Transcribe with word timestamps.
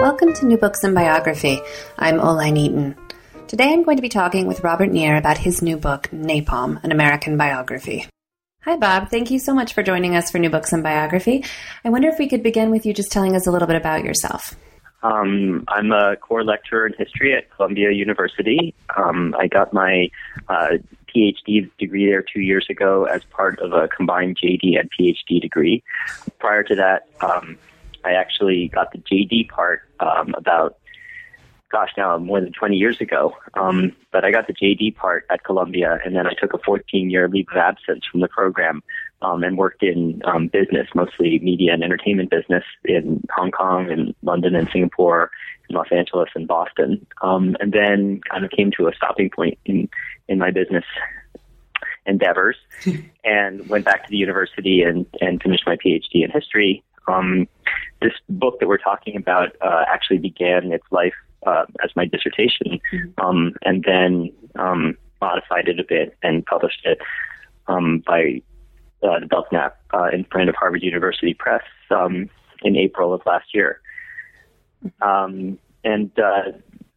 Welcome 0.00 0.32
to 0.34 0.46
New 0.46 0.56
Books 0.56 0.84
and 0.84 0.94
Biography. 0.94 1.60
I'm 1.98 2.20
Oline 2.20 2.56
Eaton. 2.56 2.96
Today 3.48 3.72
I'm 3.72 3.82
going 3.82 3.96
to 3.96 4.02
be 4.02 4.08
talking 4.08 4.46
with 4.46 4.62
Robert 4.62 4.92
Neer 4.92 5.16
about 5.16 5.38
his 5.38 5.60
new 5.60 5.76
book, 5.76 6.04
Napalm, 6.12 6.82
An 6.84 6.92
American 6.92 7.36
Biography. 7.36 8.06
Hi, 8.62 8.76
Bob. 8.76 9.10
Thank 9.10 9.32
you 9.32 9.40
so 9.40 9.52
much 9.52 9.74
for 9.74 9.82
joining 9.82 10.14
us 10.14 10.30
for 10.30 10.38
New 10.38 10.50
Books 10.50 10.72
and 10.72 10.84
Biography. 10.84 11.44
I 11.84 11.90
wonder 11.90 12.08
if 12.08 12.16
we 12.16 12.28
could 12.28 12.44
begin 12.44 12.70
with 12.70 12.86
you 12.86 12.94
just 12.94 13.10
telling 13.10 13.34
us 13.34 13.48
a 13.48 13.50
little 13.50 13.66
bit 13.66 13.74
about 13.74 14.04
yourself. 14.04 14.54
Um, 15.02 15.64
I'm 15.66 15.90
a 15.90 16.14
core 16.14 16.44
lecturer 16.44 16.86
in 16.86 16.94
history 16.96 17.34
at 17.34 17.50
Columbia 17.50 17.90
University. 17.90 18.76
Um, 18.96 19.34
I 19.36 19.48
got 19.48 19.72
my 19.72 20.10
uh, 20.48 20.78
PhD 21.12 21.68
degree 21.76 22.06
there 22.06 22.22
two 22.22 22.40
years 22.40 22.66
ago 22.70 23.04
as 23.06 23.24
part 23.24 23.58
of 23.58 23.72
a 23.72 23.88
combined 23.88 24.38
JD 24.40 24.78
and 24.78 24.88
PhD 24.92 25.40
degree. 25.40 25.82
Prior 26.38 26.62
to 26.62 26.76
that, 26.76 27.08
um, 27.20 27.58
I 28.04 28.12
actually 28.12 28.68
got 28.68 28.92
the 28.92 28.98
JD 28.98 29.48
part 29.48 29.82
um, 30.00 30.34
about, 30.36 30.78
gosh, 31.70 31.90
now 31.96 32.16
more 32.18 32.40
than 32.40 32.52
20 32.52 32.76
years 32.76 33.00
ago. 33.00 33.34
Um, 33.54 33.94
but 34.12 34.24
I 34.24 34.30
got 34.30 34.46
the 34.46 34.54
JD 34.54 34.96
part 34.96 35.26
at 35.30 35.44
Columbia, 35.44 35.98
and 36.04 36.14
then 36.14 36.26
I 36.26 36.32
took 36.32 36.54
a 36.54 36.58
14 36.58 37.10
year 37.10 37.28
leave 37.28 37.46
of 37.50 37.56
absence 37.56 38.04
from 38.10 38.20
the 38.20 38.28
program 38.28 38.82
um, 39.22 39.42
and 39.42 39.58
worked 39.58 39.82
in 39.82 40.22
um, 40.24 40.48
business, 40.48 40.88
mostly 40.94 41.38
media 41.40 41.72
and 41.72 41.82
entertainment 41.82 42.30
business 42.30 42.64
in 42.84 43.22
Hong 43.34 43.50
Kong 43.50 43.90
and 43.90 44.14
London 44.22 44.54
and 44.54 44.68
Singapore, 44.72 45.30
and 45.68 45.76
Los 45.76 45.88
Angeles 45.90 46.30
and 46.34 46.46
Boston. 46.46 47.06
Um, 47.22 47.56
and 47.60 47.72
then 47.72 48.20
kind 48.30 48.44
of 48.44 48.50
came 48.50 48.70
to 48.78 48.88
a 48.88 48.94
stopping 48.94 49.30
point 49.30 49.58
in, 49.64 49.88
in 50.28 50.38
my 50.38 50.50
business 50.50 50.84
endeavors 52.08 52.56
and 53.24 53.68
went 53.68 53.84
back 53.84 54.04
to 54.04 54.10
the 54.10 54.16
university 54.16 54.82
and, 54.82 55.06
and 55.20 55.40
finished 55.42 55.64
my 55.66 55.76
PhD 55.76 56.24
in 56.24 56.30
history. 56.30 56.82
Um, 57.06 57.48
this 58.00 58.12
book 58.28 58.60
that 58.60 58.68
we're 58.68 58.78
talking 58.78 59.16
about 59.16 59.56
uh, 59.60 59.84
actually 59.88 60.18
began 60.18 60.72
its 60.72 60.84
life 60.90 61.14
uh, 61.46 61.64
as 61.82 61.90
my 61.96 62.04
dissertation, 62.04 62.80
mm-hmm. 62.92 63.24
um, 63.24 63.54
and 63.62 63.84
then 63.84 64.32
um, 64.56 64.96
modified 65.20 65.68
it 65.68 65.80
a 65.80 65.84
bit 65.84 66.16
and 66.22 66.44
published 66.46 66.80
it 66.84 66.98
um, 67.66 68.02
by 68.06 68.40
uh, 69.02 69.20
the 69.20 69.26
Belknap 69.26 69.78
uh, 69.94 70.08
imprint 70.12 70.48
of 70.48 70.56
Harvard 70.56 70.82
University 70.82 71.34
Press 71.34 71.62
um, 71.90 72.28
in 72.62 72.76
April 72.76 73.14
of 73.14 73.22
last 73.26 73.54
year. 73.54 73.80
Um, 75.02 75.58
and 75.84 76.10
uh, 76.18 76.52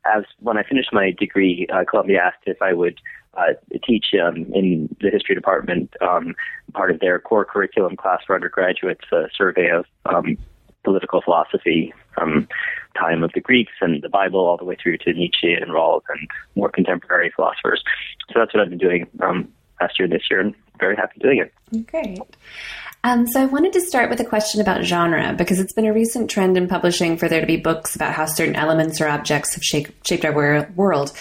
as 0.05 0.23
when 0.39 0.57
I 0.57 0.63
finished 0.63 0.91
my 0.91 1.11
degree, 1.11 1.67
uh, 1.71 1.83
Columbia 1.89 2.19
asked 2.21 2.43
if 2.45 2.61
I 2.61 2.73
would 2.73 2.99
uh, 3.35 3.53
teach 3.85 4.07
um, 4.21 4.51
in 4.53 4.93
the 4.99 5.09
history 5.09 5.35
department 5.35 5.93
um, 6.01 6.35
part 6.73 6.91
of 6.91 6.99
their 6.99 7.19
core 7.19 7.45
curriculum 7.45 7.95
class 7.95 8.21
for 8.25 8.35
undergraduates, 8.35 9.05
a 9.11 9.27
survey 9.35 9.69
of 9.69 9.85
um, 10.05 10.37
political 10.83 11.21
philosophy 11.21 11.93
from 12.13 12.47
time 12.97 13.23
of 13.23 13.31
the 13.33 13.41
Greeks 13.41 13.73
and 13.81 14.01
the 14.01 14.09
Bible 14.09 14.39
all 14.39 14.57
the 14.57 14.65
way 14.65 14.75
through 14.81 14.97
to 14.99 15.13
Nietzsche 15.13 15.53
and 15.53 15.71
Rawls 15.71 16.01
and 16.09 16.27
more 16.55 16.69
contemporary 16.69 17.31
philosophers. 17.35 17.83
So 18.31 18.39
that's 18.39 18.53
what 18.53 18.61
I've 18.61 18.69
been 18.69 18.77
doing 18.77 19.07
um, 19.21 19.51
last 19.79 19.97
year 19.97 20.05
and 20.05 20.13
this 20.13 20.23
year, 20.29 20.39
and 20.39 20.53
very 20.79 20.95
happy 20.95 21.19
doing 21.19 21.39
it. 21.39 21.87
Great. 21.87 22.19
Um, 23.03 23.25
so 23.25 23.41
I 23.41 23.45
wanted 23.45 23.73
to 23.73 23.81
start 23.81 24.11
with 24.11 24.19
a 24.19 24.25
question 24.25 24.61
about 24.61 24.83
genre 24.83 25.33
because 25.35 25.59
it's 25.59 25.73
been 25.73 25.87
a 25.87 25.93
recent 25.93 26.29
trend 26.29 26.55
in 26.55 26.67
publishing 26.67 27.17
for 27.17 27.27
there 27.27 27.41
to 27.41 27.47
be 27.47 27.57
books 27.57 27.95
about 27.95 28.13
how 28.13 28.25
certain 28.25 28.55
elements 28.55 29.01
or 29.01 29.07
objects 29.07 29.55
have 29.55 29.63
shaped, 29.63 30.07
shaped 30.07 30.23
our 30.23 30.69
world. 30.75 31.11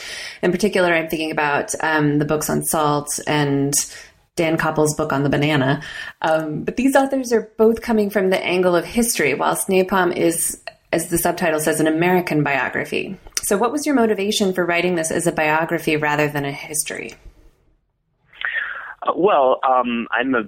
In 0.43 0.53
particular, 0.53 0.93
I'm 0.93 1.09
thinking 1.09 1.31
about 1.31 1.75
um, 1.83 2.19
the 2.19 2.27
books 2.27 2.51
on 2.51 2.65
salt 2.65 3.09
and 3.27 3.73
Dan 4.41 4.57
Koeppel's 4.57 4.95
book 4.95 5.13
on 5.13 5.23
the 5.23 5.29
banana. 5.29 5.83
Um, 6.23 6.65
but 6.65 6.77
these 6.77 6.97
authors 6.97 7.31
are 7.31 7.53
both 7.59 7.83
coming 7.83 8.09
from 8.09 8.31
the 8.31 8.43
angle 8.43 8.75
of 8.75 8.87
history, 8.87 9.35
whilst 9.35 9.69
Napalm 9.69 10.17
is, 10.17 10.63
as 10.95 11.11
the 11.11 11.19
subtitle 11.19 11.61
says, 11.61 11.79
an 11.79 11.87
American 11.87 12.43
biography. 12.43 13.19
So, 13.43 13.59
what 13.59 13.71
was 13.71 13.85
your 13.85 13.95
motivation 13.95 14.55
for 14.55 14.65
writing 14.65 14.95
this 14.95 15.11
as 15.11 15.27
a 15.27 15.33
biography 15.33 15.99
rather 15.99 16.27
than 16.27 16.47
a 16.47 16.53
history? 16.53 17.13
Uh, 19.03 19.13
well, 19.15 19.61
um, 19.63 20.09
I'm 20.11 20.35
a 20.35 20.45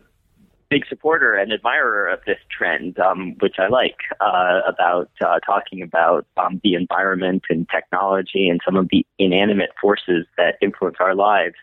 big 0.70 0.86
supporter 0.88 1.34
and 1.34 1.52
admirer 1.52 2.08
of 2.08 2.20
this 2.26 2.38
trend, 2.50 2.98
um, 2.98 3.36
which 3.40 3.56
I 3.58 3.68
like, 3.68 3.98
uh, 4.22 4.62
about 4.66 5.10
uh, 5.20 5.38
talking 5.40 5.82
about 5.82 6.26
um, 6.38 6.62
the 6.64 6.72
environment 6.76 7.42
and 7.50 7.68
technology 7.68 8.48
and 8.48 8.58
some 8.64 8.76
of 8.76 8.88
the 8.88 9.04
inanimate 9.18 9.72
forces 9.78 10.24
that 10.38 10.54
influence 10.62 10.96
our 10.98 11.14
lives 11.14 11.56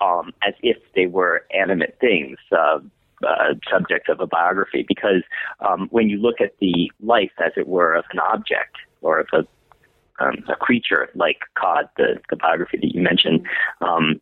um, 0.00 0.32
as 0.46 0.54
if 0.62 0.76
they 0.94 1.06
were 1.06 1.44
animate 1.52 1.98
things. 2.00 2.38
Uh, 2.52 2.78
uh, 3.26 3.54
subject 3.70 4.10
of 4.10 4.20
a 4.20 4.26
biography 4.26 4.84
because 4.86 5.22
um, 5.60 5.88
when 5.90 6.10
you 6.10 6.18
look 6.18 6.38
at 6.38 6.52
the 6.60 6.92
life, 7.02 7.30
as 7.42 7.52
it 7.56 7.66
were, 7.66 7.94
of 7.94 8.04
an 8.12 8.18
object 8.18 8.76
or 9.00 9.20
of 9.20 9.26
a, 9.32 9.46
um, 10.22 10.44
a 10.48 10.54
creature 10.56 11.08
like 11.14 11.38
Cod, 11.54 11.88
the, 11.96 12.18
the 12.28 12.36
biography 12.36 12.76
that 12.76 12.94
you 12.94 13.00
mentioned, 13.00 13.46
um, 13.80 14.20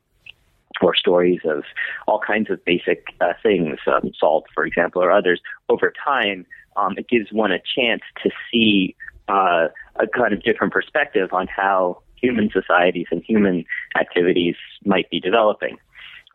or 0.80 0.94
stories 0.94 1.40
of 1.44 1.64
all 2.06 2.20
kinds 2.20 2.50
of 2.50 2.64
basic 2.64 3.06
uh, 3.20 3.32
things, 3.42 3.78
um, 3.86 4.10
salt, 4.18 4.44
for 4.54 4.64
example, 4.64 5.02
or 5.02 5.10
others, 5.10 5.40
over 5.68 5.92
time, 6.04 6.46
um, 6.76 6.94
it 6.96 7.08
gives 7.08 7.32
one 7.32 7.52
a 7.52 7.60
chance 7.76 8.02
to 8.22 8.30
see 8.50 8.96
uh, 9.28 9.68
a 9.96 10.06
kind 10.06 10.34
of 10.34 10.42
different 10.42 10.72
perspective 10.72 11.32
on 11.32 11.46
how 11.46 11.98
human 12.24 12.50
societies 12.50 13.06
and 13.10 13.22
human 13.22 13.64
activities 13.98 14.56
might 14.84 15.08
be 15.10 15.20
developing. 15.20 15.76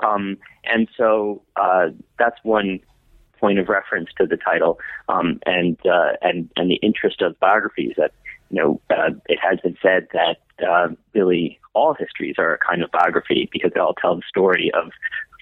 Um, 0.02 0.38
and 0.66 0.88
so 0.96 1.42
uh, 1.56 1.88
that's 2.18 2.40
one 2.44 2.80
point 3.40 3.60
of 3.60 3.70
reference 3.70 4.10
to 4.18 4.28
the 4.28 4.38
title 4.38 4.80
um, 5.08 5.40
and 5.46 5.78
uh, 5.86 6.12
and 6.22 6.50
and 6.56 6.70
the 6.70 6.76
interest 6.76 7.22
of 7.22 7.40
biographies. 7.40 7.94
That 7.98 8.12
you 8.50 8.58
know, 8.62 8.82
uh, 8.90 9.12
it 9.28 9.40
has 9.42 9.60
been 9.60 9.78
said 9.82 10.08
that 10.14 10.38
uh, 10.66 10.90
really 11.14 11.60
all 11.74 11.94
histories 11.94 12.36
are 12.38 12.54
a 12.54 12.58
kind 12.58 12.84
of 12.84 12.92
biography 12.92 13.50
because 13.52 13.72
they 13.74 13.80
all 13.80 13.94
tell 13.94 14.16
the 14.16 14.24
story 14.28 14.72
of 14.74 14.92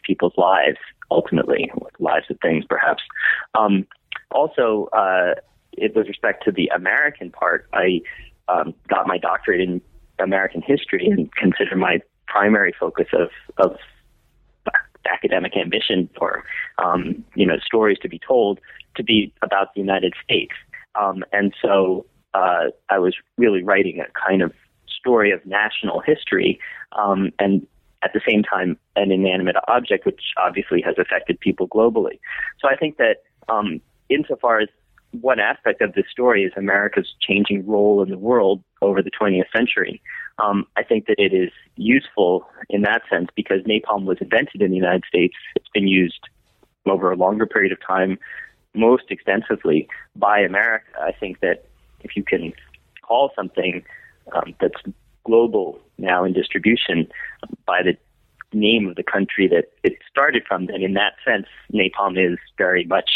people's 0.03 0.37
lives 0.37 0.77
ultimately, 1.11 1.71
lives 1.99 2.25
of 2.29 2.37
things 2.41 2.65
perhaps. 2.67 3.03
Um, 3.57 3.87
also, 4.31 4.89
uh, 4.93 5.35
it, 5.73 5.95
with 5.95 6.07
respect 6.07 6.43
to 6.45 6.51
the 6.51 6.67
American 6.75 7.31
part, 7.31 7.67
I 7.73 8.01
um, 8.49 8.73
got 8.87 9.07
my 9.07 9.17
doctorate 9.17 9.61
in 9.61 9.81
American 10.19 10.61
history 10.61 11.07
and 11.07 11.33
consider 11.35 11.75
my 11.75 11.99
primary 12.27 12.73
focus 12.79 13.07
of 13.13 13.29
of 13.57 13.77
academic 15.09 15.55
ambition 15.55 16.09
or 16.19 16.43
um, 16.83 17.23
you 17.35 17.45
know 17.45 17.57
stories 17.65 17.97
to 18.01 18.09
be 18.09 18.19
told 18.19 18.59
to 18.95 19.03
be 19.03 19.33
about 19.41 19.73
the 19.73 19.81
United 19.81 20.13
States. 20.23 20.53
Um, 20.95 21.23
and 21.31 21.53
so 21.61 22.05
uh, 22.33 22.65
I 22.89 22.99
was 22.99 23.15
really 23.37 23.63
writing 23.63 23.99
a 23.99 24.05
kind 24.27 24.41
of 24.41 24.51
story 24.87 25.31
of 25.31 25.45
national 25.45 25.99
history 26.01 26.59
um, 26.93 27.31
and 27.39 27.65
at 28.03 28.13
the 28.13 28.21
same 28.27 28.43
time 28.43 28.77
an 28.95 29.11
inanimate 29.11 29.55
object, 29.67 30.05
which 30.05 30.21
obviously 30.37 30.81
has 30.81 30.95
affected 30.97 31.39
people 31.39 31.67
globally. 31.67 32.19
So 32.59 32.67
I 32.67 32.75
think 32.75 32.97
that 32.97 33.17
um, 33.49 33.79
insofar 34.09 34.59
as 34.59 34.69
one 35.21 35.39
aspect 35.39 35.81
of 35.81 35.93
this 35.93 36.05
story 36.11 36.43
is 36.43 36.51
America's 36.55 37.13
changing 37.19 37.65
role 37.65 38.01
in 38.01 38.09
the 38.09 38.17
world 38.17 38.63
over 38.81 39.01
the 39.01 39.11
20th 39.11 39.51
century. 39.55 40.01
Um, 40.43 40.65
I 40.75 40.83
think 40.83 41.07
that 41.07 41.19
it 41.19 41.33
is 41.33 41.51
useful 41.75 42.47
in 42.69 42.81
that 42.83 43.01
sense 43.09 43.29
because 43.35 43.61
napalm 43.63 44.05
was 44.05 44.17
invented 44.21 44.61
in 44.61 44.71
the 44.71 44.77
United 44.77 45.03
States. 45.07 45.35
It's 45.55 45.69
been 45.73 45.87
used 45.87 46.19
over 46.85 47.11
a 47.11 47.15
longer 47.15 47.45
period 47.45 47.71
of 47.71 47.79
time, 47.85 48.19
most 48.73 49.05
extensively 49.09 49.87
by 50.15 50.39
America. 50.39 50.85
I 51.01 51.11
think 51.11 51.39
that 51.39 51.65
if 52.01 52.15
you 52.15 52.23
can 52.23 52.53
call 53.01 53.31
something 53.35 53.83
um, 54.33 54.53
that's 54.61 54.81
global 55.25 55.79
now 55.97 56.23
in 56.23 56.33
distribution 56.33 57.07
by 57.65 57.81
the 57.83 57.97
name 58.53 58.87
of 58.87 58.95
the 58.95 59.03
country 59.03 59.47
that 59.47 59.65
it 59.83 59.97
started 60.09 60.43
from, 60.47 60.67
then 60.67 60.81
in 60.81 60.93
that 60.93 61.13
sense, 61.25 61.47
napalm 61.73 62.17
is 62.17 62.37
very 62.57 62.85
much 62.85 63.09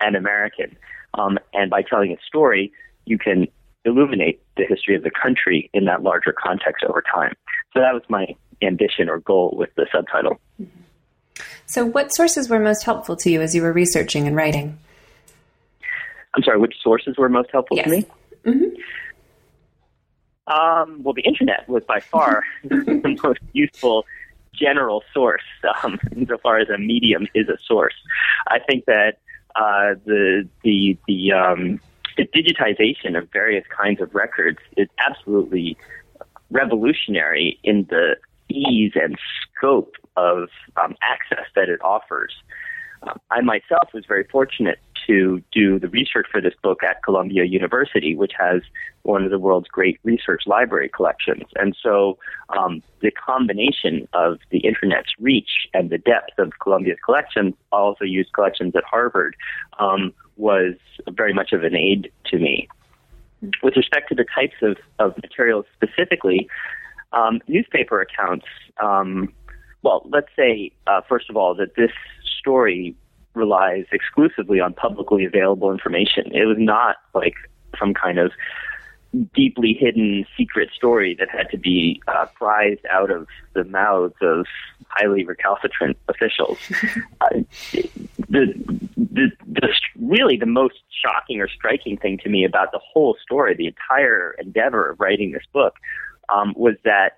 an 0.00 0.16
American. 0.16 0.76
Um, 1.14 1.38
and 1.52 1.70
by 1.70 1.82
telling 1.82 2.10
its 2.10 2.24
story, 2.26 2.72
you 3.04 3.18
can 3.18 3.48
illuminate 3.84 4.40
the 4.56 4.64
history 4.64 4.94
of 4.94 5.02
the 5.02 5.10
country 5.10 5.68
in 5.72 5.84
that 5.86 6.02
larger 6.02 6.32
context 6.32 6.84
over 6.84 7.02
time. 7.02 7.34
So 7.72 7.80
that 7.80 7.92
was 7.92 8.02
my 8.08 8.34
ambition 8.62 9.08
or 9.08 9.18
goal 9.18 9.54
with 9.56 9.74
the 9.74 9.86
subtitle. 9.92 10.40
So, 11.66 11.84
what 11.84 12.14
sources 12.14 12.48
were 12.48 12.58
most 12.58 12.84
helpful 12.84 13.16
to 13.16 13.30
you 13.30 13.40
as 13.40 13.54
you 13.54 13.62
were 13.62 13.72
researching 13.72 14.26
and 14.26 14.36
writing? 14.36 14.78
I'm 16.34 16.42
sorry, 16.42 16.58
which 16.58 16.74
sources 16.82 17.16
were 17.16 17.28
most 17.28 17.50
helpful 17.50 17.76
yes. 17.76 17.86
to 17.86 17.90
me? 17.90 18.06
Mm-hmm. 18.44 18.72
Um, 20.52 21.02
well, 21.02 21.14
the 21.14 21.22
internet 21.22 21.68
was 21.68 21.82
by 21.84 22.00
far 22.00 22.44
the 22.64 23.16
most 23.22 23.40
useful 23.52 24.04
general 24.54 25.02
source, 25.14 25.42
um, 25.82 25.98
insofar 26.14 26.58
as 26.58 26.68
a 26.68 26.78
medium 26.78 27.26
is 27.34 27.48
a 27.48 27.56
source. 27.66 27.94
I 28.48 28.58
think 28.58 28.84
that 28.86 29.18
uh, 29.56 29.94
the 30.04 30.48
the 30.62 30.96
the, 31.06 31.32
um, 31.32 31.80
the 32.16 32.26
digitization 32.26 33.16
of 33.16 33.30
various 33.32 33.64
kinds 33.66 34.00
of 34.00 34.14
records 34.14 34.58
is 34.76 34.88
absolutely 34.98 35.76
revolutionary 36.50 37.58
in 37.64 37.86
the 37.88 38.16
ease 38.48 38.92
and 38.94 39.16
scope 39.56 39.94
of 40.16 40.48
um, 40.82 40.94
access 41.02 41.46
that 41.54 41.68
it 41.68 41.80
offers. 41.82 42.32
Um, 43.02 43.18
I 43.30 43.40
myself 43.40 43.88
was 43.94 44.04
very 44.06 44.24
fortunate 44.24 44.78
to 45.06 45.42
do 45.52 45.78
the 45.78 45.88
research 45.88 46.26
for 46.30 46.40
this 46.40 46.54
book 46.62 46.82
at 46.82 47.02
Columbia 47.02 47.44
University, 47.44 48.14
which 48.14 48.32
has 48.38 48.62
one 49.02 49.24
of 49.24 49.30
the 49.30 49.38
world's 49.38 49.68
great 49.68 49.98
research 50.04 50.42
library 50.46 50.88
collections. 50.88 51.44
And 51.56 51.76
so 51.82 52.18
um, 52.56 52.82
the 53.00 53.10
combination 53.10 54.08
of 54.12 54.38
the 54.50 54.58
Internet's 54.58 55.10
reach 55.18 55.68
and 55.74 55.90
the 55.90 55.98
depth 55.98 56.38
of 56.38 56.52
Columbia's 56.60 56.98
collections, 57.04 57.54
also 57.72 58.04
used 58.04 58.32
collections 58.32 58.74
at 58.76 58.84
Harvard, 58.84 59.34
um, 59.78 60.12
was 60.36 60.74
very 61.10 61.32
much 61.32 61.52
of 61.52 61.62
an 61.62 61.76
aid 61.76 62.10
to 62.26 62.38
me. 62.38 62.68
With 63.62 63.76
respect 63.76 64.08
to 64.10 64.14
the 64.14 64.24
types 64.34 64.56
of, 64.62 64.76
of 64.98 65.16
materials 65.20 65.66
specifically, 65.74 66.48
um, 67.12 67.40
newspaper 67.48 68.00
accounts, 68.00 68.46
um, 68.82 69.32
well, 69.82 70.06
let's 70.10 70.28
say, 70.36 70.70
uh, 70.86 71.00
first 71.08 71.28
of 71.28 71.36
all, 71.36 71.54
that 71.56 71.74
this 71.74 71.90
story 72.38 72.94
relies 73.34 73.84
exclusively 73.92 74.60
on 74.60 74.74
publicly 74.74 75.24
available 75.24 75.70
information. 75.70 76.30
It 76.32 76.44
was 76.46 76.58
not 76.58 76.96
like 77.14 77.34
some 77.78 77.94
kind 77.94 78.18
of 78.18 78.32
deeply 79.34 79.74
hidden 79.74 80.24
secret 80.36 80.70
story 80.74 81.14
that 81.18 81.28
had 81.28 81.50
to 81.50 81.58
be 81.58 82.00
uh, 82.08 82.26
prized 82.34 82.84
out 82.90 83.10
of 83.10 83.26
the 83.52 83.64
mouths 83.64 84.14
of 84.22 84.46
highly 84.88 85.24
recalcitrant 85.24 85.98
officials. 86.08 86.58
uh, 87.20 87.28
the, 88.28 88.54
the, 88.96 89.30
the, 89.46 89.68
really 90.00 90.36
the 90.36 90.46
most 90.46 90.76
shocking 91.02 91.40
or 91.40 91.48
striking 91.48 91.98
thing 91.98 92.18
to 92.18 92.30
me 92.30 92.44
about 92.44 92.72
the 92.72 92.80
whole 92.82 93.16
story, 93.22 93.54
the 93.54 93.66
entire 93.66 94.34
endeavor 94.38 94.90
of 94.90 95.00
writing 95.00 95.32
this 95.32 95.44
book, 95.52 95.74
um, 96.30 96.54
was 96.56 96.76
that 96.84 97.16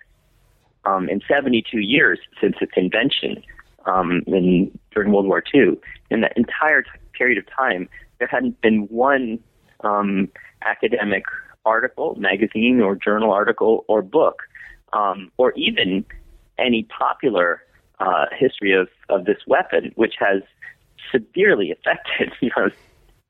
um, 0.84 1.08
in 1.08 1.20
72 1.28 1.78
years 1.78 2.18
since 2.40 2.56
its 2.60 2.72
invention, 2.76 3.42
um, 3.86 4.22
in 4.26 4.76
during 4.92 5.12
World 5.12 5.26
War 5.26 5.42
II, 5.54 5.78
in 6.10 6.20
that 6.20 6.36
entire 6.36 6.82
t- 6.82 6.90
period 7.16 7.38
of 7.38 7.44
time, 7.46 7.88
there 8.18 8.28
hadn't 8.28 8.60
been 8.60 8.82
one 8.88 9.38
um, 9.82 10.28
academic 10.62 11.24
article, 11.64 12.14
magazine, 12.18 12.80
or 12.80 12.94
journal 12.94 13.32
article, 13.32 13.84
or 13.88 14.02
book, 14.02 14.42
um, 14.92 15.30
or 15.36 15.52
even 15.56 16.04
any 16.58 16.84
popular 16.84 17.62
uh, 18.00 18.26
history 18.36 18.72
of, 18.72 18.88
of 19.08 19.24
this 19.24 19.38
weapon, 19.46 19.92
which 19.96 20.14
has 20.18 20.42
severely 21.10 21.70
affected, 21.70 22.32
you 22.40 22.50
know, 22.56 22.68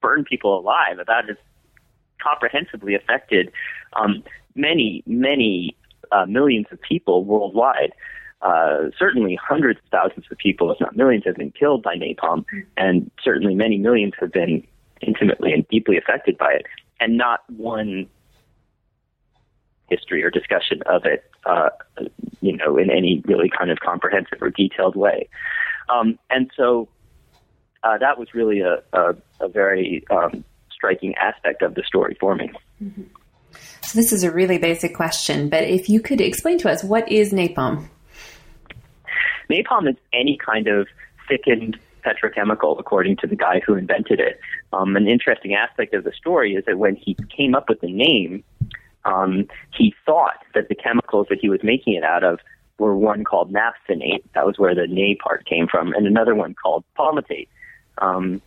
burned 0.00 0.26
people 0.26 0.58
alive, 0.58 0.98
about 0.98 1.28
as 1.30 1.36
comprehensively 2.22 2.94
affected 2.94 3.50
um, 3.96 4.22
many, 4.54 5.02
many 5.06 5.76
uh, 6.12 6.26
millions 6.26 6.66
of 6.70 6.80
people 6.80 7.24
worldwide. 7.24 7.92
Uh, 8.44 8.90
certainly 8.98 9.38
hundreds 9.42 9.78
of 9.78 9.90
thousands 9.90 10.26
of 10.30 10.36
people, 10.36 10.70
if 10.70 10.78
not 10.78 10.94
millions, 10.94 11.24
have 11.24 11.34
been 11.34 11.50
killed 11.50 11.82
by 11.82 11.96
napalm, 11.96 12.44
and 12.76 13.10
certainly 13.22 13.54
many 13.54 13.78
millions 13.78 14.12
have 14.20 14.30
been 14.30 14.62
intimately 15.00 15.50
and 15.50 15.66
deeply 15.68 15.96
affected 15.96 16.36
by 16.36 16.52
it. 16.52 16.66
And 17.00 17.16
not 17.16 17.40
one 17.50 18.06
history 19.88 20.22
or 20.22 20.30
discussion 20.30 20.82
of 20.84 21.06
it, 21.06 21.24
uh, 21.46 21.70
you 22.42 22.54
know, 22.54 22.76
in 22.76 22.90
any 22.90 23.22
really 23.24 23.50
kind 23.50 23.70
of 23.70 23.80
comprehensive 23.80 24.42
or 24.42 24.50
detailed 24.50 24.94
way. 24.94 25.28
Um, 25.88 26.18
and 26.28 26.50
so 26.54 26.88
uh, 27.82 27.96
that 27.98 28.18
was 28.18 28.34
really 28.34 28.60
a, 28.60 28.82
a, 28.92 29.14
a 29.40 29.48
very 29.48 30.04
um, 30.10 30.44
striking 30.70 31.14
aspect 31.14 31.62
of 31.62 31.74
the 31.74 31.82
story 31.82 32.16
for 32.20 32.34
me. 32.34 32.50
Mm-hmm. 32.82 33.04
So 33.82 33.98
this 33.98 34.12
is 34.12 34.22
a 34.22 34.30
really 34.30 34.58
basic 34.58 34.94
question, 34.94 35.48
but 35.48 35.64
if 35.64 35.88
you 35.88 36.00
could 36.00 36.20
explain 36.20 36.58
to 36.58 36.70
us 36.70 36.84
what 36.84 37.10
is 37.10 37.32
napalm? 37.32 37.88
Napalm 39.50 39.88
is 39.88 39.96
any 40.12 40.36
kind 40.36 40.66
of 40.66 40.88
thickened 41.28 41.78
petrochemical, 42.04 42.78
according 42.78 43.16
to 43.16 43.26
the 43.26 43.36
guy 43.36 43.60
who 43.66 43.74
invented 43.74 44.20
it. 44.20 44.38
Um, 44.72 44.96
an 44.96 45.08
interesting 45.08 45.54
aspect 45.54 45.94
of 45.94 46.04
the 46.04 46.12
story 46.12 46.54
is 46.54 46.64
that 46.66 46.78
when 46.78 46.96
he 46.96 47.16
came 47.34 47.54
up 47.54 47.68
with 47.68 47.80
the 47.80 47.92
name, 47.92 48.44
um, 49.04 49.46
he 49.76 49.94
thought 50.04 50.44
that 50.54 50.68
the 50.68 50.74
chemicals 50.74 51.26
that 51.30 51.38
he 51.40 51.48
was 51.48 51.60
making 51.62 51.94
it 51.94 52.04
out 52.04 52.24
of 52.24 52.40
were 52.78 52.96
one 52.96 53.24
called 53.24 53.52
naphthenate. 53.52 54.22
That 54.34 54.46
was 54.46 54.58
where 54.58 54.74
the 54.74 54.86
na 54.86 55.14
part 55.22 55.46
came 55.46 55.66
from, 55.66 55.92
and 55.92 56.06
another 56.06 56.34
one 56.34 56.54
called 56.54 56.84
palmitate. 56.98 57.48
Um, 57.98 58.42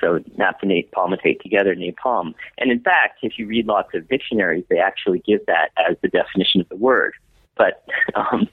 so 0.00 0.18
naphthenate, 0.38 0.90
palmitate 0.90 1.40
together, 1.40 1.74
napalm. 1.74 2.34
And 2.58 2.70
in 2.70 2.80
fact, 2.80 3.20
if 3.22 3.38
you 3.38 3.46
read 3.46 3.66
lots 3.66 3.94
of 3.94 4.08
dictionaries, 4.08 4.64
they 4.68 4.78
actually 4.78 5.20
give 5.20 5.44
that 5.46 5.70
as 5.76 5.96
the 6.02 6.08
definition 6.08 6.60
of 6.60 6.68
the 6.68 6.76
word. 6.76 7.14
But 7.56 7.84
um, 8.14 8.48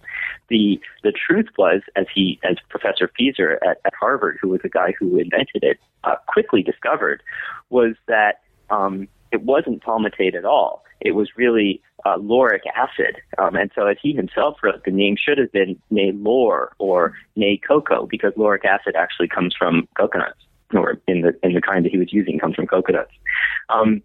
the 0.50 0.80
the 1.04 1.12
truth 1.12 1.48
was, 1.58 1.82
as 1.96 2.06
he 2.14 2.40
as 2.44 2.58
Professor 2.70 3.10
Fieser 3.20 3.58
at, 3.66 3.80
at 3.86 3.94
Harvard, 4.00 4.38
who 4.42 4.50
was 4.50 4.62
the 4.62 4.70
guy 4.70 4.94
who 5.00 5.18
invented 5.18 5.64
it, 5.64 5.80
uh, 6.04 6.16
quickly 6.28 6.62
discovered, 6.64 7.24
was 7.70 7.96
that 8.08 8.42
um, 8.70 9.08
it 9.32 9.44
wasn't 9.44 9.84
palmitate 9.84 10.36
at 10.36 10.46
all. 10.46 10.84
It 11.00 11.12
was 11.12 11.30
really 11.36 11.82
uh, 12.06 12.18
lauric 12.18 12.62
acid. 12.76 13.18
Um, 13.38 13.56
and 13.56 13.72
so, 13.74 13.88
as 13.88 13.98
he 14.02 14.14
himself 14.14 14.58
wrote, 14.62 14.84
the 14.86 14.92
name 14.92 15.16
should 15.18 15.38
have 15.38 15.52
been 15.52 15.80
Ne-Lor 15.90 16.74
or 16.78 17.14
Ne-Coco 17.36 18.06
because 18.08 18.34
lauric 18.36 18.66
acid 18.66 18.96
actually 18.96 19.28
comes 19.28 19.56
from 19.56 19.88
coconuts, 19.96 20.40
or 20.74 21.00
in 21.08 21.22
the 21.22 21.38
in 21.44 21.54
the 21.54 21.62
kind 21.62 21.86
that 21.86 21.92
he 21.92 21.98
was 21.98 22.14
using 22.14 22.40
comes 22.40 22.56
from 22.56 22.68
coconuts. 22.68 23.12
Um, 23.70 24.02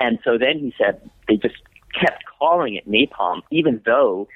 and 0.00 0.18
so 0.24 0.38
then 0.38 0.58
he 0.58 0.74
said 0.78 1.08
they 1.28 1.36
just 1.36 1.56
kept 1.98 2.24
calling 2.38 2.74
it 2.74 2.88
napalm, 2.88 3.40
even 3.50 3.80
though 3.84 4.28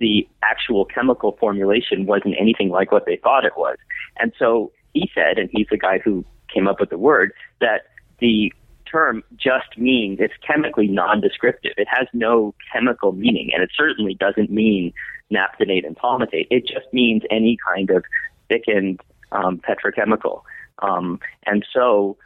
the 0.00 0.28
actual 0.42 0.84
chemical 0.84 1.36
formulation 1.38 2.06
wasn't 2.06 2.34
anything 2.38 2.68
like 2.68 2.90
what 2.92 3.06
they 3.06 3.16
thought 3.16 3.44
it 3.44 3.56
was. 3.56 3.76
And 4.18 4.32
so 4.38 4.72
he 4.92 5.10
said, 5.14 5.38
and 5.38 5.48
he's 5.52 5.66
the 5.70 5.78
guy 5.78 5.98
who 5.98 6.24
came 6.52 6.68
up 6.68 6.80
with 6.80 6.90
the 6.90 6.98
word, 6.98 7.32
that 7.60 7.82
the 8.20 8.52
term 8.90 9.22
just 9.36 9.76
means 9.76 10.18
it's 10.20 10.34
chemically 10.46 10.88
non-descriptive. 10.88 11.72
It 11.76 11.88
has 11.90 12.06
no 12.12 12.54
chemical 12.72 13.12
meaning, 13.12 13.50
and 13.52 13.62
it 13.62 13.70
certainly 13.76 14.14
doesn't 14.14 14.50
mean 14.50 14.92
naphthenate 15.32 15.86
and 15.86 15.96
palmitate. 15.96 16.46
It 16.50 16.66
just 16.66 16.92
means 16.92 17.22
any 17.30 17.56
kind 17.66 17.90
of 17.90 18.04
thickened 18.48 19.00
um, 19.32 19.60
petrochemical. 19.68 20.42
Um, 20.80 21.18
and 21.46 21.64
so 21.72 22.16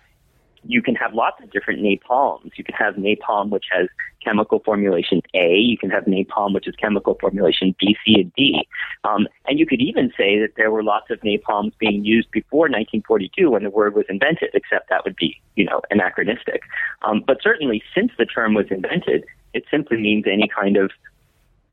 you 0.68 0.82
can 0.82 0.94
have 0.94 1.14
lots 1.14 1.42
of 1.42 1.50
different 1.50 1.80
napalms. 1.80 2.52
You 2.56 2.62
can 2.62 2.74
have 2.74 2.94
napalm 2.96 3.48
which 3.48 3.64
has 3.72 3.88
chemical 4.22 4.60
formulation 4.60 5.22
A. 5.34 5.56
You 5.56 5.78
can 5.78 5.88
have 5.88 6.04
napalm 6.04 6.52
which 6.52 6.68
is 6.68 6.76
chemical 6.76 7.16
formulation 7.18 7.74
B, 7.80 7.96
C, 8.04 8.20
and 8.20 8.32
D. 8.34 8.68
Um, 9.02 9.26
and 9.46 9.58
you 9.58 9.66
could 9.66 9.80
even 9.80 10.12
say 10.16 10.38
that 10.38 10.52
there 10.56 10.70
were 10.70 10.82
lots 10.82 11.10
of 11.10 11.24
napalms 11.24 11.72
being 11.78 12.04
used 12.04 12.30
before 12.32 12.64
1942 12.64 13.50
when 13.50 13.64
the 13.64 13.70
word 13.70 13.94
was 13.94 14.04
invented, 14.10 14.50
except 14.52 14.90
that 14.90 15.04
would 15.04 15.16
be, 15.16 15.40
you 15.56 15.64
know, 15.64 15.80
anachronistic. 15.90 16.60
Um, 17.02 17.24
but 17.26 17.38
certainly 17.42 17.82
since 17.94 18.12
the 18.18 18.26
term 18.26 18.52
was 18.52 18.66
invented, 18.70 19.24
it 19.54 19.64
simply 19.70 19.96
means 19.96 20.26
any 20.30 20.48
kind 20.54 20.76
of 20.76 20.90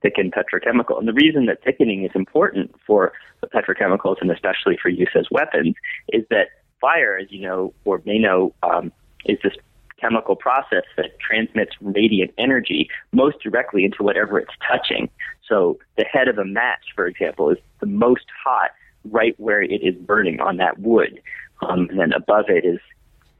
thickened 0.01 0.33
petrochemical. 0.33 0.97
And 0.97 1.07
the 1.07 1.13
reason 1.13 1.47
that 1.47 1.63
thickening 1.65 2.05
is 2.05 2.11
important 2.15 2.73
for 2.87 3.11
petrochemicals 3.53 4.21
and 4.21 4.31
especially 4.31 4.77
for 4.81 4.87
use 4.87 5.09
as 5.15 5.27
weapons 5.31 5.75
is 6.13 6.23
that 6.29 6.47
fire, 6.85 7.17
as 7.17 7.31
you 7.31 7.41
know 7.41 7.73
or 7.83 8.01
may 8.05 8.19
know, 8.19 8.53
um, 8.63 8.91
is 9.25 9.37
this 9.43 9.53
chemical 9.99 10.35
process 10.35 10.83
that 10.97 11.17
transmits 11.19 11.71
radiant 11.81 12.31
energy 12.37 12.89
most 13.11 13.37
directly 13.41 13.85
into 13.85 14.03
whatever 14.03 14.37
it's 14.37 14.53
touching. 14.67 15.09
So 15.47 15.79
the 15.97 16.03
head 16.03 16.27
of 16.27 16.37
a 16.37 16.45
match, 16.45 16.85
for 16.95 17.07
example, 17.07 17.49
is 17.49 17.57
the 17.79 17.87
most 17.87 18.25
hot 18.43 18.71
right 19.05 19.33
where 19.39 19.61
it 19.61 19.81
is 19.81 19.95
burning 19.95 20.39
on 20.39 20.57
that 20.57 20.79
wood, 20.79 21.19
um, 21.61 21.87
and 21.89 21.99
then 21.99 22.13
above 22.13 22.45
it 22.49 22.65
is 22.65 22.79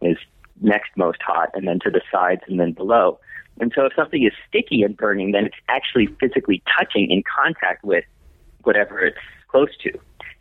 is 0.02 0.18
next 0.62 0.92
most 0.96 1.22
hot, 1.22 1.50
and 1.54 1.68
then 1.68 1.80
to 1.80 1.92
the 1.92 2.02
sides, 2.12 2.42
and 2.48 2.60
then 2.60 2.72
below. 2.72 3.20
And 3.60 3.72
so 3.76 3.86
if 3.86 3.94
something 3.96 4.24
is 4.24 4.34
sticky 4.48 4.84
and 4.84 4.96
burning, 4.98 5.32
then 5.32 5.46
it's 5.46 5.56
actually 5.70 6.08
physically 6.20 6.62
touching 6.78 7.10
in 7.10 7.24
contact 7.24 7.84
with 7.84 8.06
whatever 8.64 9.00
it's 9.00 9.18
close 9.50 9.76
to 9.84 9.92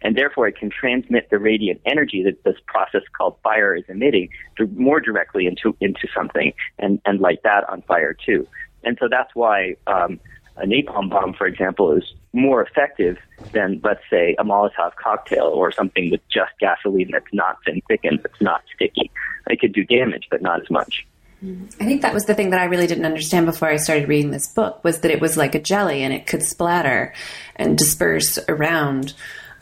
and 0.05 0.17
therefore 0.17 0.47
it 0.47 0.57
can 0.57 0.71
transmit 0.71 1.29
the 1.31 1.39
radiant 1.39 1.81
energy 1.85 2.23
that 2.23 2.45
this 2.45 2.57
process 2.67 3.03
called 3.17 3.37
fire 3.43 3.75
is 3.75 3.85
emitting 3.89 4.29
more 4.77 5.01
directly 5.01 5.47
into 5.47 5.77
into 5.81 6.07
something 6.15 6.53
and 6.79 7.01
and 7.05 7.21
light 7.21 7.43
that 7.43 7.69
on 7.69 7.83
fire 7.83 8.15
too. 8.15 8.47
And 8.85 8.97
so 9.01 9.09
that's 9.11 9.35
why 9.35 9.77
um, 9.87 10.21
a 10.57 10.67
napalm 10.67 11.11
bomb, 11.11 11.33
for 11.33 11.47
example, 11.47 11.93
is 11.97 12.05
more 12.33 12.63
effective 12.63 13.17
than 13.53 13.81
let's 13.83 14.03
say 14.11 14.37
a 14.39 14.45
Molotov 14.45 14.95
cocktail 15.03 15.47
or 15.47 15.73
something 15.73 16.11
with 16.11 16.21
just 16.29 16.53
gasoline 16.61 17.11
that's 17.11 17.33
not 17.33 17.57
thin 17.65 17.81
thickened, 17.89 18.21
that's 18.23 18.41
not 18.41 18.63
sticky. 18.75 19.11
It 19.49 19.59
could 19.61 19.73
do 19.73 19.85
damage, 19.85 20.29
but 20.31 20.43
not 20.43 20.61
as 20.61 20.71
much. 20.71 21.07
I 21.43 21.85
think 21.85 22.03
that 22.03 22.15
was 22.15 22.25
the 22.25 22.35
thing 22.35 22.51
that 22.51 22.61
I 22.61 22.65
really 22.65 22.87
didn't 22.87 23.05
understand 23.05 23.45
before 23.45 23.69
I 23.69 23.77
started 23.77 24.09
reading 24.09 24.31
this 24.31 24.49
book 24.49 24.83
was 24.83 25.01
that 25.01 25.11
it 25.11 25.21
was 25.21 25.37
like 25.37 25.55
a 25.55 25.61
jelly 25.61 26.03
and 26.03 26.15
it 26.15 26.27
could 26.27 26.43
splatter 26.43 27.13
and 27.57 27.77
disperse 27.77 28.39
around. 28.49 29.13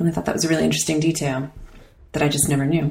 And 0.02 0.10
I 0.10 0.12
thought 0.12 0.24
that 0.24 0.34
was 0.34 0.44
a 0.44 0.48
really 0.48 0.64
interesting 0.64 0.98
detail 0.98 1.48
that 2.10 2.24
I 2.24 2.28
just 2.28 2.48
never 2.48 2.66
knew. 2.66 2.90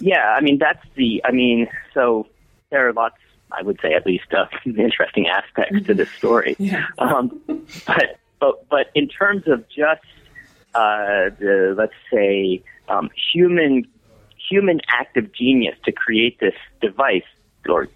Yeah, 0.00 0.34
I 0.36 0.40
mean 0.40 0.58
that's 0.58 0.84
the. 0.96 1.22
I 1.24 1.30
mean, 1.30 1.68
so 1.94 2.26
there 2.70 2.88
are 2.88 2.92
lots. 2.92 3.14
I 3.52 3.62
would 3.62 3.78
say 3.80 3.94
at 3.94 4.04
least 4.04 4.34
uh, 4.36 4.46
interesting 4.66 5.28
aspects 5.28 5.86
to 5.86 5.94
this 5.94 6.10
story. 6.10 6.56
Yeah. 6.58 6.86
Um, 6.98 7.40
but 7.86 8.18
but 8.40 8.68
but 8.68 8.90
in 8.96 9.06
terms 9.06 9.46
of 9.46 9.64
just 9.68 10.02
uh, 10.74 11.30
the 11.38 11.76
let's 11.78 11.94
say 12.12 12.64
um, 12.88 13.08
human 13.32 13.86
human 14.50 14.80
act 14.88 15.16
of 15.16 15.32
genius 15.32 15.76
to 15.84 15.92
create 15.92 16.40
this 16.40 16.54
device 16.80 17.22
or 17.68 17.88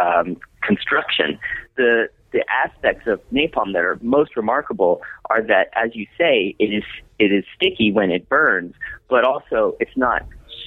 um, 0.00 0.36
construction, 0.62 1.40
the 1.74 2.08
the 2.36 2.44
aspects 2.52 3.06
of 3.06 3.18
napalm 3.32 3.72
that 3.72 3.82
are 3.82 3.98
most 4.02 4.36
remarkable 4.36 5.00
are 5.30 5.42
that, 5.42 5.70
as 5.74 5.94
you 5.94 6.06
say, 6.18 6.54
it 6.58 6.66
is 6.66 6.84
it 7.18 7.32
is 7.32 7.44
sticky 7.56 7.90
when 7.92 8.10
it 8.10 8.28
burns, 8.28 8.74
but 9.08 9.24
also 9.24 9.74
it's 9.80 9.96
not 9.96 10.22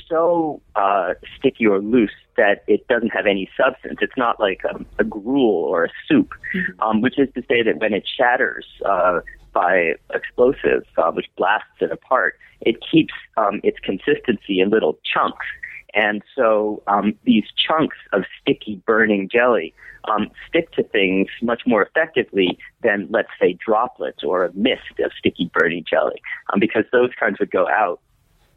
so 0.09 0.59
uh, 0.75 1.13
sticky 1.37 1.67
or 1.67 1.79
loose 1.79 2.17
that 2.37 2.63
it 2.67 2.87
doesn't 2.87 3.09
have 3.09 3.27
any 3.27 3.47
substance. 3.55 3.99
It's 4.01 4.17
not 4.17 4.39
like 4.39 4.61
a, 4.63 4.83
a 4.97 5.03
gruel 5.03 5.63
or 5.63 5.85
a 5.85 5.89
soup, 6.07 6.29
mm-hmm. 6.55 6.81
um, 6.81 7.01
which 7.01 7.19
is 7.19 7.29
to 7.35 7.43
say 7.47 7.61
that 7.61 7.77
when 7.77 7.93
it 7.93 8.07
shatters 8.17 8.65
uh, 8.83 9.19
by 9.53 9.93
explosives, 10.11 10.87
uh, 10.97 11.11
which 11.11 11.27
blasts 11.37 11.67
it 11.81 11.91
apart, 11.91 12.35
it 12.61 12.77
keeps 12.91 13.13
um, 13.37 13.61
its 13.63 13.77
consistency 13.79 14.59
in 14.59 14.71
little 14.71 14.97
chunks. 15.13 15.45
And 15.93 16.21
so 16.35 16.81
um, 16.87 17.15
these 17.23 17.45
chunks 17.55 17.97
of 18.13 18.23
sticky, 18.41 18.81
burning 18.85 19.29
jelly 19.29 19.73
um, 20.05 20.29
stick 20.47 20.71
to 20.73 20.83
things 20.83 21.27
much 21.41 21.63
more 21.65 21.81
effectively 21.83 22.57
than, 22.83 23.07
let's 23.09 23.29
say, 23.39 23.57
droplets 23.65 24.23
or 24.23 24.45
a 24.45 24.53
mist 24.53 24.99
of 25.03 25.11
sticky, 25.17 25.51
burning 25.53 25.83
jelly, 25.89 26.21
um, 26.53 26.59
because 26.59 26.85
those 26.91 27.09
kinds 27.19 27.39
would 27.39 27.51
go 27.51 27.67
out 27.67 27.99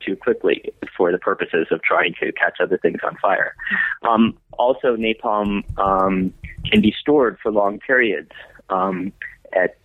too 0.04 0.16
quickly 0.16 0.72
for 0.96 1.12
the 1.12 1.18
purposes 1.18 1.68
of 1.70 1.82
trying 1.82 2.14
to 2.20 2.32
catch 2.32 2.58
other 2.60 2.78
things 2.78 3.00
on 3.04 3.16
fire. 3.16 3.54
Um, 4.02 4.36
also, 4.58 4.96
napalm 4.96 5.62
um, 5.78 6.32
can 6.70 6.80
be 6.80 6.94
stored 6.98 7.38
for 7.42 7.52
long 7.52 7.78
periods 7.78 8.30
um, 8.68 9.12
at 9.52 9.76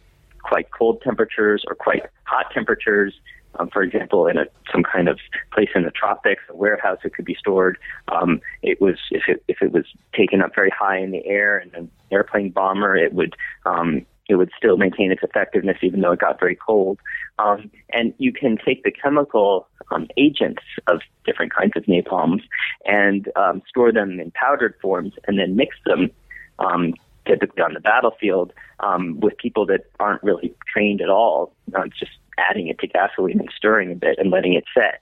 quite 0.42 0.72
cold 0.72 1.02
temperatures 1.02 1.64
or 1.68 1.76
quite 1.76 2.04
hot 2.24 2.46
temperatures. 2.54 3.14
Um, 3.60 3.70
for 3.70 3.82
example, 3.82 4.28
in 4.28 4.38
a, 4.38 4.46
some 4.72 4.84
kind 4.84 5.08
of 5.08 5.20
place 5.52 5.70
in 5.76 5.84
the 5.84 5.92
tropics, 5.92 6.44
a 6.50 6.56
warehouse, 6.56 7.00
it 7.04 7.14
could 7.14 7.26
be 7.26 7.36
stored. 7.36 7.78
Um, 8.08 8.42
it 8.62 8.80
was 8.82 8.96
if 9.12 9.24
it 9.28 9.44
if 9.48 9.62
it 9.62 9.72
was 9.72 9.86
taken 10.14 10.42
up 10.42 10.54
very 10.56 10.70
high 10.70 10.98
in 10.98 11.12
the 11.12 11.26
air 11.26 11.60
in 11.60 11.74
an 11.76 11.92
airplane 12.12 12.52
bomber, 12.52 12.96
it 12.96 13.14
would 13.14 13.36
um, 13.66 14.06
it 14.30 14.36
would 14.36 14.52
still 14.58 14.78
maintain 14.78 15.12
its 15.12 15.24
effectiveness 15.24 15.78
even 15.82 16.02
though 16.02 16.12
it 16.12 16.20
got 16.20 16.40
very 16.40 16.56
cold. 16.56 17.00
Um, 17.40 17.72
and 17.94 18.14
you 18.18 18.34
can 18.34 18.58
take 18.58 18.84
the 18.84 18.92
chemical 18.92 19.68
um, 19.92 20.08
agents 20.18 20.64
of 20.88 21.02
different 21.26 21.54
kinds 21.54 21.74
of 21.76 21.88
napalms 21.88 22.42
and 22.86 23.30
um, 23.36 23.62
store 23.68 23.92
them 23.92 24.20
in 24.20 24.32
powdered 24.32 24.76
forms 24.82 25.14
and 25.28 25.40
then 25.40 25.56
mix 25.56 25.78
them 25.86 26.10
um, 26.60 26.94
typically 27.26 27.62
on 27.62 27.74
the 27.74 27.80
battlefield 27.80 28.54
um, 28.80 29.20
with 29.20 29.38
people 29.38 29.66
that 29.68 29.86
aren't 30.00 30.24
really 30.24 30.54
trained 30.72 31.02
at 31.02 31.10
all, 31.10 31.54
uh, 31.76 31.84
just 32.00 32.12
adding 32.38 32.68
it 32.68 32.80
to 32.80 32.88
gasoline 32.88 33.40
and 33.40 33.50
stirring 33.56 33.92
a 33.92 33.96
bit 33.96 34.18
and 34.20 34.32
letting 34.32 34.54
it 34.54 34.66
set. 34.74 35.02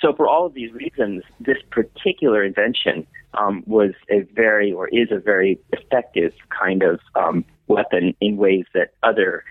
So 0.00 0.14
for 0.14 0.26
all 0.26 0.46
of 0.46 0.54
these 0.54 0.72
reasons, 0.72 1.22
this 1.40 1.58
particular 1.70 2.42
invention 2.42 3.06
um, 3.34 3.62
was 3.66 3.92
a 4.08 4.20
very 4.34 4.72
or 4.72 4.88
is 4.88 5.08
a 5.10 5.18
very 5.18 5.60
effective 5.72 6.32
kind 6.48 6.82
of 6.82 7.00
um, 7.14 7.44
weapon 7.68 8.14
in 8.20 8.36
ways 8.36 8.64
that 8.74 8.94
other 9.02 9.44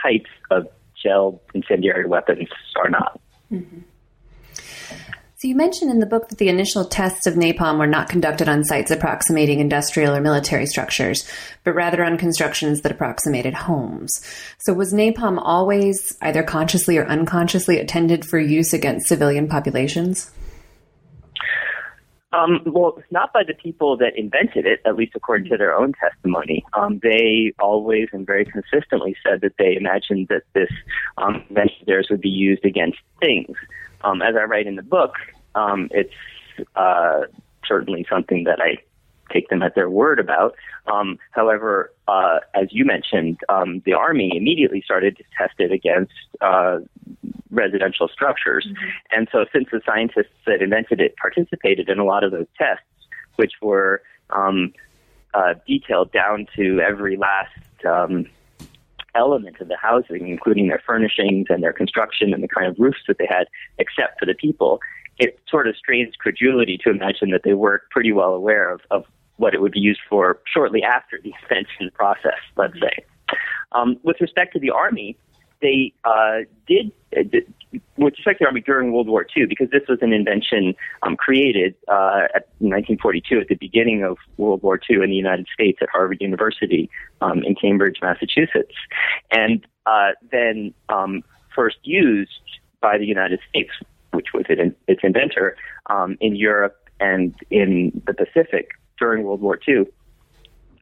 types 0.00 0.30
of 0.50 0.66
gel 1.00 1.40
incendiary 1.54 2.06
weapons 2.06 2.48
are 2.76 2.90
not. 2.90 3.20
Mm-hmm. 3.52 3.80
So 5.42 5.48
you 5.48 5.56
mentioned 5.56 5.90
in 5.90 5.98
the 5.98 6.06
book 6.06 6.28
that 6.28 6.38
the 6.38 6.48
initial 6.48 6.84
tests 6.84 7.26
of 7.26 7.34
napalm 7.34 7.80
were 7.80 7.86
not 7.88 8.08
conducted 8.08 8.48
on 8.48 8.62
sites 8.62 8.92
approximating 8.92 9.58
industrial 9.58 10.14
or 10.14 10.20
military 10.20 10.66
structures, 10.66 11.28
but 11.64 11.74
rather 11.74 12.04
on 12.04 12.16
constructions 12.16 12.82
that 12.82 12.92
approximated 12.92 13.52
homes. 13.52 14.12
So 14.60 14.72
was 14.72 14.94
napalm 14.94 15.40
always 15.42 16.16
either 16.22 16.44
consciously 16.44 16.96
or 16.96 17.06
unconsciously 17.06 17.80
intended 17.80 18.24
for 18.24 18.38
use 18.38 18.72
against 18.72 19.08
civilian 19.08 19.48
populations? 19.48 20.30
Um, 22.32 22.60
well, 22.64 23.02
not 23.10 23.32
by 23.32 23.42
the 23.42 23.54
people 23.54 23.96
that 23.96 24.16
invented 24.16 24.64
it, 24.64 24.80
at 24.86 24.94
least 24.94 25.14
according 25.16 25.50
to 25.50 25.56
their 25.56 25.74
own 25.74 25.92
testimony. 25.94 26.64
Um, 26.72 27.00
they 27.02 27.52
always 27.58 28.06
and 28.12 28.24
very 28.24 28.44
consistently 28.44 29.16
said 29.28 29.40
that 29.40 29.54
they 29.58 29.76
imagined 29.76 30.28
that 30.28 30.44
this 30.52 30.70
um, 31.18 31.44
invention 31.48 31.82
theirs 31.84 32.06
would 32.10 32.20
be 32.20 32.28
used 32.28 32.64
against 32.64 32.98
things. 33.18 33.56
Um, 34.04 34.22
as 34.22 34.34
I 34.36 34.44
write 34.44 34.66
in 34.66 34.76
the 34.76 34.82
book, 34.82 35.14
um, 35.54 35.88
it's 35.92 36.14
uh, 36.76 37.22
certainly 37.66 38.06
something 38.08 38.44
that 38.44 38.60
I 38.60 38.78
take 39.32 39.48
them 39.48 39.62
at 39.62 39.74
their 39.74 39.88
word 39.88 40.18
about. 40.18 40.54
Um, 40.92 41.18
however, 41.30 41.92
uh, 42.08 42.40
as 42.54 42.68
you 42.70 42.84
mentioned, 42.84 43.38
um, 43.48 43.82
the 43.86 43.94
Army 43.94 44.32
immediately 44.34 44.82
started 44.84 45.16
to 45.16 45.24
test 45.36 45.54
it 45.58 45.72
against 45.72 46.12
uh, 46.40 46.80
residential 47.50 48.08
structures. 48.08 48.66
Mm-hmm. 48.68 48.88
And 49.12 49.28
so, 49.32 49.46
since 49.52 49.68
the 49.72 49.80
scientists 49.86 50.34
that 50.46 50.62
invented 50.62 51.00
it 51.00 51.16
participated 51.16 51.88
in 51.88 51.98
a 51.98 52.04
lot 52.04 52.24
of 52.24 52.32
those 52.32 52.46
tests, 52.58 52.84
which 53.36 53.52
were 53.62 54.02
um, 54.30 54.72
uh, 55.34 55.54
detailed 55.66 56.12
down 56.12 56.46
to 56.56 56.80
every 56.80 57.16
last 57.16 57.86
um, 57.86 58.26
element 59.14 59.60
of 59.60 59.68
the 59.68 59.76
housing, 59.76 60.28
including 60.28 60.68
their 60.68 60.82
furnishings 60.86 61.46
and 61.50 61.62
their 61.62 61.72
construction 61.72 62.32
and 62.32 62.42
the 62.42 62.48
kind 62.48 62.66
of 62.66 62.76
roofs 62.78 63.00
that 63.08 63.18
they 63.18 63.26
had, 63.28 63.46
except 63.78 64.18
for 64.18 64.26
the 64.26 64.34
people. 64.34 64.80
It 65.18 65.38
sort 65.48 65.68
of 65.68 65.76
strains 65.76 66.14
credulity 66.16 66.78
to 66.84 66.90
imagine 66.90 67.30
that 67.30 67.42
they 67.44 67.54
were 67.54 67.82
pretty 67.90 68.12
well 68.12 68.34
aware 68.34 68.70
of, 68.70 68.80
of 68.90 69.04
what 69.36 69.54
it 69.54 69.60
would 69.60 69.72
be 69.72 69.80
used 69.80 70.00
for 70.08 70.40
shortly 70.46 70.82
after 70.82 71.18
the 71.22 71.30
expansion 71.40 71.90
process, 71.94 72.40
let's 72.56 72.78
say. 72.80 73.04
Um, 73.72 73.98
with 74.02 74.20
respect 74.20 74.52
to 74.54 74.60
the 74.60 74.70
Army, 74.70 75.16
they 75.62 75.94
uh, 76.04 76.40
did, 76.66 76.92
uh, 77.16 77.22
did, 77.22 77.52
with 77.96 78.14
the 78.16 78.44
Army 78.44 78.60
during 78.60 78.92
World 78.92 79.08
War 79.08 79.26
II, 79.34 79.46
because 79.46 79.70
this 79.70 79.82
was 79.88 79.98
an 80.02 80.12
invention 80.12 80.74
um, 81.02 81.16
created 81.16 81.74
uh, 81.88 82.28
at 82.34 82.48
1942 82.58 83.40
at 83.40 83.48
the 83.48 83.54
beginning 83.54 84.02
of 84.02 84.18
World 84.36 84.62
War 84.62 84.78
II 84.90 84.96
in 85.02 85.10
the 85.10 85.16
United 85.16 85.46
States 85.54 85.78
at 85.80 85.88
Harvard 85.88 86.18
University 86.20 86.90
um, 87.20 87.42
in 87.44 87.54
Cambridge, 87.54 87.98
Massachusetts, 88.02 88.74
and 89.30 89.64
uh, 89.86 90.10
then 90.30 90.74
um, 90.90 91.22
first 91.54 91.78
used 91.84 92.30
by 92.80 92.98
the 92.98 93.06
United 93.06 93.40
States, 93.48 93.70
which 94.12 94.28
was 94.34 94.44
it, 94.48 94.76
its 94.88 95.00
inventor, 95.02 95.56
um, 95.86 96.18
in 96.20 96.36
Europe 96.36 96.76
and 97.00 97.34
in 97.50 98.02
the 98.06 98.14
Pacific 98.14 98.72
during 98.98 99.24
World 99.24 99.40
War 99.40 99.58
II. 99.66 99.86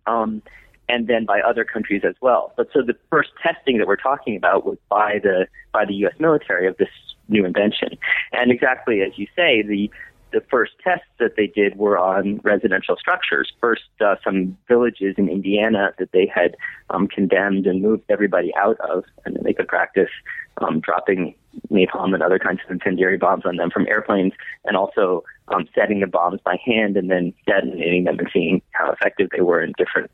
Um, 0.07 0.43
and 0.91 1.07
then 1.07 1.25
by 1.25 1.41
other 1.41 1.65
countries 1.65 2.03
as 2.05 2.15
well. 2.21 2.53
But 2.57 2.69
so 2.73 2.83
the 2.83 2.97
first 3.11 3.31
testing 3.43 3.79
that 3.79 3.87
we're 3.87 3.97
talking 3.97 4.37
about 4.37 4.67
was 4.67 4.79
by 4.89 5.21
the 5.23 5.47
by 5.73 5.85
the 5.85 5.95
U.S. 5.95 6.15
military 6.19 6.67
of 6.67 6.77
this 6.79 6.89
new 7.29 7.45
invention. 7.45 7.97
And 8.33 8.51
exactly 8.51 9.03
as 9.03 9.13
you 9.17 9.27
say, 9.37 9.63
the 9.63 9.91
the 10.33 10.43
first 10.49 10.73
tests 10.83 11.07
that 11.19 11.35
they 11.37 11.49
did 11.49 11.77
were 11.77 11.99
on 11.99 12.41
residential 12.45 12.97
structures. 12.97 13.53
First, 13.61 13.83
uh, 14.01 14.15
some 14.23 14.57
villages 14.69 15.17
in 15.19 15.29
Indiana 15.29 15.93
that 15.99 16.13
they 16.13 16.31
had 16.33 16.57
um, 16.91 17.09
condemned 17.09 17.67
and 17.67 17.83
moved 17.83 18.05
everybody 18.09 18.53
out 18.55 18.79
of, 18.81 19.05
and 19.25 19.35
then 19.35 19.43
they 19.43 19.53
could 19.53 19.67
practice 19.67 20.11
um, 20.59 20.79
dropping 20.79 21.35
napalm 21.73 22.15
and 22.15 22.23
other 22.23 22.39
kinds 22.39 22.61
of 22.65 22.71
incendiary 22.71 23.19
bombs 23.19 23.45
on 23.45 23.57
them 23.57 23.71
from 23.71 23.89
airplanes, 23.89 24.33
and 24.65 24.77
also 24.77 25.25
um, 25.49 25.67
setting 25.75 25.99
the 25.99 26.07
bombs 26.07 26.41
by 26.45 26.57
hand 26.65 26.97
and 26.97 27.11
then 27.11 27.33
detonating 27.47 28.05
them 28.05 28.19
and 28.19 28.29
seeing 28.33 28.63
how 28.71 28.93
effective 28.93 29.29
they 29.35 29.43
were 29.43 29.61
in 29.61 29.73
different 29.77 30.11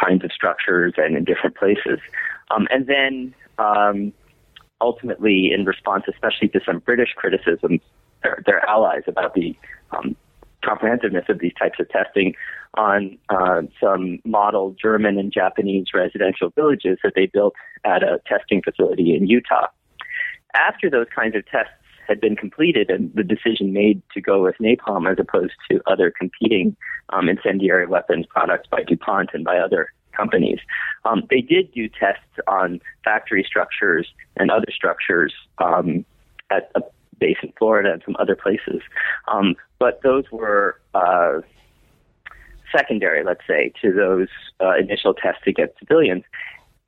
kinds 0.00 0.24
of 0.24 0.32
structures 0.32 0.94
and 0.96 1.16
in 1.16 1.24
different 1.24 1.56
places. 1.56 1.98
Um, 2.50 2.66
and 2.70 2.86
then 2.86 3.34
um, 3.58 4.12
ultimately, 4.80 5.50
in 5.52 5.64
response, 5.64 6.04
especially 6.08 6.48
to 6.48 6.60
some 6.64 6.78
British 6.80 7.10
criticism, 7.16 7.80
their, 8.22 8.42
their 8.46 8.68
allies 8.68 9.02
about 9.06 9.34
the 9.34 9.56
um, 9.90 10.16
comprehensiveness 10.64 11.24
of 11.28 11.38
these 11.38 11.52
types 11.58 11.78
of 11.80 11.88
testing 11.88 12.34
on 12.74 13.16
uh, 13.28 13.62
some 13.80 14.18
model 14.24 14.74
German 14.80 15.18
and 15.18 15.32
Japanese 15.32 15.86
residential 15.94 16.50
villages 16.50 16.98
that 17.02 17.12
they 17.14 17.26
built 17.26 17.54
at 17.84 18.02
a 18.02 18.20
testing 18.26 18.62
facility 18.62 19.14
in 19.16 19.26
Utah. 19.26 19.68
After 20.54 20.90
those 20.90 21.06
kinds 21.14 21.36
of 21.36 21.46
tests 21.46 21.72
had 22.08 22.20
been 22.20 22.36
completed 22.36 22.90
and 22.90 23.12
the 23.14 23.22
decision 23.22 23.72
made 23.72 24.02
to 24.14 24.20
go 24.20 24.42
with 24.42 24.56
napalm 24.60 25.10
as 25.10 25.18
opposed 25.18 25.54
to 25.70 25.80
other 25.86 26.10
competing 26.10 26.76
um, 27.10 27.28
incendiary 27.28 27.86
weapons 27.86 28.26
products 28.28 28.68
by 28.70 28.82
DuPont 28.82 29.30
and 29.32 29.44
by 29.44 29.58
other 29.58 29.92
companies. 30.16 30.58
Um, 31.04 31.22
they 31.30 31.40
did 31.40 31.72
do 31.72 31.88
tests 31.88 32.22
on 32.46 32.80
factory 33.04 33.44
structures 33.46 34.08
and 34.36 34.50
other 34.50 34.68
structures 34.74 35.32
um, 35.58 36.04
at 36.50 36.70
a 36.74 36.80
base 37.18 37.36
in 37.42 37.52
Florida 37.58 37.92
and 37.92 38.02
some 38.04 38.16
other 38.18 38.36
places, 38.36 38.80
um, 39.28 39.56
but 39.78 40.00
those 40.02 40.24
were 40.30 40.80
uh, 40.94 41.40
secondary, 42.74 43.24
let's 43.24 43.46
say, 43.46 43.72
to 43.82 43.92
those 43.92 44.28
uh, 44.60 44.74
initial 44.76 45.14
tests 45.14 45.42
against 45.46 45.78
civilians. 45.78 46.24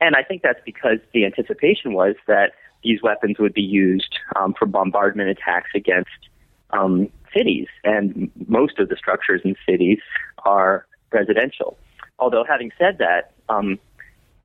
And 0.01 0.15
I 0.15 0.23
think 0.23 0.43
that's 0.43 0.61
because 0.65 0.99
the 1.13 1.25
anticipation 1.25 1.93
was 1.93 2.15
that 2.27 2.53
these 2.83 3.03
weapons 3.03 3.39
would 3.39 3.55
be 3.55 3.63
used 3.63 4.19
um, 4.37 4.55
for 4.59 4.67
bombardment 4.67 5.29
attacks 5.29 5.71
against 5.75 6.11
um, 6.71 7.09
cities, 7.37 7.67
and 7.85 8.31
most 8.47 8.79
of 8.79 8.89
the 8.89 8.97
structures 8.97 9.41
in 9.45 9.57
cities 9.67 9.99
are 10.45 10.87
residential. 11.13 11.79
Although, 12.19 12.45
having 12.45 12.71
said 12.79 12.99
that, 12.99 13.33
um, 13.49 13.79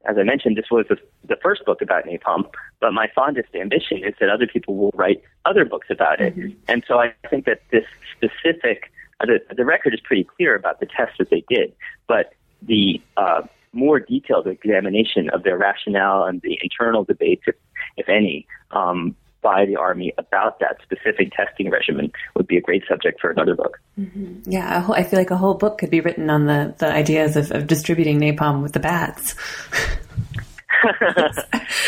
as 0.05 0.17
I 0.17 0.23
mentioned, 0.23 0.57
this 0.57 0.69
was 0.69 0.85
the, 0.89 0.97
the, 1.27 1.37
first 1.41 1.65
book 1.65 1.81
about 1.81 2.05
napalm, 2.05 2.49
but 2.79 2.93
my 2.93 3.07
fondest 3.15 3.55
ambition 3.55 4.03
is 4.03 4.13
that 4.19 4.29
other 4.29 4.47
people 4.47 4.75
will 4.75 4.91
write 4.95 5.23
other 5.45 5.65
books 5.65 5.87
about 5.89 6.19
it. 6.19 6.35
Mm-hmm. 6.35 6.51
And 6.67 6.83
so 6.87 6.99
I 6.99 7.13
think 7.29 7.45
that 7.45 7.61
this 7.71 7.85
specific, 8.15 8.91
uh, 9.21 9.25
the, 9.25 9.39
the 9.55 9.65
record 9.65 9.93
is 9.93 10.01
pretty 10.01 10.25
clear 10.25 10.55
about 10.55 10.79
the 10.79 10.85
tests 10.85 11.15
that 11.19 11.29
they 11.29 11.43
did, 11.49 11.73
but 12.07 12.33
the 12.61 13.01
uh, 13.15 13.43
more 13.73 13.99
detailed 13.99 14.47
examination 14.47 15.29
of 15.31 15.43
their 15.43 15.57
rationale 15.57 16.23
and 16.23 16.41
the 16.41 16.57
internal 16.61 17.03
debates, 17.03 17.43
if, 17.47 17.55
if 17.97 18.07
any, 18.07 18.47
um, 18.71 19.15
by 19.41 19.65
the 19.65 19.75
Army 19.75 20.13
about 20.17 20.59
that 20.59 20.77
specific 20.81 21.33
testing 21.33 21.69
regimen 21.69 22.11
would 22.35 22.47
be 22.47 22.57
a 22.57 22.61
great 22.61 22.83
subject 22.87 23.19
for 23.19 23.29
another 23.29 23.55
book. 23.55 23.79
Mm-hmm. 23.99 24.49
Yeah, 24.49 24.85
I 24.89 25.03
feel 25.03 25.19
like 25.19 25.31
a 25.31 25.37
whole 25.37 25.55
book 25.55 25.77
could 25.77 25.91
be 25.91 26.01
written 26.01 26.29
on 26.29 26.45
the, 26.45 26.73
the 26.77 26.87
ideas 26.87 27.35
of, 27.35 27.51
of 27.51 27.67
distributing 27.67 28.19
napalm 28.19 28.63
with 28.63 28.71
the 28.73 28.79
bats. 28.79 29.35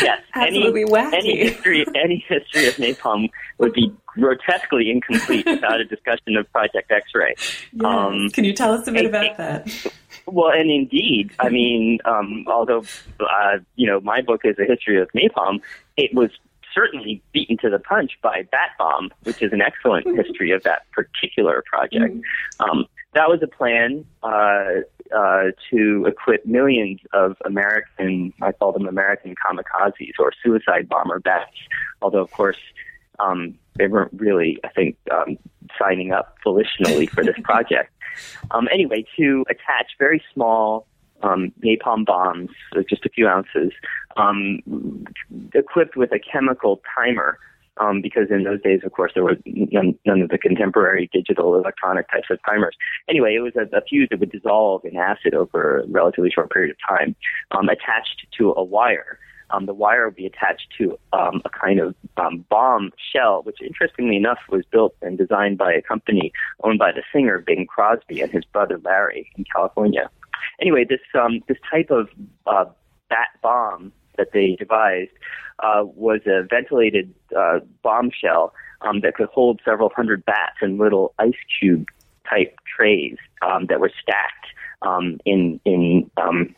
yes, 0.02 0.22
absolutely 0.34 0.82
any, 0.82 0.90
wacky. 0.90 1.14
Any 1.14 1.36
history, 1.38 1.86
any 1.94 2.24
history 2.28 2.68
of 2.68 2.74
napalm 2.74 3.30
would 3.58 3.72
be 3.72 3.92
grotesquely 4.06 4.90
incomplete 4.90 5.46
without 5.46 5.80
a 5.80 5.84
discussion 5.84 6.36
of 6.36 6.50
Project 6.52 6.90
X-ray. 6.90 7.34
Yes. 7.36 7.84
Um, 7.84 8.30
Can 8.30 8.44
you 8.44 8.52
tell 8.52 8.72
us 8.72 8.86
a 8.86 8.92
bit 8.92 9.06
about 9.06 9.36
that? 9.36 9.92
Well, 10.26 10.50
and 10.50 10.70
indeed, 10.70 11.30
I 11.38 11.48
mean, 11.48 11.98
um, 12.04 12.44
although 12.48 12.84
uh, 13.20 13.58
you 13.76 13.86
know 13.86 14.00
my 14.00 14.22
book 14.22 14.42
is 14.44 14.56
a 14.58 14.64
history 14.64 15.00
of 15.00 15.08
napalm, 15.12 15.60
it 15.96 16.14
was 16.14 16.30
certainly 16.74 17.22
beaten 17.32 17.56
to 17.58 17.70
the 17.70 17.78
punch 17.78 18.18
by 18.22 18.42
Bat 18.50 18.70
Bomb, 18.78 19.10
which 19.22 19.40
is 19.40 19.52
an 19.52 19.62
excellent 19.62 20.06
history 20.16 20.50
of 20.50 20.62
that 20.64 20.82
particular 20.92 21.64
project. 21.66 22.14
Mm-hmm. 22.14 22.62
Um, 22.70 22.86
that 23.14 23.30
was 23.30 23.40
a 23.42 23.46
plan 23.46 24.04
uh, 24.22 24.82
uh, 25.16 25.44
to 25.70 26.04
equip 26.06 26.44
millions 26.44 27.00
of 27.14 27.36
American, 27.46 28.34
I 28.42 28.52
call 28.52 28.72
them 28.72 28.86
American 28.86 29.34
kamikazes 29.34 30.12
or 30.18 30.32
suicide 30.44 30.88
bomber 30.88 31.18
bats. 31.18 31.56
Although, 32.02 32.20
of 32.20 32.30
course, 32.30 32.58
um, 33.18 33.54
they 33.76 33.86
weren't 33.86 34.12
really, 34.14 34.58
I 34.64 34.68
think, 34.68 34.98
um, 35.10 35.38
signing 35.78 36.12
up 36.12 36.36
volitionally 36.44 37.08
for 37.08 37.24
this 37.24 37.36
project. 37.42 37.90
Um, 38.50 38.68
anyway, 38.72 39.04
to 39.16 39.44
attach 39.48 39.92
very 39.98 40.22
small 40.32 40.86
um, 41.22 41.52
napalm 41.64 42.04
bombs, 42.04 42.50
just 42.88 43.04
a 43.06 43.08
few 43.08 43.26
ounces, 43.26 43.72
um, 44.16 44.60
equipped 45.54 45.96
with 45.96 46.12
a 46.12 46.18
chemical 46.18 46.80
timer. 46.94 47.38
Um, 47.78 48.00
because 48.00 48.30
in 48.30 48.44
those 48.44 48.62
days, 48.62 48.80
of 48.86 48.92
course, 48.92 49.12
there 49.14 49.22
was 49.22 49.36
none, 49.44 49.98
none, 50.06 50.22
of 50.22 50.30
the 50.30 50.38
contemporary 50.38 51.10
digital 51.12 51.54
electronic 51.54 52.10
types 52.10 52.28
of 52.30 52.38
timers. 52.48 52.74
Anyway, 53.06 53.34
it 53.34 53.40
was 53.40 53.52
a, 53.54 53.64
a 53.76 53.82
fuse 53.82 54.08
that 54.10 54.18
would 54.18 54.32
dissolve 54.32 54.82
in 54.86 54.96
acid 54.96 55.34
over 55.34 55.80
a 55.80 55.86
relatively 55.88 56.30
short 56.30 56.50
period 56.50 56.70
of 56.70 56.78
time, 56.88 57.14
um, 57.50 57.68
attached 57.68 58.26
to 58.38 58.54
a 58.56 58.64
wire. 58.64 59.18
Um, 59.50 59.66
the 59.66 59.74
wire 59.74 60.06
would 60.06 60.16
be 60.16 60.26
attached 60.26 60.68
to 60.78 60.98
um, 61.12 61.42
a 61.44 61.50
kind 61.50 61.80
of 61.80 61.94
um, 62.16 62.44
bomb 62.48 62.92
shell, 63.12 63.42
which 63.42 63.60
interestingly 63.62 64.16
enough 64.16 64.38
was 64.50 64.64
built 64.70 64.94
and 65.02 65.16
designed 65.16 65.58
by 65.58 65.72
a 65.72 65.82
company 65.82 66.32
owned 66.64 66.78
by 66.78 66.92
the 66.92 67.02
singer 67.12 67.38
Bing 67.38 67.66
Crosby 67.66 68.20
and 68.20 68.30
his 68.30 68.44
brother 68.44 68.78
Larry 68.84 69.30
in 69.36 69.44
California. 69.44 70.10
Anyway, 70.60 70.84
this 70.88 71.00
um, 71.14 71.40
this 71.48 71.58
type 71.70 71.90
of 71.90 72.08
uh, 72.46 72.64
bat 73.08 73.28
bomb 73.42 73.92
that 74.16 74.32
they 74.32 74.56
devised 74.58 75.10
uh, 75.60 75.82
was 75.84 76.20
a 76.26 76.42
ventilated 76.42 77.14
uh, 77.36 77.60
bombshell 77.82 78.52
um, 78.82 79.00
that 79.00 79.14
could 79.14 79.28
hold 79.28 79.60
several 79.64 79.90
hundred 79.94 80.24
bats 80.24 80.56
in 80.62 80.78
little 80.78 81.14
ice 81.18 81.32
cube 81.58 81.86
type 82.28 82.58
trays 82.76 83.16
um, 83.42 83.66
that 83.66 83.80
were 83.80 83.92
stacked 84.02 84.46
um, 84.82 85.18
in 85.24 85.60
in 85.64 86.10
um, 86.16 86.54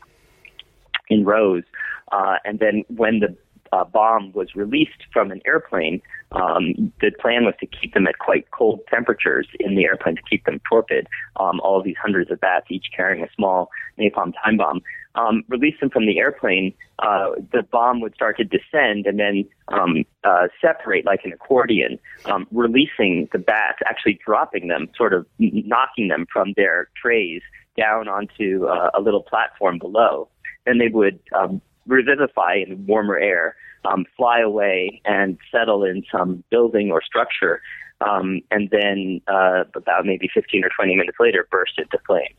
in 1.09 1.25
rows. 1.25 1.65
Uh, 2.13 2.37
and 2.45 2.59
then 2.59 2.85
when 2.89 3.21
the 3.21 3.37
uh, 3.73 3.85
bomb 3.85 4.33
was 4.33 4.55
released 4.55 5.05
from 5.13 5.31
an 5.31 5.43
airplane, 5.45 6.01
um, 6.33 6.93
the 7.01 7.11
plan 7.21 7.45
was 7.45 7.55
to 7.61 7.67
keep 7.67 7.95
them 7.95 8.07
at 8.07 8.19
quite 8.19 8.51
cold 8.51 8.81
temperatures 8.89 9.47
in 9.61 9.75
the 9.75 9.85
airplane 9.85 10.17
to 10.17 10.23
keep 10.29 10.45
them 10.45 10.61
torpid. 10.69 11.07
Um, 11.39 11.61
all 11.61 11.79
of 11.79 11.85
these 11.85 11.97
hundreds 12.01 12.31
of 12.31 12.41
bats, 12.41 12.67
each 12.71 12.87
carrying 12.97 13.23
a 13.23 13.29
small 13.37 13.69
napalm 13.99 14.33
time 14.43 14.57
bomb 14.57 14.81
um, 15.19 15.43
release 15.49 15.75
them 15.81 15.91
from 15.91 16.07
the 16.07 16.19
airplane, 16.19 16.75
uh, 17.01 17.31
the 17.53 17.63
bomb 17.63 18.01
would 18.01 18.15
start 18.15 18.37
to 18.39 18.45
descend 18.45 19.07
and 19.07 19.19
then 19.19 19.45
um, 19.69 20.05
uh, 20.25 20.49
separate 20.61 21.05
like 21.05 21.21
an 21.25 21.33
accordion, 21.33 21.99
um, 22.27 22.47
releasing 22.53 23.29
the 23.33 23.39
bats, 23.39 23.79
actually 23.87 24.19
dropping 24.25 24.69
them, 24.69 24.89
sort 24.97 25.13
of 25.13 25.27
knocking 25.39 26.09
them 26.09 26.27
from 26.33 26.53
their 26.57 26.89
trays 27.01 27.43
down 27.77 28.09
onto 28.09 28.67
uh, 28.67 28.91
a 28.95 29.01
little 29.01 29.23
platform 29.23 29.79
below. 29.79 30.29
Then 30.67 30.79
they 30.79 30.89
would 30.89 31.19
um, 31.35 31.61
revivify 31.89 32.63
in 32.67 32.87
warmer 32.87 33.19
air, 33.19 33.57
um, 33.85 34.05
fly 34.17 34.41
away, 34.41 35.01
and 35.05 35.39
settle 35.51 35.85
in 35.85 36.05
some 36.13 36.45
building 36.51 36.93
or 36.93 37.03
structure. 37.03 37.61
Um, 38.01 38.43
and 38.53 38.71
then 38.71 39.21
uh, 39.27 39.65
about 39.75 40.07
maybe 40.07 40.29
15 40.33 40.65
or 40.65 40.71
20 40.77 40.95
minutes 40.95 41.19
later, 41.19 41.49
burst 41.51 41.73
into 41.79 41.99
flame. 42.07 42.35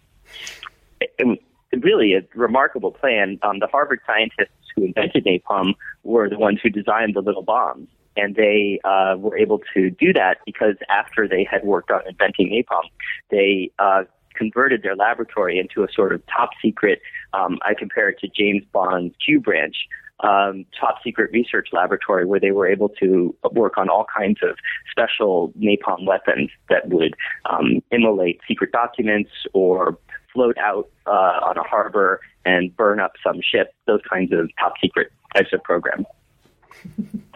It, 1.02 1.14
it, 1.18 1.84
really 1.84 2.14
a 2.14 2.22
remarkable 2.34 2.92
plan. 2.92 3.40
Um, 3.44 3.60
the 3.60 3.68
Harvard 3.68 4.00
scientists 4.06 4.54
who 4.76 4.86
invented 4.86 5.26
napalm 5.26 5.74
were 6.04 6.30
the 6.30 6.38
ones 6.38 6.60
who 6.64 6.70
designed 6.70 7.16
the 7.16 7.22
little 7.22 7.44
bombs. 7.44 7.90
And 8.16 8.36
they 8.36 8.80
uh, 8.84 9.16
were 9.18 9.38
able 9.38 9.62
to 9.74 9.90
do 9.92 10.14
that 10.14 10.38
because 10.46 10.76
after 10.90 11.28
they 11.28 11.48
had 11.50 11.64
worked 11.64 11.92
on 11.92 12.02
inventing 12.08 12.50
napalm, 12.50 12.90
they 13.30 13.72
uh, 13.80 14.04
converted 14.39 14.82
their 14.82 14.95
laboratory 14.95 15.60
into 15.60 15.84
a 15.84 15.91
sort 15.93 16.13
of 16.13 16.25
top 16.25 16.49
secret, 16.62 17.02
um, 17.34 17.60
I 17.62 17.73
compare 17.78 18.10
it 18.10 18.19
to 18.21 18.28
James 18.28 18.63
Bond's 18.71 19.13
Q 19.23 19.39
branch, 19.39 19.75
um, 20.21 20.65
top 20.80 20.95
secret 21.04 21.32
research 21.32 21.69
laboratory 21.71 22.25
where 22.25 22.39
they 22.39 22.52
were 22.52 22.67
able 22.67 22.89
to 23.02 23.36
work 23.52 23.78
on 23.78 23.89
all 23.89 24.06
kinds 24.17 24.39
of 24.41 24.56
special 24.89 25.54
napalm 25.58 26.06
weapons 26.06 26.49
that 26.69 26.89
would 26.89 27.13
um, 27.49 27.82
immolate 27.91 28.39
secret 28.47 28.71
documents 28.71 29.32
or 29.54 29.97
float 30.34 30.58
out 30.58 30.89
uh, 31.06 31.39
on 31.43 31.58
a 31.58 31.63
harbor 31.63 32.19
and 32.45 32.75
burn 32.75 32.99
up 32.99 33.13
some 33.23 33.39
ship, 33.41 33.73
those 33.88 34.02
kinds 34.10 34.32
of 34.34 34.49
top 34.60 34.73
secret 34.82 35.12
types 35.36 35.54
of 35.54 35.63
programs. 35.63 36.06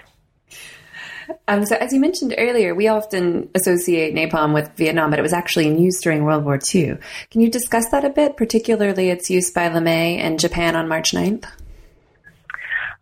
Um, 1.48 1.66
so, 1.66 1.76
as 1.76 1.94
you 1.94 2.00
mentioned 2.00 2.34
earlier, 2.38 2.74
we 2.74 2.88
often 2.88 3.50
associate 3.56 4.16
napalm 4.16 4.54
with 4.54 4.72
Vietnam, 4.76 5.10
but 5.10 5.20
it 5.20 5.22
was 5.22 5.34
actually 5.34 5.68
in 5.68 5.78
use 5.78 6.00
during 6.02 6.24
World 6.24 6.46
War 6.46 6.60
II. 6.74 6.98
Can 7.32 7.42
you 7.42 7.50
discuss 7.50 7.90
that 7.90 8.06
a 8.06 8.10
bit, 8.10 8.38
particularly 8.38 9.10
its 9.10 9.30
use 9.30 9.52
by 9.52 9.70
LeMay 9.70 10.18
and 10.18 10.40
Japan 10.40 10.76
on 10.76 10.88
March 10.88 11.12
9th? 11.12 11.46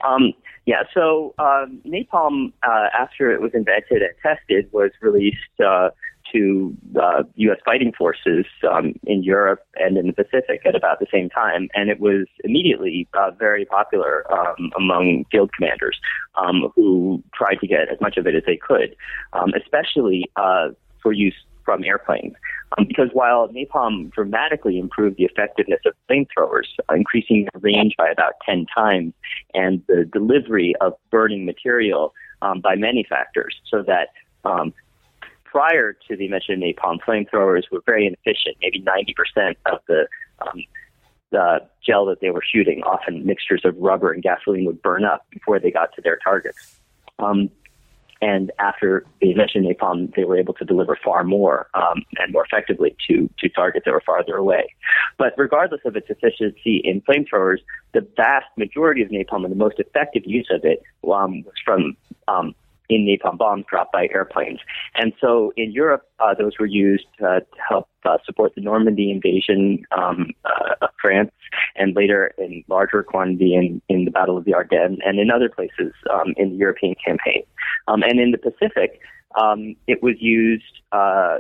Um, 0.03 0.33
yeah, 0.65 0.83
so 0.93 1.33
um, 1.39 1.81
napalm, 1.85 2.53
uh, 2.63 2.87
after 2.97 3.31
it 3.31 3.41
was 3.41 3.51
invented 3.53 4.01
and 4.01 4.13
tested, 4.21 4.71
was 4.71 4.91
released 5.01 5.37
uh, 5.63 5.89
to 6.31 6.75
uh, 7.01 7.23
U.S. 7.35 7.57
fighting 7.65 7.91
forces 7.97 8.45
um, 8.69 8.93
in 9.03 9.23
Europe 9.23 9.65
and 9.75 9.97
in 9.97 10.07
the 10.07 10.13
Pacific 10.13 10.61
at 10.65 10.75
about 10.75 10.99
the 10.99 11.07
same 11.11 11.29
time, 11.29 11.69
and 11.73 11.89
it 11.89 11.99
was 11.99 12.27
immediately 12.43 13.07
uh, 13.13 13.31
very 13.31 13.65
popular 13.65 14.25
um, 14.31 14.71
among 14.77 15.25
field 15.31 15.51
commanders 15.53 15.99
um, 16.35 16.71
who 16.75 17.23
tried 17.33 17.55
to 17.55 17.67
get 17.67 17.89
as 17.91 17.99
much 18.01 18.17
of 18.17 18.27
it 18.27 18.35
as 18.35 18.43
they 18.45 18.57
could, 18.57 18.95
um, 19.33 19.51
especially 19.55 20.29
uh, 20.35 20.69
for 21.01 21.11
use 21.11 21.35
from 21.63 21.83
airplanes. 21.83 22.33
Um, 22.77 22.85
because 22.87 23.09
while 23.13 23.47
napalm 23.49 24.11
dramatically 24.11 24.79
improved 24.79 25.17
the 25.17 25.25
effectiveness 25.25 25.81
of 25.85 25.93
flamethrowers, 26.09 26.67
increasing 26.93 27.47
the 27.53 27.59
range 27.59 27.95
by 27.97 28.09
about 28.09 28.33
10 28.45 28.65
times, 28.73 29.13
and 29.53 29.81
the 29.87 30.05
delivery 30.11 30.75
of 30.81 30.93
burning 31.11 31.45
material 31.45 32.13
um, 32.41 32.61
by 32.61 32.75
many 32.75 33.05
factors, 33.07 33.55
so 33.69 33.83
that 33.83 34.09
um, 34.45 34.73
prior 35.51 35.93
to 36.07 36.15
the 36.15 36.25
invention 36.25 36.55
of 36.55 36.59
napalm, 36.61 36.97
flamethrowers 37.05 37.63
were 37.71 37.81
very 37.85 38.07
inefficient. 38.07 38.55
Maybe 38.61 38.81
90% 38.81 39.55
of 39.65 39.79
the 39.87 40.07
um, 40.39 40.63
the 41.31 41.59
gel 41.85 42.05
that 42.07 42.19
they 42.19 42.29
were 42.29 42.43
shooting, 42.43 42.83
often 42.83 43.25
mixtures 43.25 43.61
of 43.63 43.77
rubber 43.77 44.11
and 44.11 44.21
gasoline, 44.21 44.65
would 44.65 44.81
burn 44.81 45.05
up 45.05 45.25
before 45.29 45.59
they 45.59 45.71
got 45.71 45.93
to 45.95 46.01
their 46.01 46.17
targets. 46.17 46.79
Um, 47.19 47.49
and 48.21 48.51
after 48.59 49.05
the 49.19 49.31
invention 49.31 49.65
of 49.65 49.75
napalm, 49.75 50.13
they 50.15 50.25
were 50.25 50.37
able 50.37 50.53
to 50.55 50.65
deliver 50.65 50.97
far 51.01 51.23
more 51.23 51.67
um, 51.73 52.03
and 52.17 52.31
more 52.31 52.45
effectively 52.45 52.95
to, 53.07 53.29
to 53.39 53.49
targets 53.49 53.85
that 53.85 53.91
were 53.91 54.03
farther 54.05 54.35
away. 54.35 54.73
But 55.17 55.33
regardless 55.37 55.81
of 55.85 55.95
its 55.95 56.07
efficiency 56.09 56.81
in 56.83 57.01
flamethrowers, 57.01 57.59
the 57.93 58.05
vast 58.15 58.45
majority 58.57 59.01
of 59.01 59.09
napalm 59.09 59.43
and 59.43 59.51
the 59.51 59.55
most 59.55 59.79
effective 59.79 60.23
use 60.25 60.49
of 60.51 60.65
it 60.65 60.83
um, 61.05 61.43
was 61.43 61.55
from 61.65 61.95
um, 62.27 62.53
in 62.91 63.05
napalm 63.05 63.37
bombs 63.37 63.65
dropped 63.69 63.93
by 63.93 64.07
airplanes. 64.13 64.59
And 64.95 65.13
so 65.21 65.53
in 65.55 65.71
Europe, 65.71 66.03
uh, 66.19 66.33
those 66.33 66.53
were 66.59 66.65
used 66.65 67.07
uh, 67.21 67.39
to 67.39 67.61
help 67.67 67.87
uh, 68.03 68.17
support 68.25 68.53
the 68.55 68.61
Normandy 68.61 69.11
invasion 69.11 69.83
um, 69.97 70.31
uh, 70.45 70.75
of 70.81 70.89
France, 71.01 71.31
and 71.75 71.95
later 71.95 72.33
in 72.37 72.63
larger 72.67 73.01
quantity 73.03 73.55
in, 73.55 73.81
in 73.89 74.05
the 74.05 74.11
Battle 74.11 74.37
of 74.37 74.45
the 74.45 74.53
Ardennes 74.53 74.99
and 75.05 75.19
in 75.19 75.31
other 75.31 75.49
places 75.49 75.93
um, 76.13 76.33
in 76.37 76.51
the 76.51 76.55
European 76.55 76.95
campaign. 77.05 77.43
Um, 77.87 78.03
and 78.03 78.19
in 78.19 78.31
the 78.31 78.37
Pacific, 78.37 78.99
um, 79.39 79.75
it 79.87 80.03
was 80.03 80.15
used 80.19 80.81
uh, 80.91 81.39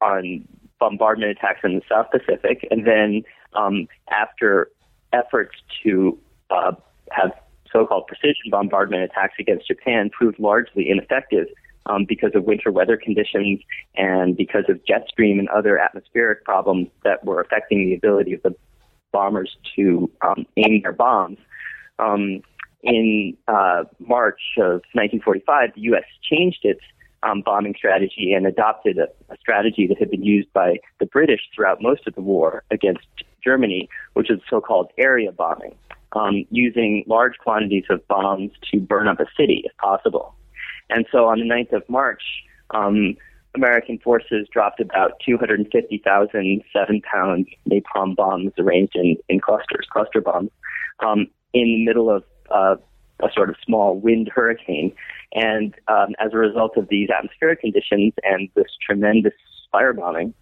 on 0.00 0.46
bombardment 0.78 1.32
attacks 1.32 1.60
in 1.64 1.74
the 1.76 1.82
South 1.88 2.06
Pacific, 2.10 2.66
and 2.70 2.86
then 2.86 3.22
um, 3.54 3.88
after 4.10 4.70
efforts 5.12 5.56
to 5.82 6.18
uh, 6.50 6.72
have 7.10 7.32
so-called 7.72 8.06
precision 8.06 8.50
bombardment 8.50 9.02
attacks 9.02 9.34
against 9.38 9.66
Japan 9.66 10.10
proved 10.10 10.38
largely 10.38 10.88
ineffective 10.88 11.46
um, 11.86 12.04
because 12.06 12.32
of 12.34 12.44
winter 12.44 12.70
weather 12.70 12.96
conditions 12.96 13.60
and 13.96 14.36
because 14.36 14.64
of 14.68 14.84
jet 14.84 15.06
stream 15.08 15.38
and 15.38 15.48
other 15.48 15.78
atmospheric 15.78 16.44
problems 16.44 16.88
that 17.04 17.24
were 17.24 17.40
affecting 17.40 17.86
the 17.86 17.94
ability 17.94 18.34
of 18.34 18.42
the 18.42 18.54
bombers 19.12 19.56
to 19.76 20.10
um, 20.22 20.46
aim 20.56 20.82
their 20.82 20.92
bombs. 20.92 21.38
Um, 21.98 22.42
in 22.82 23.36
uh, 23.48 23.84
March 23.98 24.40
of 24.58 24.82
1945, 24.92 25.70
the 25.74 25.80
U.S. 25.82 26.04
changed 26.22 26.60
its 26.62 26.80
um, 27.22 27.42
bombing 27.44 27.74
strategy 27.76 28.32
and 28.32 28.46
adopted 28.46 28.98
a, 28.98 29.08
a, 29.32 29.36
strategy 29.38 29.88
that 29.88 29.98
had 29.98 30.10
been 30.10 30.22
used 30.22 30.52
by 30.52 30.76
the 31.00 31.06
British 31.06 31.40
throughout 31.52 31.82
most 31.82 32.06
of 32.06 32.14
the 32.14 32.20
war 32.20 32.62
against 32.70 33.06
Germany, 33.42 33.88
which 34.14 34.30
is 34.30 34.40
so-called 34.48 34.92
area 34.98 35.32
bombing, 35.32 35.74
um, 36.12 36.44
using 36.50 37.04
large 37.06 37.38
quantities 37.38 37.84
of 37.90 38.06
bombs 38.08 38.52
to 38.70 38.80
burn 38.80 39.08
up 39.08 39.20
a 39.20 39.26
city 39.36 39.62
if 39.64 39.76
possible. 39.76 40.34
And 40.90 41.06
so 41.12 41.26
on 41.26 41.38
the 41.38 41.44
9th 41.44 41.72
of 41.72 41.88
March, 41.88 42.22
um, 42.70 43.16
American 43.54 43.98
forces 43.98 44.46
dropped 44.52 44.80
about 44.80 45.12
250,000 45.24 46.62
seven-pound 46.72 47.46
napalm 47.68 48.14
bombs 48.14 48.52
arranged 48.58 48.94
in, 48.94 49.16
in 49.28 49.40
clusters, 49.40 49.86
cluster 49.90 50.20
bombs, 50.20 50.50
um, 51.00 51.26
in 51.52 51.64
the 51.64 51.84
middle 51.84 52.10
of 52.10 52.24
uh, 52.50 52.76
a 53.20 53.28
sort 53.34 53.50
of 53.50 53.56
small 53.64 53.98
wind 53.98 54.30
hurricane. 54.34 54.92
And 55.32 55.74
um, 55.88 56.14
as 56.18 56.32
a 56.32 56.38
result 56.38 56.76
of 56.76 56.88
these 56.88 57.10
atmospheric 57.10 57.60
conditions 57.60 58.12
and 58.22 58.48
this 58.54 58.68
tremendous 58.84 59.34
firebombing, 59.72 60.32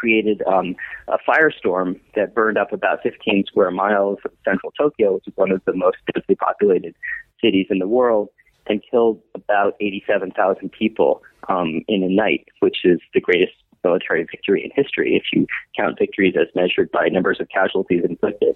created 0.00 0.42
um, 0.46 0.74
a 1.08 1.18
firestorm 1.28 2.00
that 2.16 2.34
burned 2.34 2.56
up 2.56 2.72
about 2.72 3.02
15 3.02 3.44
square 3.46 3.70
miles 3.70 4.18
of 4.24 4.32
central 4.44 4.72
Tokyo, 4.72 5.14
which 5.14 5.28
is 5.28 5.34
one 5.36 5.52
of 5.52 5.60
the 5.66 5.74
most 5.74 5.98
densely 6.12 6.34
populated 6.34 6.94
cities 7.42 7.66
in 7.68 7.78
the 7.78 7.88
world, 7.88 8.28
and 8.66 8.82
killed 8.90 9.20
about 9.34 9.74
87,000 9.80 10.70
people 10.72 11.22
um, 11.48 11.82
in 11.88 12.02
a 12.02 12.08
night, 12.08 12.46
which 12.60 12.78
is 12.84 12.98
the 13.12 13.20
greatest 13.20 13.52
military 13.84 14.24
victory 14.24 14.64
in 14.64 14.70
history 14.74 15.16
if 15.16 15.24
you 15.32 15.46
count 15.76 15.98
victories 15.98 16.34
as 16.40 16.48
measured 16.54 16.90
by 16.90 17.08
numbers 17.08 17.38
of 17.40 17.48
casualties 17.48 18.02
inflicted. 18.08 18.54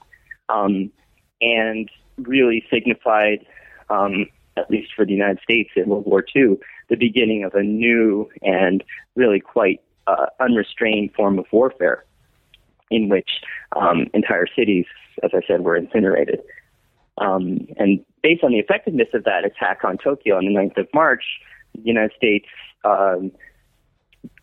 Um, 0.48 0.90
and 1.40 1.90
really 2.18 2.64
signified, 2.70 3.44
um, 3.90 4.26
at 4.56 4.70
least 4.70 4.92
for 4.94 5.04
the 5.04 5.12
United 5.12 5.40
States 5.42 5.70
in 5.76 5.88
World 5.88 6.06
War 6.06 6.24
II, 6.34 6.58
the 6.88 6.96
beginning 6.96 7.44
of 7.44 7.54
a 7.54 7.62
new 7.62 8.30
and 8.42 8.84
really 9.16 9.40
quite 9.40 9.80
uh, 10.06 10.26
unrestrained 10.40 11.12
form 11.14 11.38
of 11.38 11.46
warfare 11.52 12.04
in 12.90 13.08
which 13.08 13.30
um, 13.76 14.06
entire 14.14 14.46
cities, 14.46 14.86
as 15.22 15.30
I 15.34 15.40
said, 15.46 15.62
were 15.62 15.76
incinerated. 15.76 16.40
Um, 17.18 17.66
and 17.76 18.04
based 18.22 18.42
on 18.42 18.52
the 18.52 18.58
effectiveness 18.58 19.08
of 19.14 19.24
that 19.24 19.44
attack 19.44 19.84
on 19.84 19.98
Tokyo 19.98 20.36
on 20.36 20.44
the 20.44 20.50
9th 20.50 20.78
of 20.78 20.88
March, 20.92 21.24
the 21.74 21.82
United 21.82 22.12
States 22.16 22.46
um, 22.84 23.32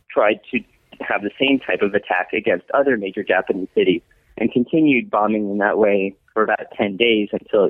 tried 0.10 0.40
to 0.52 0.60
have 1.00 1.22
the 1.22 1.32
same 1.40 1.60
type 1.60 1.82
of 1.82 1.94
attack 1.94 2.34
against 2.34 2.70
other 2.72 2.98
major 2.98 3.24
Japanese 3.24 3.70
cities 3.76 4.02
and 4.38 4.52
continued 4.52 5.10
bombing 5.10 5.50
in 5.50 5.58
that 5.58 5.78
way 5.78 6.16
for 6.34 6.44
about 6.44 6.72
10 6.76 6.98
days 6.98 7.30
until 7.32 7.66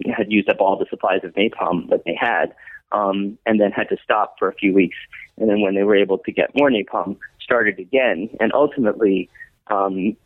it 0.00 0.14
had 0.14 0.30
used 0.30 0.48
up 0.48 0.60
all 0.60 0.78
the 0.78 0.86
supplies 0.90 1.20
of 1.24 1.32
napalm 1.34 1.88
that 1.90 2.02
they 2.04 2.16
had, 2.18 2.54
um, 2.92 3.38
and 3.46 3.60
then 3.60 3.70
had 3.70 3.88
to 3.88 3.96
stop 4.02 4.36
for 4.38 4.48
a 4.48 4.54
few 4.54 4.72
weeks. 4.72 4.96
And 5.38 5.48
then 5.48 5.60
when 5.60 5.74
they 5.74 5.82
were 5.82 5.96
able 5.96 6.18
to 6.18 6.32
get 6.32 6.54
more 6.54 6.70
napalm, 6.70 7.16
started 7.40 7.78
again, 7.78 8.30
and 8.40 8.52
ultimately 8.52 9.28
um, 9.68 10.16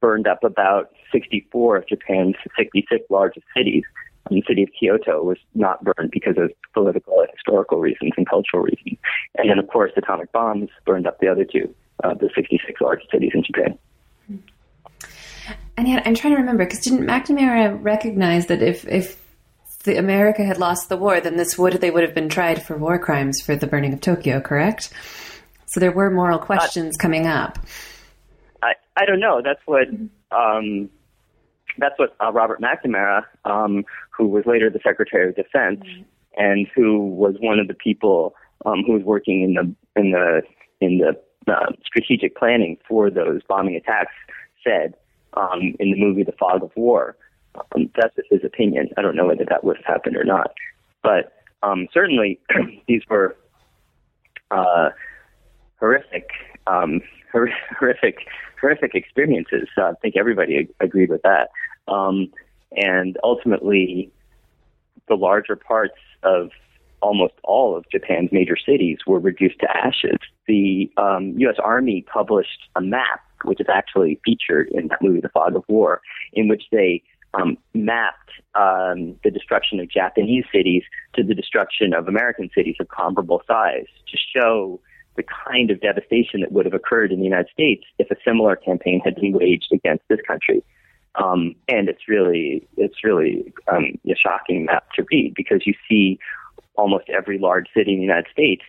burned 0.00 0.26
up 0.26 0.44
about 0.44 0.92
64 1.12 1.76
of 1.78 1.88
Japan's 1.88 2.34
66 2.56 3.04
largest 3.10 3.46
cities. 3.56 3.84
And 4.28 4.38
the 4.38 4.44
city 4.46 4.64
of 4.64 4.70
Kyoto 4.78 5.22
was 5.22 5.38
not 5.54 5.84
burned 5.84 6.10
because 6.10 6.36
of 6.36 6.50
political 6.74 7.20
and 7.20 7.28
historical 7.32 7.78
reasons 7.78 8.12
and 8.16 8.28
cultural 8.28 8.62
reasons. 8.62 8.98
And 9.36 9.48
then, 9.48 9.58
of 9.58 9.68
course, 9.68 9.92
atomic 9.96 10.32
bombs 10.32 10.68
burned 10.84 11.06
up 11.06 11.20
the 11.20 11.28
other 11.28 11.44
two, 11.44 11.72
uh, 12.02 12.14
the 12.14 12.28
66 12.34 12.80
largest 12.80 13.10
cities 13.10 13.30
in 13.34 13.44
Japan. 13.44 13.78
And 15.76 15.86
yet, 15.86 16.06
I'm 16.06 16.14
trying 16.14 16.34
to 16.34 16.40
remember 16.40 16.64
because 16.64 16.80
didn't 16.80 17.06
McNamara 17.06 17.78
recognize 17.82 18.46
that 18.46 18.62
if 18.62 18.86
if 18.88 19.22
the 19.86 19.96
America 19.96 20.44
had 20.44 20.58
lost 20.58 20.90
the 20.90 20.96
war, 20.96 21.20
then 21.20 21.36
this 21.36 21.56
would 21.56 21.74
they 21.74 21.90
would 21.90 22.02
have 22.02 22.14
been 22.14 22.28
tried 22.28 22.62
for 22.62 22.76
war 22.76 22.98
crimes 22.98 23.40
for 23.40 23.56
the 23.56 23.66
burning 23.66 23.94
of 23.94 24.00
Tokyo, 24.00 24.40
correct? 24.40 24.92
So 25.66 25.80
there 25.80 25.92
were 25.92 26.10
moral 26.10 26.38
questions 26.38 26.96
uh, 26.98 27.02
coming 27.02 27.26
up. 27.26 27.58
I 28.62 28.74
I 28.96 29.06
don't 29.06 29.20
know. 29.20 29.40
That's 29.42 29.60
what 29.64 29.88
um, 30.30 30.90
that's 31.78 31.98
what 31.98 32.14
uh, 32.22 32.32
Robert 32.32 32.60
McNamara, 32.60 33.24
um, 33.44 33.84
who 34.10 34.28
was 34.28 34.44
later 34.46 34.68
the 34.68 34.80
Secretary 34.82 35.28
of 35.28 35.36
Defense, 35.36 35.80
mm-hmm. 35.80 36.02
and 36.36 36.66
who 36.74 37.06
was 37.06 37.36
one 37.40 37.58
of 37.58 37.68
the 37.68 37.74
people 37.74 38.34
um, 38.64 38.82
who 38.86 38.92
was 38.92 39.02
working 39.02 39.42
in 39.42 39.54
the 39.54 40.00
in 40.00 40.10
the 40.10 40.42
in 40.80 40.98
the 40.98 41.16
uh, 41.52 41.72
strategic 41.84 42.36
planning 42.36 42.76
for 42.88 43.10
those 43.10 43.40
bombing 43.48 43.76
attacks, 43.76 44.12
said 44.62 44.94
um, 45.34 45.74
in 45.78 45.92
the 45.92 45.96
movie 45.96 46.22
The 46.22 46.32
Fog 46.32 46.62
of 46.62 46.70
War. 46.76 47.16
Um, 47.74 47.90
that's 47.96 48.14
his 48.30 48.44
opinion. 48.44 48.90
I 48.96 49.02
don't 49.02 49.16
know 49.16 49.26
whether 49.26 49.44
that 49.48 49.64
would 49.64 49.76
have 49.76 49.86
happened 49.86 50.16
or 50.16 50.24
not. 50.24 50.52
But 51.02 51.32
um, 51.62 51.88
certainly, 51.92 52.38
these 52.88 53.02
were 53.08 53.36
uh, 54.50 54.90
horrific, 55.78 56.28
um, 56.66 57.00
horrific, 57.32 58.18
horrific 58.60 58.94
experiences. 58.94 59.68
Uh, 59.76 59.90
I 59.90 59.92
think 60.02 60.16
everybody 60.16 60.68
agreed 60.80 61.10
with 61.10 61.22
that. 61.22 61.50
Um, 61.88 62.32
and 62.72 63.16
ultimately, 63.22 64.10
the 65.08 65.14
larger 65.14 65.56
parts 65.56 65.98
of 66.22 66.50
almost 67.02 67.34
all 67.44 67.76
of 67.76 67.84
Japan's 67.90 68.30
major 68.32 68.56
cities 68.56 68.98
were 69.06 69.20
reduced 69.20 69.60
to 69.60 69.76
ashes. 69.76 70.18
The 70.48 70.90
um, 70.96 71.34
U.S. 71.38 71.56
Army 71.62 72.04
published 72.12 72.68
a 72.74 72.80
map 72.80 73.20
which 73.44 73.60
is 73.60 73.66
actually 73.72 74.20
featured 74.24 74.68
in 74.70 74.88
that 74.88 75.02
movie, 75.02 75.20
The 75.20 75.28
Fog 75.28 75.56
of 75.56 75.64
War, 75.68 76.00
in 76.32 76.48
which 76.48 76.64
they 76.72 77.02
um, 77.36 77.56
mapped 77.74 78.30
um, 78.54 79.16
the 79.22 79.30
destruction 79.30 79.80
of 79.80 79.90
Japanese 79.90 80.44
cities 80.52 80.82
to 81.14 81.22
the 81.22 81.34
destruction 81.34 81.92
of 81.92 82.08
American 82.08 82.50
cities 82.54 82.76
of 82.80 82.88
comparable 82.88 83.42
size 83.46 83.86
to 84.10 84.16
show 84.16 84.80
the 85.16 85.24
kind 85.46 85.70
of 85.70 85.80
devastation 85.80 86.40
that 86.40 86.52
would 86.52 86.66
have 86.66 86.74
occurred 86.74 87.10
in 87.10 87.18
the 87.18 87.24
United 87.24 87.48
States 87.52 87.84
if 87.98 88.10
a 88.10 88.16
similar 88.24 88.56
campaign 88.56 89.00
had 89.04 89.16
been 89.16 89.32
waged 89.32 89.72
against 89.72 90.04
this 90.08 90.20
country. 90.26 90.62
Um, 91.14 91.54
and 91.68 91.88
it's 91.88 92.08
really, 92.08 92.66
it's 92.76 93.02
really 93.02 93.52
um, 93.72 93.98
a 94.06 94.14
shocking 94.14 94.66
map 94.66 94.90
to 94.96 95.04
read 95.10 95.34
because 95.34 95.66
you 95.66 95.74
see 95.88 96.18
almost 96.76 97.08
every 97.08 97.38
large 97.38 97.68
city 97.74 97.92
in 97.92 97.98
the 97.98 98.04
United 98.04 98.30
States 98.30 98.62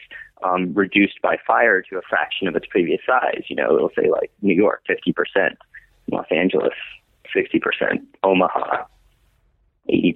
um, 0.43 0.73
reduced 0.73 1.21
by 1.21 1.37
fire 1.45 1.81
to 1.81 1.97
a 1.97 2.01
fraction 2.09 2.47
of 2.47 2.55
its 2.55 2.65
previous 2.69 3.01
size. 3.05 3.43
You 3.49 3.57
know, 3.57 3.75
it'll 3.75 3.91
say 3.97 4.09
like 4.09 4.31
New 4.41 4.55
York, 4.55 4.83
50%, 4.89 5.57
Los 6.09 6.25
Angeles, 6.31 6.73
60%, 7.35 7.99
Omaha, 8.23 8.85
80%. 9.89 10.13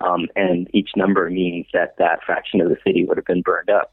Um, 0.00 0.26
and 0.36 0.68
each 0.74 0.90
number 0.96 1.30
means 1.30 1.66
that 1.72 1.96
that 1.98 2.22
fraction 2.24 2.60
of 2.60 2.68
the 2.68 2.76
city 2.86 3.04
would 3.04 3.16
have 3.16 3.26
been 3.26 3.42
burned 3.42 3.70
up. 3.70 3.92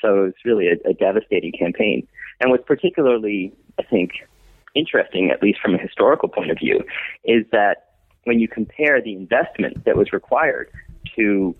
So 0.00 0.24
it's 0.24 0.44
really 0.44 0.68
a, 0.68 0.88
a 0.88 0.94
devastating 0.94 1.52
campaign. 1.52 2.06
And 2.40 2.50
what's 2.50 2.64
particularly, 2.64 3.52
I 3.78 3.82
think, 3.82 4.12
interesting, 4.74 5.30
at 5.30 5.42
least 5.42 5.60
from 5.60 5.74
a 5.74 5.78
historical 5.78 6.28
point 6.28 6.50
of 6.50 6.58
view, 6.58 6.82
is 7.24 7.44
that 7.52 7.90
when 8.24 8.38
you 8.40 8.48
compare 8.48 9.00
the 9.02 9.14
investment 9.14 9.84
that 9.84 9.96
was 9.96 10.12
required 10.12 10.70
to 11.16 11.54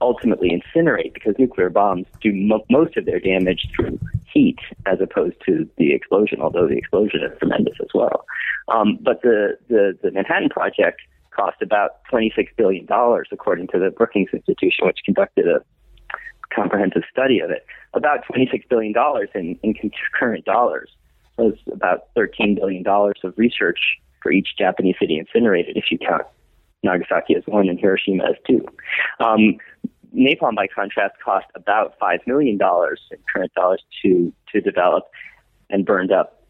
ultimately 0.00 0.50
incinerate 0.50 1.12
because 1.12 1.34
nuclear 1.38 1.68
bombs 1.68 2.06
do 2.22 2.32
mo- 2.32 2.64
most 2.70 2.96
of 2.96 3.04
their 3.04 3.20
damage 3.20 3.68
through 3.74 3.98
heat 4.32 4.58
as 4.86 4.98
opposed 5.00 5.36
to 5.46 5.68
the 5.76 5.92
explosion, 5.92 6.40
although 6.40 6.66
the 6.66 6.76
explosion 6.76 7.20
is 7.22 7.38
tremendous 7.38 7.74
as 7.80 7.88
well. 7.94 8.24
Um, 8.70 8.98
but 9.00 9.22
the, 9.22 9.58
the, 9.68 9.98
the 10.02 10.10
Manhattan 10.12 10.48
Project 10.48 11.00
cost 11.30 11.60
about 11.62 12.02
$26 12.12 12.48
billion, 12.56 12.86
according 13.32 13.68
to 13.68 13.78
the 13.78 13.90
Brookings 13.90 14.30
Institution, 14.32 14.86
which 14.86 14.98
conducted 15.04 15.46
a 15.46 15.60
comprehensive 16.54 17.02
study 17.10 17.40
of 17.40 17.50
it. 17.50 17.64
About 17.94 18.24
$26 18.32 18.68
billion 18.68 18.94
in, 19.34 19.58
in 19.62 19.90
current 20.18 20.44
dollars. 20.44 20.90
It's 21.38 21.60
about 21.72 22.14
$13 22.16 22.56
billion 22.56 22.84
of 22.86 23.34
research 23.36 23.78
for 24.22 24.30
each 24.30 24.48
Japanese 24.58 24.96
city 25.00 25.18
incinerated 25.18 25.76
if 25.76 25.84
you 25.90 25.98
count 25.98 26.22
Nagasaki 26.82 27.34
as 27.34 27.42
one 27.46 27.68
and 27.68 27.78
Hiroshima 27.78 28.24
as 28.24 28.36
two. 28.46 28.66
Um, 29.20 29.56
napalm, 30.14 30.54
by 30.54 30.66
contrast, 30.66 31.14
cost 31.24 31.46
about 31.54 31.94
five 31.98 32.20
million 32.26 32.58
dollars 32.58 33.00
in 33.10 33.18
current 33.32 33.52
dollars 33.54 33.82
to 34.02 34.32
to 34.52 34.60
develop, 34.60 35.04
and 35.68 35.86
burned 35.86 36.12
up, 36.12 36.42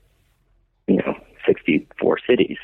you 0.86 0.96
know, 0.96 1.14
64 1.46 2.18
cities. 2.26 2.58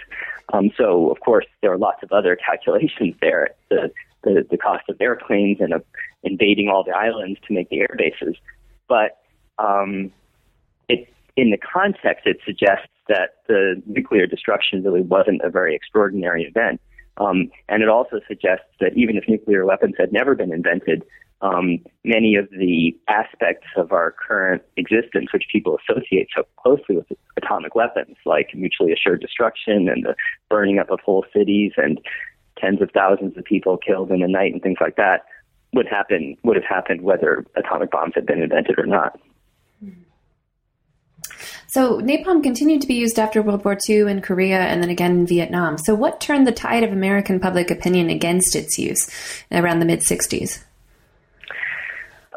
Um, 0.53 0.71
so, 0.77 1.11
of 1.11 1.21
course, 1.21 1.47
there 1.61 1.73
are 1.73 1.79
lots 1.79 2.03
of 2.03 2.13
other 2.13 2.37
calculations 2.47 3.15
there. 3.21 3.51
The 3.69 3.91
the, 4.23 4.45
the 4.51 4.59
cost 4.59 4.83
of 4.89 5.01
airplanes 5.01 5.59
and 5.61 5.73
of 5.73 5.85
invading 6.25 6.69
all 6.69 6.83
the 6.83 6.91
islands 6.91 7.39
to 7.47 7.55
make 7.55 7.69
the 7.69 7.79
air 7.79 7.95
bases, 7.97 8.35
but 8.89 9.19
um, 9.59 10.11
it 10.89 11.09
in 11.37 11.51
the 11.51 11.59
context 11.59 12.27
it 12.27 12.39
suggests 12.45 12.89
that 13.09 13.37
the 13.47 13.81
nuclear 13.87 14.27
destruction 14.27 14.83
really 14.83 15.03
wasn't 15.03 15.41
a 15.43 15.51
very 15.51 15.77
extraordinary 15.77 16.43
event. 16.43 16.81
Um, 17.19 17.51
and 17.69 17.83
it 17.83 17.89
also 17.89 18.21
suggests 18.27 18.67
that 18.81 18.97
even 18.97 19.17
if 19.17 19.29
nuclear 19.29 19.65
weapons 19.65 19.95
had 19.97 20.13
never 20.13 20.35
been 20.35 20.53
invented, 20.53 21.05
um, 21.43 21.79
many 22.05 22.37
of 22.37 22.49
the 22.51 22.97
aspects 23.09 23.67
of 23.77 23.93
our 23.93 24.13
current 24.13 24.63
existence, 24.77 25.33
which 25.33 25.45
people 25.53 25.79
associate 25.89 26.29
so 26.35 26.45
closely 26.57 26.97
with 26.97 27.07
atomic 27.37 27.75
weapons, 27.75 28.17
like 28.25 28.51
mutually 28.55 28.93
assured 28.93 29.21
destruction 29.21 29.89
and 29.89 30.05
the 30.05 30.15
burning 30.49 30.79
up 30.79 30.91
of 30.91 31.01
whole 31.01 31.25
cities 31.35 31.73
and 31.77 32.01
tens 32.59 32.81
of 32.81 32.91
thousands 32.93 33.37
of 33.37 33.45
people 33.45 33.77
killed 33.77 34.11
in 34.11 34.23
a 34.23 34.29
night 34.29 34.53
and 34.53 34.63
things 34.63 34.79
like 34.81 34.97
that, 34.97 35.27
would 35.75 35.87
happen 35.87 36.37
would 36.43 36.57
have 36.57 36.65
happened 36.65 37.03
whether 37.03 37.45
atomic 37.57 37.91
bombs 37.91 38.13
had 38.15 38.25
been 38.25 38.43
invented 38.43 38.79
or 38.79 38.87
not. 38.87 39.21
So 41.69 42.01
napalm 42.01 42.43
continued 42.43 42.81
to 42.83 42.87
be 42.87 42.95
used 42.95 43.19
after 43.19 43.43
World 43.43 43.65
War 43.65 43.77
II 43.89 44.11
in 44.11 44.23
Korea 44.23 44.61
and 44.61 44.83
then 44.83 44.89
again 44.89 45.11
in 45.11 45.27
Vietnam. 45.27 45.77
So 45.77 45.95
what 45.95 46.21
turned 46.21 46.47
the 46.47 46.53
tide 46.53 46.85
of 46.85 46.93
American 46.93 47.41
public 47.41 47.71
opinion 47.71 48.09
against 48.09 48.57
its 48.57 48.79
use 48.79 49.11
around 49.53 49.81
the 49.81 49.87
mid 49.87 50.01
60s? 50.01 50.65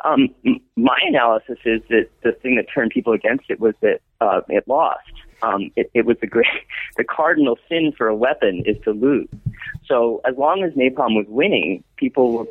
Um, 0.06 0.34
my 0.76 0.98
analysis 1.08 1.58
is 1.66 1.82
that 1.90 2.10
the 2.24 2.32
thing 2.32 2.56
that 2.56 2.66
turned 2.74 2.92
people 2.92 3.14
against 3.14 3.46
it 3.50 3.60
was 3.60 3.76
that 3.82 4.02
uh, 4.22 4.42
it 4.50 4.68
lost. 4.68 5.12
Um, 5.42 5.72
it, 5.76 5.90
it 5.94 6.06
was 6.06 6.18
the 6.20 6.28
great, 6.28 6.48
the 6.98 7.04
cardinal 7.04 7.58
sin 7.68 7.94
for 7.98 8.08
a 8.08 8.16
weapon 8.16 8.64
is 8.66 8.78
to 8.84 8.92
lose. 8.92 9.30
So 9.86 10.22
as 10.26 10.36
long 10.38 10.64
as 10.64 10.74
napalm 10.74 11.16
was 11.16 11.26
winning, 11.28 11.84
people 11.98 12.34
were 12.34 12.46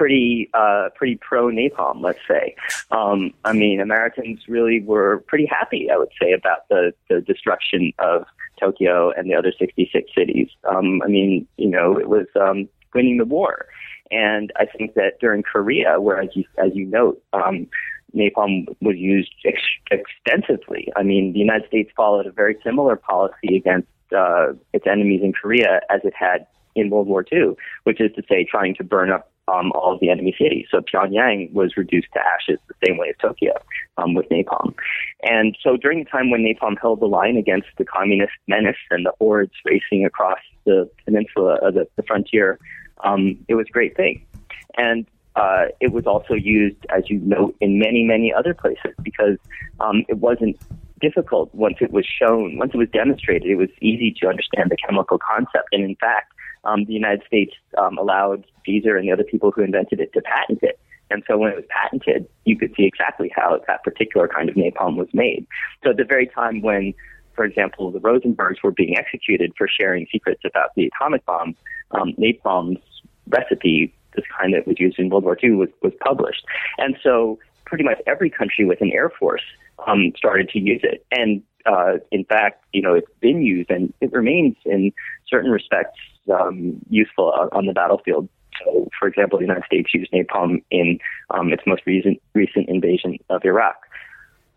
pretty 0.00 0.48
uh, 0.54 0.88
pretty 0.94 1.18
pro 1.20 1.48
napalm, 1.48 2.00
let's 2.02 2.20
say. 2.26 2.54
Um, 2.90 3.34
I 3.44 3.52
mean, 3.52 3.80
Americans 3.80 4.40
really 4.48 4.80
were 4.80 5.22
pretty 5.26 5.46
happy, 5.46 5.88
I 5.92 5.98
would 5.98 6.08
say, 6.20 6.32
about 6.32 6.68
the 6.70 6.92
the 7.10 7.20
destruction 7.20 7.92
of 7.98 8.24
Tokyo 8.58 9.12
and 9.12 9.30
the 9.30 9.34
other 9.34 9.52
66 9.58 10.10
cities. 10.16 10.48
Um, 10.64 11.02
I 11.04 11.08
mean, 11.08 11.46
you 11.58 11.68
know, 11.68 11.98
it 11.98 12.08
was 12.08 12.26
um, 12.40 12.68
winning 12.94 13.18
the 13.18 13.26
war. 13.26 13.66
And 14.10 14.52
I 14.56 14.66
think 14.66 14.94
that 14.94 15.20
during 15.20 15.42
Korea, 15.42 16.00
where 16.00 16.20
as 16.20 16.30
you, 16.34 16.44
as 16.58 16.72
you 16.74 16.86
note, 16.86 17.22
um, 17.32 17.68
napalm 18.16 18.66
was 18.80 18.96
used 18.96 19.32
ex- 19.44 19.60
extensively. 19.90 20.88
I 20.96 21.02
mean, 21.02 21.32
the 21.32 21.38
United 21.38 21.68
States 21.68 21.90
followed 21.96 22.26
a 22.26 22.32
very 22.32 22.56
similar 22.64 22.96
policy 22.96 23.56
against 23.56 23.88
uh, 24.16 24.52
its 24.72 24.86
enemies 24.86 25.20
in 25.22 25.32
Korea 25.32 25.80
as 25.90 26.00
it 26.04 26.14
had 26.18 26.46
in 26.74 26.90
World 26.90 27.06
War 27.06 27.24
II, 27.32 27.54
which 27.84 28.00
is 28.00 28.10
to 28.16 28.22
say, 28.28 28.44
trying 28.44 28.74
to 28.76 28.84
burn 28.84 29.10
up 29.10 29.30
um, 29.48 29.72
all 29.72 29.94
of 29.94 30.00
the 30.00 30.10
enemy 30.10 30.34
cities. 30.40 30.66
So 30.70 30.80
Pyongyang 30.80 31.52
was 31.52 31.76
reduced 31.76 32.08
to 32.14 32.20
ashes 32.20 32.58
the 32.68 32.74
same 32.86 32.98
way 32.98 33.08
as 33.08 33.16
Tokyo 33.20 33.52
um, 33.96 34.14
with 34.14 34.28
napalm. 34.28 34.74
And 35.22 35.56
so 35.62 35.76
during 35.76 36.04
the 36.04 36.10
time 36.10 36.30
when 36.30 36.42
napalm 36.42 36.76
held 36.80 37.00
the 37.00 37.06
line 37.06 37.36
against 37.36 37.68
the 37.78 37.84
communist 37.84 38.32
menace 38.46 38.76
and 38.90 39.04
the 39.04 39.12
hordes 39.18 39.52
racing 39.64 40.04
across 40.04 40.38
the 40.66 40.88
peninsula, 41.04 41.58
uh, 41.62 41.70
the, 41.70 41.88
the 41.96 42.02
frontier 42.04 42.58
um, 43.04 43.38
it 43.48 43.54
was 43.54 43.66
a 43.68 43.72
great 43.72 43.96
thing. 43.96 44.24
And 44.76 45.06
uh, 45.36 45.66
it 45.80 45.92
was 45.92 46.06
also 46.06 46.34
used, 46.34 46.84
as 46.94 47.08
you 47.08 47.20
note, 47.20 47.56
in 47.60 47.78
many, 47.78 48.04
many 48.04 48.32
other 48.32 48.54
places 48.54 48.94
because 49.02 49.38
um, 49.78 50.04
it 50.08 50.18
wasn't 50.18 50.58
difficult 51.00 51.54
once 51.54 51.76
it 51.80 51.92
was 51.92 52.06
shown, 52.06 52.58
once 52.58 52.72
it 52.74 52.76
was 52.76 52.88
demonstrated, 52.90 53.48
it 53.48 53.56
was 53.56 53.70
easy 53.80 54.14
to 54.20 54.28
understand 54.28 54.70
the 54.70 54.76
chemical 54.76 55.18
concept. 55.18 55.68
And 55.72 55.82
in 55.82 55.96
fact, 55.96 56.32
um, 56.64 56.84
the 56.84 56.92
United 56.92 57.22
States 57.26 57.54
um, 57.78 57.96
allowed 57.96 58.44
Fieser 58.66 58.98
and 58.98 59.08
the 59.08 59.12
other 59.12 59.24
people 59.24 59.50
who 59.50 59.62
invented 59.62 60.00
it 60.00 60.12
to 60.12 60.20
patent 60.20 60.60
it. 60.62 60.78
And 61.10 61.24
so 61.26 61.38
when 61.38 61.50
it 61.52 61.56
was 61.56 61.64
patented, 61.68 62.28
you 62.44 62.56
could 62.56 62.72
see 62.76 62.84
exactly 62.84 63.32
how 63.34 63.60
that 63.66 63.82
particular 63.82 64.28
kind 64.28 64.48
of 64.48 64.54
napalm 64.54 64.96
was 64.96 65.08
made. 65.12 65.46
So 65.82 65.90
at 65.90 65.96
the 65.96 66.04
very 66.04 66.26
time 66.26 66.60
when, 66.60 66.94
for 67.34 67.44
example, 67.44 67.90
the 67.90 67.98
Rosenbergs 67.98 68.62
were 68.62 68.70
being 68.70 68.96
executed 68.96 69.52
for 69.56 69.66
sharing 69.66 70.06
secrets 70.12 70.42
about 70.44 70.70
the 70.76 70.86
atomic 70.86 71.24
bomb, 71.26 71.56
um, 71.92 72.14
napalm's 72.16 72.78
recipe, 73.30 73.94
this 74.14 74.24
kind 74.38 74.54
that 74.54 74.66
was 74.66 74.78
used 74.78 74.98
in 74.98 75.08
World 75.08 75.24
War 75.24 75.38
II, 75.42 75.52
was, 75.52 75.68
was 75.82 75.92
published. 76.00 76.44
And 76.78 76.96
so 77.02 77.38
pretty 77.64 77.84
much 77.84 77.98
every 78.06 78.30
country 78.30 78.64
with 78.64 78.80
an 78.80 78.90
air 78.92 79.10
force 79.10 79.42
um, 79.86 80.12
started 80.16 80.48
to 80.50 80.58
use 80.58 80.80
it. 80.82 81.04
And 81.12 81.42
uh, 81.66 81.98
in 82.10 82.24
fact, 82.24 82.64
you 82.72 82.82
know, 82.82 82.94
it's 82.94 83.10
been 83.20 83.42
used 83.42 83.70
and 83.70 83.92
it 84.00 84.12
remains 84.12 84.56
in 84.64 84.92
certain 85.28 85.50
respects 85.50 85.98
um, 86.32 86.80
useful 86.88 87.32
on 87.52 87.66
the 87.66 87.72
battlefield. 87.72 88.28
So, 88.64 88.88
for 88.98 89.08
example, 89.08 89.38
the 89.38 89.44
United 89.44 89.64
States 89.64 89.94
used 89.94 90.12
napalm 90.12 90.62
in 90.70 90.98
um, 91.30 91.52
its 91.52 91.62
most 91.66 91.82
recent 91.86 92.20
recent 92.34 92.68
invasion 92.68 93.18
of 93.30 93.44
Iraq. 93.44 93.76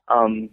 Um, 0.10 0.50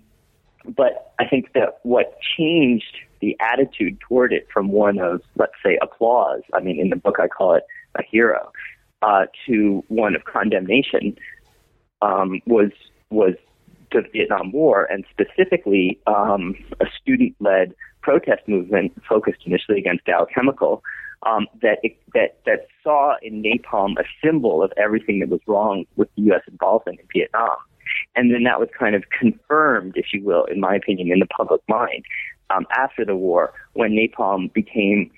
but 0.64 1.12
I 1.18 1.26
think 1.26 1.52
that 1.54 1.80
what 1.82 2.18
changed 2.36 2.96
the 3.20 3.36
attitude 3.40 3.98
toward 4.00 4.32
it 4.32 4.48
from 4.52 4.68
one 4.68 4.98
of, 4.98 5.22
let's 5.36 5.52
say, 5.64 5.78
applause. 5.82 6.42
I 6.54 6.60
mean, 6.60 6.78
in 6.80 6.90
the 6.90 6.96
book, 6.96 7.16
I 7.20 7.28
call 7.28 7.54
it 7.54 7.64
a 7.98 8.02
hero, 8.02 8.52
uh, 9.02 9.26
to 9.46 9.84
one 9.88 10.14
of 10.14 10.24
condemnation 10.24 11.16
um, 12.02 12.40
was 12.46 12.70
was 13.10 13.34
the 13.92 14.02
Vietnam 14.12 14.52
War, 14.52 14.84
and 14.84 15.04
specifically 15.10 15.98
um, 16.06 16.54
a 16.80 16.86
student-led 17.00 17.74
protest 18.02 18.46
movement 18.46 18.92
focused 19.08 19.40
initially 19.44 19.78
against 19.78 20.04
Dow 20.04 20.26
Chemical. 20.32 20.82
Um, 21.22 21.48
that 21.60 21.80
it, 21.82 21.98
that 22.14 22.38
that 22.46 22.68
saw 22.82 23.16
in 23.20 23.42
napalm 23.42 23.98
a 23.98 24.04
symbol 24.24 24.62
of 24.62 24.72
everything 24.78 25.18
that 25.20 25.28
was 25.28 25.40
wrong 25.46 25.84
with 25.96 26.08
the 26.16 26.22
U.S. 26.22 26.40
involvement 26.50 26.98
in 26.98 27.06
Vietnam, 27.12 27.58
and 28.16 28.32
then 28.32 28.44
that 28.44 28.58
was 28.58 28.70
kind 28.78 28.94
of 28.94 29.04
confirmed, 29.10 29.94
if 29.96 30.06
you 30.14 30.24
will, 30.24 30.44
in 30.44 30.60
my 30.60 30.74
opinion, 30.74 31.12
in 31.12 31.18
the 31.18 31.26
public 31.26 31.60
mind 31.68 32.04
um, 32.50 32.66
after 32.76 33.04
the 33.04 33.16
war 33.16 33.52
when 33.74 33.92
napalm 33.92 34.52
became 34.52 35.10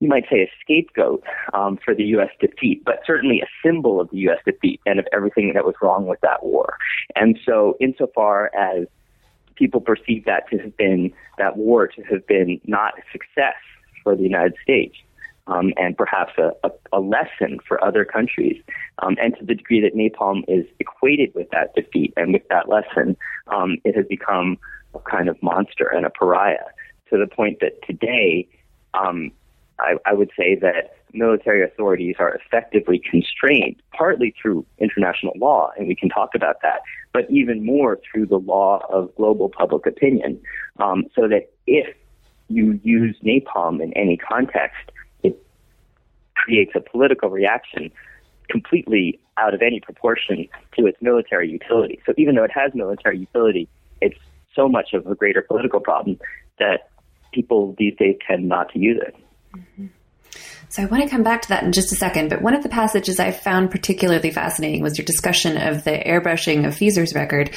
you 0.00 0.08
might 0.08 0.24
say, 0.30 0.42
a 0.42 0.50
scapegoat 0.60 1.24
um, 1.54 1.78
for 1.84 1.94
the 1.94 2.04
U.S. 2.04 2.30
defeat, 2.40 2.84
but 2.84 3.00
certainly 3.04 3.40
a 3.40 3.48
symbol 3.66 4.00
of 4.00 4.10
the 4.10 4.18
U.S. 4.18 4.38
defeat 4.44 4.80
and 4.86 4.98
of 4.98 5.06
everything 5.12 5.52
that 5.54 5.64
was 5.64 5.74
wrong 5.82 6.06
with 6.06 6.20
that 6.20 6.44
war. 6.44 6.76
And 7.16 7.38
so, 7.44 7.76
insofar 7.80 8.50
as 8.56 8.86
people 9.56 9.80
perceive 9.80 10.24
that 10.24 10.48
to 10.50 10.58
have 10.58 10.76
been 10.76 11.12
that 11.38 11.56
war 11.56 11.88
to 11.88 12.02
have 12.02 12.26
been 12.28 12.60
not 12.64 12.94
a 12.98 13.02
success 13.10 13.56
for 14.04 14.14
the 14.14 14.22
United 14.22 14.54
States, 14.62 14.94
um, 15.48 15.72
and 15.76 15.96
perhaps 15.96 16.32
a, 16.38 16.52
a, 16.62 16.70
a, 16.92 17.00
lesson 17.00 17.58
for 17.66 17.82
other 17.82 18.04
countries. 18.04 18.62
Um, 19.00 19.16
and 19.20 19.36
to 19.38 19.44
the 19.44 19.54
degree 19.56 19.80
that 19.80 19.96
napalm 19.96 20.44
is 20.46 20.64
equated 20.78 21.34
with 21.34 21.50
that 21.50 21.74
defeat 21.74 22.12
and 22.16 22.32
with 22.32 22.46
that 22.50 22.68
lesson, 22.68 23.16
um, 23.48 23.78
it 23.84 23.96
has 23.96 24.06
become 24.06 24.58
a 24.94 25.00
kind 25.00 25.28
of 25.28 25.42
monster 25.42 25.88
and 25.88 26.06
a 26.06 26.10
pariah 26.10 26.66
to 27.10 27.18
the 27.18 27.26
point 27.26 27.58
that 27.60 27.82
today 27.84 28.46
um, 28.94 29.32
I, 29.80 29.94
I 30.06 30.12
would 30.14 30.30
say 30.36 30.56
that 30.56 30.96
military 31.12 31.62
authorities 31.64 32.16
are 32.18 32.34
effectively 32.34 33.00
constrained, 33.10 33.76
partly 33.92 34.34
through 34.40 34.66
international 34.78 35.32
law, 35.36 35.70
and 35.76 35.88
we 35.88 35.94
can 35.94 36.08
talk 36.08 36.30
about 36.34 36.56
that, 36.62 36.80
but 37.12 37.30
even 37.30 37.64
more 37.64 37.98
through 38.10 38.26
the 38.26 38.38
law 38.38 38.84
of 38.90 39.14
global 39.16 39.48
public 39.48 39.86
opinion. 39.86 40.40
Um, 40.78 41.04
so 41.14 41.28
that 41.28 41.50
if 41.66 41.94
you 42.48 42.80
use 42.82 43.16
napalm 43.24 43.82
in 43.82 43.92
any 43.94 44.16
context, 44.16 44.90
it 45.22 45.40
creates 46.34 46.72
a 46.74 46.80
political 46.80 47.30
reaction 47.30 47.90
completely 48.48 49.20
out 49.36 49.54
of 49.54 49.62
any 49.62 49.80
proportion 49.80 50.48
to 50.76 50.86
its 50.86 50.98
military 51.00 51.50
utility. 51.50 52.00
So 52.06 52.14
even 52.16 52.34
though 52.34 52.44
it 52.44 52.52
has 52.52 52.72
military 52.74 53.18
utility, 53.18 53.68
it's 54.00 54.18
so 54.54 54.68
much 54.68 54.94
of 54.94 55.06
a 55.06 55.14
greater 55.14 55.42
political 55.42 55.80
problem 55.80 56.18
that 56.58 56.90
people 57.32 57.74
these 57.78 57.94
days 57.96 58.16
tend 58.26 58.48
not 58.48 58.72
to 58.72 58.78
use 58.78 59.00
it. 59.06 59.14
Mm-hmm. 59.56 59.86
So 60.70 60.82
I 60.82 60.86
want 60.86 61.02
to 61.02 61.08
come 61.08 61.22
back 61.22 61.42
to 61.42 61.48
that 61.48 61.64
in 61.64 61.72
just 61.72 61.92
a 61.92 61.96
second, 61.96 62.28
but 62.28 62.42
one 62.42 62.54
of 62.54 62.62
the 62.62 62.68
passages 62.68 63.18
I 63.18 63.30
found 63.30 63.70
particularly 63.70 64.30
fascinating 64.30 64.82
was 64.82 64.98
your 64.98 65.06
discussion 65.06 65.56
of 65.56 65.84
the 65.84 65.92
airbrushing 65.92 66.66
of 66.66 66.74
Fieser's 66.74 67.14
record 67.14 67.54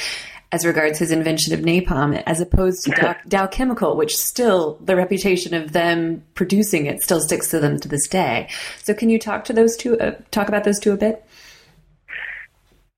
as 0.54 0.66
regards 0.66 1.00
his 1.00 1.12
invention 1.12 1.54
of 1.54 1.62
napalm, 1.62 2.22
as 2.26 2.42
opposed 2.42 2.84
to 2.84 2.92
Dow, 2.92 3.16
Dow, 3.28 3.48
Chemical, 3.48 3.96
which 3.96 4.18
still 4.18 4.78
the 4.84 4.96
reputation 4.96 5.54
of 5.54 5.72
them 5.72 6.24
producing 6.36 6.86
it 6.86 7.02
still 7.02 7.22
sticks 7.22 7.50
to 7.52 7.60
them 7.60 7.80
to 7.80 7.88
this 7.88 8.08
day. 8.08 8.50
So 8.84 8.94
can 8.94 9.10
you 9.10 9.18
talk 9.18 9.46
to 9.46 9.54
those 9.54 9.78
two? 9.78 9.98
Uh, 9.98 10.16
talk 10.32 10.50
about 10.50 10.64
those 10.66 10.80
two 10.80 10.92
a 10.92 10.98
bit. 10.98 11.26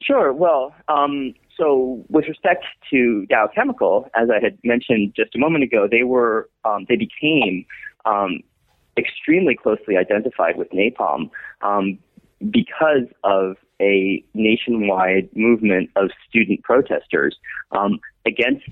Sure. 0.02 0.34
Well, 0.34 0.74
um, 0.88 1.36
so 1.56 2.04
with 2.10 2.26
respect 2.28 2.66
to 2.90 3.26
Dow 3.28 3.48
Chemical, 3.54 4.10
as 4.16 4.30
I 4.30 4.44
had 4.44 4.58
mentioned 4.64 5.14
just 5.16 5.36
a 5.36 5.40
moment 5.40 5.64
ago, 5.64 5.88
they 5.90 6.04
were 6.04 6.50
um, 6.66 6.86
they 6.90 6.96
became 6.96 7.66
um, 8.06 8.42
extremely 8.98 9.56
closely 9.56 9.98
identified 9.98 10.58
with 10.58 10.70
napalm 10.72 11.30
um, 11.62 11.98
because 12.52 13.08
of 13.24 13.58
a 13.82 14.24
nationwide 14.34 15.30
movement 15.36 15.90
of 15.96 16.10
student 16.30 16.64
protesters 16.64 17.36
um, 17.72 18.00
against 18.26 18.66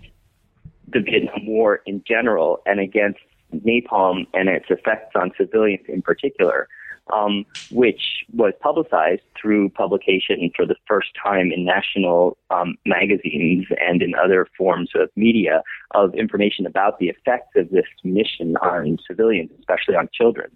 the 0.88 1.00
Vietnam 1.00 1.46
War 1.48 1.82
in 1.86 2.04
general 2.08 2.62
and 2.66 2.80
against 2.80 3.20
napalm 3.54 4.28
and 4.34 4.50
its 4.50 4.66
effects 4.70 5.16
on 5.16 5.32
civilians 5.38 5.86
in 5.88 6.02
particular, 6.02 6.68
um, 7.12 7.46
which 7.72 8.26
was 8.34 8.54
publicized 8.62 9.22
through 9.40 9.70
publication 9.70 10.52
for 10.56 10.66
the 10.66 10.76
first 10.88 11.10
time 11.22 11.52
in 11.52 11.66
national 11.66 12.38
um, 12.50 12.76
magazines 12.86 13.66
and 13.80 14.02
in 14.02 14.14
other 14.16 14.48
forms 14.58 14.92
of 14.96 15.10
media 15.16 15.64
of 15.96 16.14
information 16.16 16.66
about 16.66 17.00
the 17.00 17.10
effects 17.10 17.56
of 17.56 17.70
this 17.70 17.86
mission 18.04 18.56
on 18.58 18.98
civilians, 19.08 19.52
especially 19.60 19.96
on 19.96 20.10
children. 20.14 20.50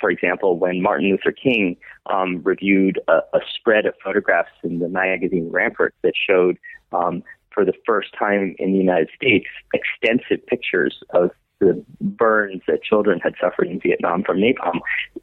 For 0.00 0.10
example, 0.10 0.58
when 0.58 0.80
Martin 0.80 1.10
Luther 1.10 1.32
King 1.32 1.76
um, 2.06 2.40
reviewed 2.44 3.00
a, 3.08 3.18
a, 3.34 3.40
spread 3.52 3.84
of 3.84 3.94
photographs 4.02 4.52
in 4.62 4.78
the 4.78 4.88
magazine 4.88 5.50
Rampart 5.50 5.94
that 6.02 6.12
showed 6.14 6.56
um, 6.92 7.24
for 7.52 7.64
the 7.64 7.72
first 7.84 8.10
time 8.16 8.54
in 8.58 8.72
the 8.72 8.78
United 8.78 9.08
States 9.16 9.46
extensive 9.74 10.46
pictures 10.46 11.02
of 11.10 11.30
the 11.60 11.84
burns 12.00 12.62
that 12.68 12.82
children 12.82 13.20
had 13.20 13.34
suffered 13.40 13.68
in 13.68 13.80
Vietnam 13.80 14.22
from 14.22 14.38
napalm. 14.38 14.80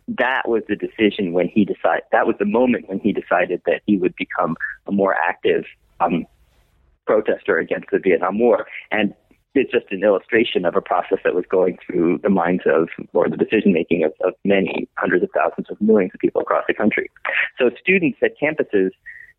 That 0.08 0.48
was 0.48 0.64
the 0.68 0.76
decision 0.76 1.34
when 1.34 1.48
he 1.48 1.66
decided. 1.66 2.04
That 2.12 2.28
was 2.28 2.36
the 2.40 2.46
moment 2.46 2.90
when 2.90 3.00
he 3.00 3.14
decided 3.14 3.62
that 3.66 3.82
he 3.86 3.98
would 3.98 4.16
become 4.16 4.58
a 4.88 4.92
more 4.92 5.16
active 5.16 5.66
um, 6.00 6.26
protester 7.06 7.58
against 7.58 7.88
the 7.92 8.00
Vietnam 8.00 8.40
War. 8.40 8.68
And 8.92 9.14
it's 9.54 9.72
just 9.72 9.86
an 9.92 10.04
illustration 10.04 10.66
of 10.66 10.76
a 10.76 10.82
process 10.82 11.20
that 11.24 11.34
was 11.34 11.46
going 11.50 11.78
through 11.86 12.20
the 12.22 12.30
minds 12.30 12.64
of, 12.66 12.90
or 13.14 13.30
the 13.30 13.38
decision 13.38 13.72
making 13.72 14.04
of, 14.04 14.12
of 14.28 14.34
many 14.44 14.90
hundreds 14.98 15.24
of 15.24 15.30
thousands 15.34 15.68
of 15.70 15.80
millions 15.80 16.12
of 16.14 16.20
people 16.20 16.42
across 16.42 16.66
the 16.68 16.74
country. 16.74 17.10
So 17.58 17.70
students 17.80 18.18
at 18.22 18.32
campuses 18.38 18.92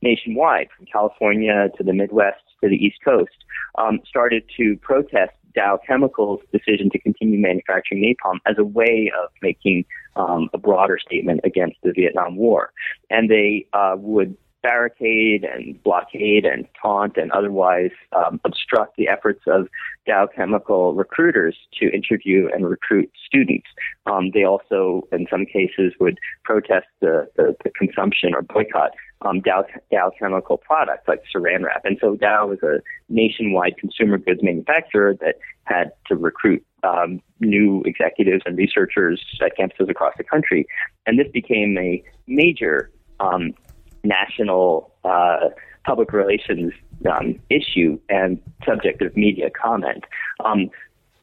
nationwide, 0.02 0.68
from 0.76 0.86
California 0.86 1.68
to 1.76 1.84
the 1.84 1.92
Midwest 1.92 2.42
to 2.62 2.68
the 2.68 2.76
East 2.76 2.98
Coast, 3.04 3.44
um, 3.76 4.00
started 4.08 4.44
to 4.56 4.76
protest 4.78 5.32
Dow 5.56 5.80
Chemical's 5.86 6.40
decision 6.52 6.90
to 6.90 6.98
continue 6.98 7.40
manufacturing 7.40 8.02
napalm 8.02 8.38
as 8.46 8.56
a 8.58 8.64
way 8.64 9.10
of 9.20 9.30
making 9.42 9.84
um, 10.14 10.48
a 10.52 10.58
broader 10.58 10.98
statement 10.98 11.40
against 11.44 11.76
the 11.82 11.92
Vietnam 11.92 12.36
War. 12.36 12.72
And 13.10 13.30
they 13.30 13.66
uh, 13.72 13.96
would 13.98 14.36
barricade 14.62 15.44
and 15.44 15.80
blockade 15.84 16.44
and 16.44 16.66
taunt 16.80 17.16
and 17.16 17.30
otherwise 17.30 17.92
um, 18.12 18.40
obstruct 18.44 18.96
the 18.96 19.08
efforts 19.08 19.42
of 19.46 19.68
Dow 20.06 20.28
Chemical 20.34 20.94
recruiters 20.94 21.56
to 21.80 21.90
interview 21.92 22.48
and 22.52 22.68
recruit 22.68 23.10
students. 23.26 23.66
Um, 24.06 24.30
they 24.32 24.44
also, 24.44 25.02
in 25.12 25.26
some 25.30 25.46
cases, 25.46 25.92
would 26.00 26.18
protest 26.44 26.86
the, 27.00 27.28
the, 27.36 27.56
the 27.64 27.70
consumption 27.70 28.34
or 28.34 28.42
boycott 28.42 28.92
um, 29.22 29.40
Dow, 29.40 29.64
Dow 29.90 30.12
Chemical 30.18 30.58
products 30.58 31.08
like 31.08 31.22
Saran 31.34 31.64
Wrap. 31.64 31.84
And 31.84 31.98
so 32.00 32.16
Dow 32.16 32.46
was 32.46 32.58
a 32.62 32.80
nationwide 33.08 33.76
consumer 33.78 34.18
goods 34.18 34.40
manufacturer 34.42 35.16
that 35.20 35.36
had 35.64 35.90
to 36.06 36.16
recruit 36.16 36.64
um, 36.82 37.20
new 37.40 37.82
executives 37.84 38.42
and 38.46 38.56
researchers 38.56 39.22
at 39.44 39.56
campuses 39.58 39.90
across 39.90 40.14
the 40.16 40.24
country. 40.24 40.66
And 41.06 41.18
this 41.18 41.28
became 41.32 41.76
a 41.78 42.02
major 42.26 42.90
um, 43.20 43.54
national 44.04 44.92
uh, 45.04 45.48
public 45.86 46.12
relations 46.12 46.72
um, 47.10 47.38
issue 47.48 47.98
and 48.08 48.42
subject 48.66 49.00
of 49.00 49.16
media 49.16 49.48
comment. 49.50 50.04
Um, 50.44 50.68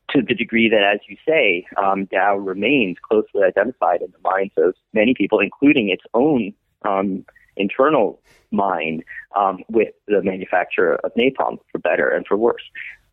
to 0.09 0.21
the 0.21 0.33
degree 0.33 0.69
that, 0.69 0.83
as 0.83 0.99
you 1.07 1.17
say, 1.27 1.65
um, 1.77 2.05
Dow 2.05 2.37
remains 2.37 2.97
closely 3.01 3.41
identified 3.43 4.01
in 4.01 4.11
the 4.11 4.29
minds 4.29 4.53
of 4.57 4.75
many 4.93 5.13
people, 5.13 5.39
including 5.39 5.89
its 5.89 6.03
own 6.13 6.53
um, 6.85 7.25
internal 7.57 8.21
mind, 8.51 9.03
um, 9.35 9.63
with 9.69 9.93
the 10.07 10.21
manufacture 10.21 10.95
of 11.03 11.11
napalm, 11.15 11.57
for 11.71 11.79
better 11.79 12.09
and 12.09 12.27
for 12.27 12.37
worse. 12.37 12.63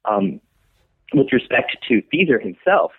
Um, 0.04 0.40
with 1.14 1.32
respect 1.32 1.76
to 1.88 2.02
Fieser 2.12 2.40
himself, 2.40 2.92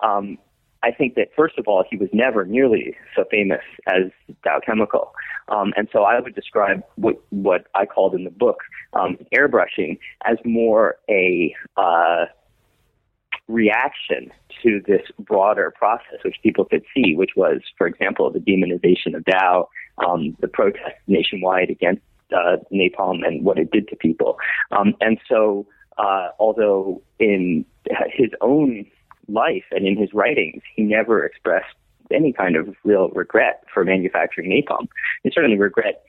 um, 0.00 0.38
I 0.82 0.90
think 0.90 1.14
that 1.14 1.28
first 1.36 1.58
of 1.58 1.66
all, 1.66 1.84
he 1.88 1.96
was 1.96 2.08
never 2.12 2.44
nearly 2.44 2.96
so 3.14 3.24
famous 3.30 3.62
as 3.86 4.04
Dow 4.44 4.60
Chemical, 4.64 5.12
um, 5.48 5.72
and 5.76 5.88
so 5.92 6.02
I 6.02 6.20
would 6.20 6.34
describe 6.34 6.82
what 6.96 7.20
what 7.30 7.66
I 7.74 7.86
called 7.86 8.14
in 8.14 8.24
the 8.24 8.30
book 8.30 8.58
um, 8.92 9.18
airbrushing 9.34 9.98
as 10.24 10.36
more 10.44 10.96
a 11.08 11.54
uh, 11.76 12.26
reaction 13.48 14.30
to 14.62 14.80
this 14.86 15.02
broader 15.18 15.72
process, 15.76 16.18
which 16.24 16.36
people 16.42 16.64
could 16.64 16.84
see, 16.94 17.14
which 17.14 17.32
was, 17.36 17.60
for 17.78 17.86
example, 17.86 18.30
the 18.30 18.40
demonization 18.40 19.14
of 19.16 19.24
Dow, 19.24 19.68
um, 20.06 20.36
the 20.40 20.48
protests 20.48 21.00
nationwide 21.06 21.70
against 21.70 22.02
uh, 22.32 22.56
napalm 22.72 23.26
and 23.26 23.44
what 23.44 23.58
it 23.58 23.70
did 23.70 23.88
to 23.88 23.96
people, 23.96 24.38
um, 24.72 24.94
and 25.00 25.18
so. 25.28 25.66
Uh, 25.98 26.28
although 26.38 27.00
in 27.18 27.64
his 28.12 28.28
own 28.42 28.84
life 29.28 29.64
and 29.70 29.86
in 29.86 29.96
his 29.96 30.12
writings, 30.12 30.62
he 30.74 30.82
never 30.82 31.24
expressed 31.24 31.74
any 32.10 32.32
kind 32.32 32.56
of 32.56 32.74
real 32.84 33.08
regret 33.10 33.64
for 33.72 33.84
manufacturing 33.84 34.50
napalm. 34.50 34.88
He 35.22 35.30
certainly 35.32 35.58
regret 35.58 36.04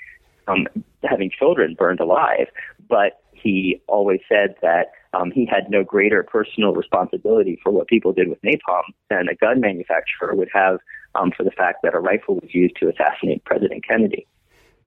um, 0.48 0.68
having 1.04 1.30
children 1.30 1.76
burned 1.78 2.00
alive, 2.00 2.48
but 2.88 3.22
he 3.34 3.82
always 3.88 4.20
said 4.30 4.56
that 4.62 4.92
um, 5.14 5.32
he 5.32 5.46
had 5.46 5.70
no 5.70 5.84
greater 5.84 6.24
personal 6.24 6.74
responsibility 6.74 7.60
for 7.64 7.72
what 7.72 7.88
people 7.88 8.14
did 8.14 8.30
with 8.30 8.42
napalm 8.42 8.84
than 9.10 9.28
a 9.30 9.36
gun 9.36 9.62
manufacturer 9.62 10.36
would 10.36 10.50
have 10.54 10.80
um, 11.16 11.32
for 11.36 11.44
the 11.44 11.52
fact 11.52 11.80
that 11.84 11.96
a 11.96 12.00
rifle 12.00 12.36
was 12.36 12.54
used 12.54 12.76
to 12.78 12.90
assassinate 12.90 13.44
President 13.46 13.86
Kennedy. 13.86 14.28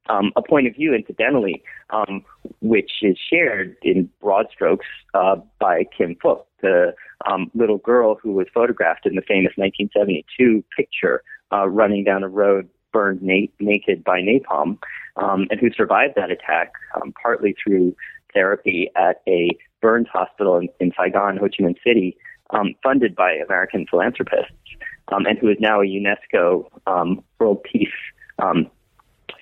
Um, 0.08 0.32
a 0.34 0.42
point 0.42 0.66
of 0.66 0.74
view, 0.74 0.94
incidentally, 0.94 1.62
um, 1.90 2.24
which 2.60 2.90
is 3.02 3.16
shared 3.18 3.76
in 3.82 4.10
broad 4.20 4.46
strokes 4.50 4.86
uh, 5.14 5.36
by 5.58 5.84
Kim 5.96 6.16
Phuc, 6.16 6.44
the 6.62 6.94
um, 7.30 7.50
little 7.54 7.78
girl 7.78 8.18
who 8.20 8.32
was 8.32 8.46
photographed 8.52 9.06
in 9.06 9.14
the 9.14 9.22
famous 9.22 9.52
1972 9.56 10.64
picture 10.76 11.22
uh, 11.52 11.68
running 11.68 12.04
down 12.04 12.22
a 12.22 12.28
road 12.28 12.68
burned 12.92 13.22
na- 13.22 13.46
naked 13.60 14.02
by 14.02 14.20
napalm, 14.20 14.78
um, 15.16 15.46
and 15.50 15.60
who 15.60 15.70
survived 15.70 16.14
that 16.16 16.30
attack 16.30 16.72
um, 16.96 17.12
partly 17.22 17.54
through 17.62 17.94
therapy 18.34 18.90
at 18.96 19.22
a 19.28 19.50
burns 19.80 20.08
hospital 20.12 20.56
in, 20.56 20.68
in 20.80 20.92
Saigon, 20.96 21.36
Ho 21.36 21.44
Chi 21.44 21.62
Minh 21.64 21.76
City, 21.84 22.16
um, 22.50 22.74
funded 22.82 23.14
by 23.14 23.32
American 23.32 23.86
philanthropists, 23.88 24.52
and 25.08 25.38
who 25.38 25.48
is 25.48 25.56
now 25.60 25.80
a 25.80 25.84
UNESCO 25.84 26.66
World 27.38 27.62
Peace 27.64 27.88
um, 28.38 28.70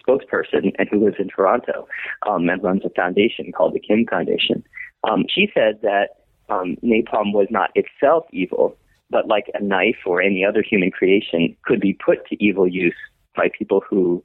spokesperson 0.08 0.72
and 0.78 0.88
who 0.88 1.04
lives 1.04 1.16
in 1.18 1.28
Toronto 1.28 1.86
um, 2.26 2.48
and 2.48 2.62
runs 2.62 2.82
a 2.84 2.90
foundation 2.90 3.52
called 3.52 3.74
the 3.74 3.80
Kim 3.80 4.06
Foundation. 4.06 4.64
Um, 5.08 5.24
she 5.28 5.50
said 5.54 5.80
that 5.82 6.24
um, 6.48 6.76
napalm 6.82 7.32
was 7.32 7.48
not 7.50 7.70
itself 7.74 8.24
evil, 8.32 8.76
but 9.10 9.28
like 9.28 9.50
a 9.54 9.62
knife 9.62 9.98
or 10.06 10.22
any 10.22 10.44
other 10.44 10.62
human 10.62 10.90
creation, 10.90 11.56
could 11.62 11.80
be 11.80 11.92
put 11.92 12.26
to 12.26 12.42
evil 12.42 12.66
use 12.66 12.96
by 13.36 13.48
people 13.56 13.82
who 13.88 14.22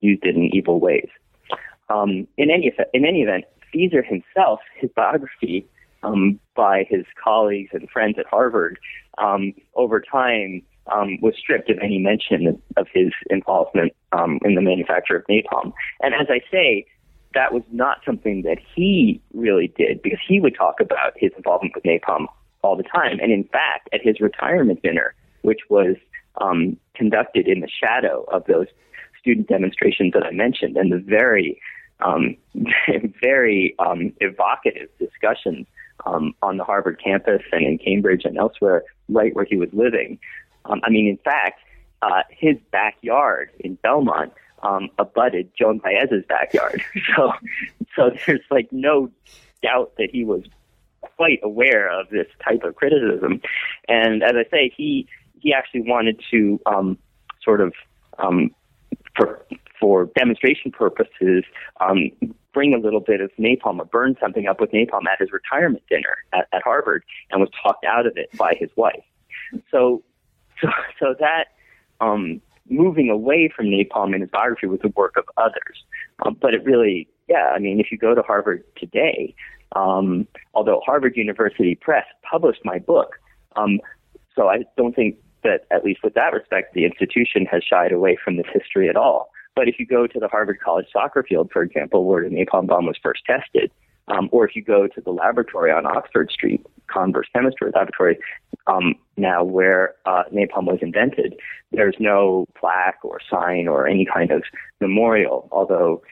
used 0.00 0.24
it 0.24 0.36
in 0.36 0.54
evil 0.54 0.80
ways. 0.80 1.08
Um, 1.88 2.26
in 2.36 2.50
any 2.50 2.72
in 2.92 3.04
any 3.04 3.22
event, 3.22 3.44
Fieser 3.74 4.04
himself, 4.04 4.60
his 4.80 4.90
biography 4.94 5.66
um, 6.02 6.38
by 6.54 6.86
his 6.88 7.04
colleagues 7.22 7.70
and 7.72 7.88
friends 7.90 8.16
at 8.18 8.26
Harvard, 8.26 8.78
um, 9.18 9.52
over 9.74 10.00
time 10.00 10.62
um, 10.92 11.18
was 11.20 11.34
stripped 11.38 11.70
of 11.70 11.78
any 11.78 11.98
mention 11.98 12.60
of 12.76 12.86
his 12.92 13.12
involvement 13.30 13.92
um, 14.12 14.38
in 14.44 14.54
the 14.54 14.60
manufacture 14.60 15.16
of 15.16 15.24
napalm. 15.26 15.72
And 16.00 16.14
as 16.14 16.26
I 16.28 16.40
say, 16.50 16.86
that 17.34 17.52
was 17.52 17.62
not 17.72 17.98
something 18.04 18.42
that 18.42 18.58
he 18.74 19.20
really 19.32 19.72
did 19.76 20.02
because 20.02 20.20
he 20.26 20.40
would 20.40 20.54
talk 20.54 20.80
about 20.80 21.14
his 21.16 21.32
involvement 21.36 21.74
with 21.74 21.84
napalm 21.84 22.26
all 22.62 22.76
the 22.76 22.84
time. 22.84 23.18
And 23.20 23.32
in 23.32 23.44
fact, 23.44 23.88
at 23.92 24.00
his 24.02 24.20
retirement 24.20 24.82
dinner, 24.82 25.14
which 25.42 25.60
was 25.68 25.96
um, 26.40 26.76
conducted 26.94 27.46
in 27.46 27.60
the 27.60 27.68
shadow 27.68 28.24
of 28.32 28.44
those 28.46 28.66
student 29.20 29.48
demonstrations 29.48 30.12
that 30.12 30.22
I 30.22 30.32
mentioned, 30.32 30.76
and 30.76 30.92
the 30.92 30.98
very, 30.98 31.60
um, 32.04 32.36
very 33.22 33.74
um, 33.78 34.12
evocative 34.20 34.88
discussions 34.98 35.66
um, 36.06 36.34
on 36.42 36.56
the 36.56 36.64
Harvard 36.64 37.00
campus 37.02 37.42
and 37.52 37.62
in 37.62 37.78
Cambridge 37.78 38.22
and 38.24 38.36
elsewhere, 38.36 38.84
right 39.08 39.34
where 39.34 39.44
he 39.44 39.56
was 39.56 39.68
living. 39.72 40.18
Um, 40.66 40.80
I 40.84 40.90
mean, 40.90 41.06
in 41.06 41.18
fact, 41.18 41.60
uh, 42.02 42.22
his 42.30 42.56
backyard 42.70 43.50
in 43.60 43.76
Belmont 43.76 44.32
um, 44.62 44.88
abutted 44.98 45.50
Joan 45.58 45.78
Baez's 45.78 46.24
backyard. 46.28 46.82
so, 47.16 47.32
so 47.96 48.10
there's 48.26 48.40
like 48.50 48.68
no 48.72 49.10
doubt 49.62 49.92
that 49.98 50.10
he 50.12 50.24
was 50.24 50.42
quite 51.00 51.40
aware 51.42 51.88
of 51.88 52.08
this 52.10 52.26
type 52.42 52.62
of 52.64 52.74
criticism. 52.74 53.40
And 53.88 54.22
as 54.22 54.32
I 54.34 54.44
say, 54.50 54.72
he 54.74 55.06
he 55.40 55.52
actually 55.52 55.82
wanted 55.82 56.20
to 56.30 56.58
um, 56.66 56.98
sort 57.42 57.60
of 57.60 57.74
um, 58.18 58.54
for 59.16 59.44
for 59.78 60.06
demonstration 60.16 60.70
purposes 60.70 61.44
um, 61.80 62.10
bring 62.52 62.72
a 62.72 62.78
little 62.78 63.00
bit 63.00 63.20
of 63.20 63.30
napalm 63.38 63.78
or 63.78 63.84
burn 63.84 64.16
something 64.20 64.46
up 64.46 64.60
with 64.60 64.70
napalm 64.70 65.06
at 65.12 65.18
his 65.18 65.30
retirement 65.32 65.82
dinner 65.90 66.16
at, 66.32 66.48
at 66.52 66.62
Harvard, 66.62 67.04
and 67.30 67.40
was 67.40 67.50
talked 67.62 67.84
out 67.84 68.06
of 68.06 68.16
it 68.16 68.30
by 68.38 68.54
his 68.58 68.70
wife. 68.76 69.04
So, 69.70 70.02
so 70.60 70.68
so 70.98 71.14
that 71.18 71.46
um, 72.00 72.40
moving 72.68 73.10
away 73.10 73.50
from 73.54 73.66
napalm 73.66 74.14
in 74.14 74.20
his 74.20 74.30
biography 74.30 74.66
was 74.66 74.80
the 74.80 74.92
work 74.96 75.16
of 75.16 75.24
others. 75.36 75.84
Um, 76.24 76.36
but 76.40 76.54
it 76.54 76.64
really, 76.64 77.08
yeah, 77.28 77.52
I 77.54 77.58
mean, 77.58 77.80
if 77.80 77.90
you 77.90 77.98
go 77.98 78.14
to 78.14 78.22
Harvard 78.22 78.64
today, 78.76 79.34
um, 79.76 80.26
although 80.54 80.80
Harvard 80.84 81.16
University 81.16 81.74
Press 81.74 82.06
published 82.28 82.60
my 82.64 82.78
book, 82.78 83.16
um, 83.56 83.80
so 84.34 84.48
I 84.48 84.64
don't 84.76 84.94
think 84.94 85.16
that, 85.42 85.66
at 85.70 85.84
least 85.84 86.02
with 86.02 86.14
that 86.14 86.32
respect, 86.32 86.74
the 86.74 86.84
institution 86.84 87.46
has 87.46 87.62
shied 87.62 87.92
away 87.92 88.16
from 88.22 88.36
this 88.36 88.46
history 88.52 88.88
at 88.88 88.96
all. 88.96 89.30
But 89.54 89.68
if 89.68 89.78
you 89.78 89.86
go 89.86 90.06
to 90.06 90.18
the 90.18 90.28
Harvard 90.28 90.58
College 90.60 90.86
soccer 90.92 91.22
field, 91.22 91.50
for 91.52 91.62
example, 91.62 92.04
where 92.04 92.28
the 92.28 92.34
napalm 92.34 92.66
bomb 92.66 92.86
was 92.86 92.96
first 93.00 93.22
tested, 93.24 93.70
um, 94.08 94.28
or 94.32 94.46
if 94.46 94.54
you 94.54 94.62
go 94.62 94.86
to 94.86 95.00
the 95.00 95.10
laboratory 95.10 95.70
on 95.70 95.86
Oxford 95.86 96.30
Street, 96.30 96.64
Converse 96.88 97.26
Chemistry 97.34 97.70
Laboratory, 97.74 98.18
um, 98.66 98.94
now 99.16 99.42
where 99.42 99.94
uh, 100.04 100.24
napalm 100.32 100.66
was 100.66 100.78
invented, 100.82 101.34
there's 101.72 101.96
no 101.98 102.46
plaque 102.58 102.98
or 103.02 103.18
sign 103.30 103.66
or 103.68 103.86
any 103.86 104.06
kind 104.06 104.30
of 104.30 104.42
memorial, 104.80 105.48
although 105.52 106.02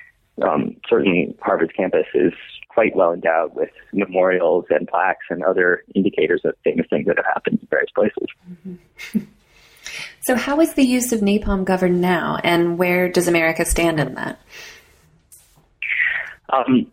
um, 0.40 0.76
certainly 0.88 1.36
Harvard's 1.40 1.72
campus 1.72 2.07
is 2.14 2.32
quite 2.68 2.97
well 2.97 3.12
endowed 3.12 3.55
with 3.55 3.70
memorials 3.93 4.64
and 4.70 4.88
plaques 4.88 5.26
and 5.28 5.45
other 5.45 5.84
indicators 5.95 6.40
of 6.45 6.55
famous 6.64 6.86
things 6.88 7.07
that 7.07 7.16
have 7.16 7.26
happened 7.26 7.59
in 7.61 7.68
various 7.68 7.90
places. 7.95 8.26
Mm-hmm. 8.51 9.24
so, 10.22 10.36
how 10.36 10.61
is 10.61 10.72
the 10.72 10.84
use 10.84 11.12
of 11.12 11.20
napalm 11.20 11.64
governed 11.64 12.01
now, 12.01 12.38
and 12.43 12.78
where 12.78 13.11
does 13.11 13.28
America 13.28 13.66
stand 13.66 14.01
in 14.01 14.14
that? 14.14 14.40
Um, 16.49 16.90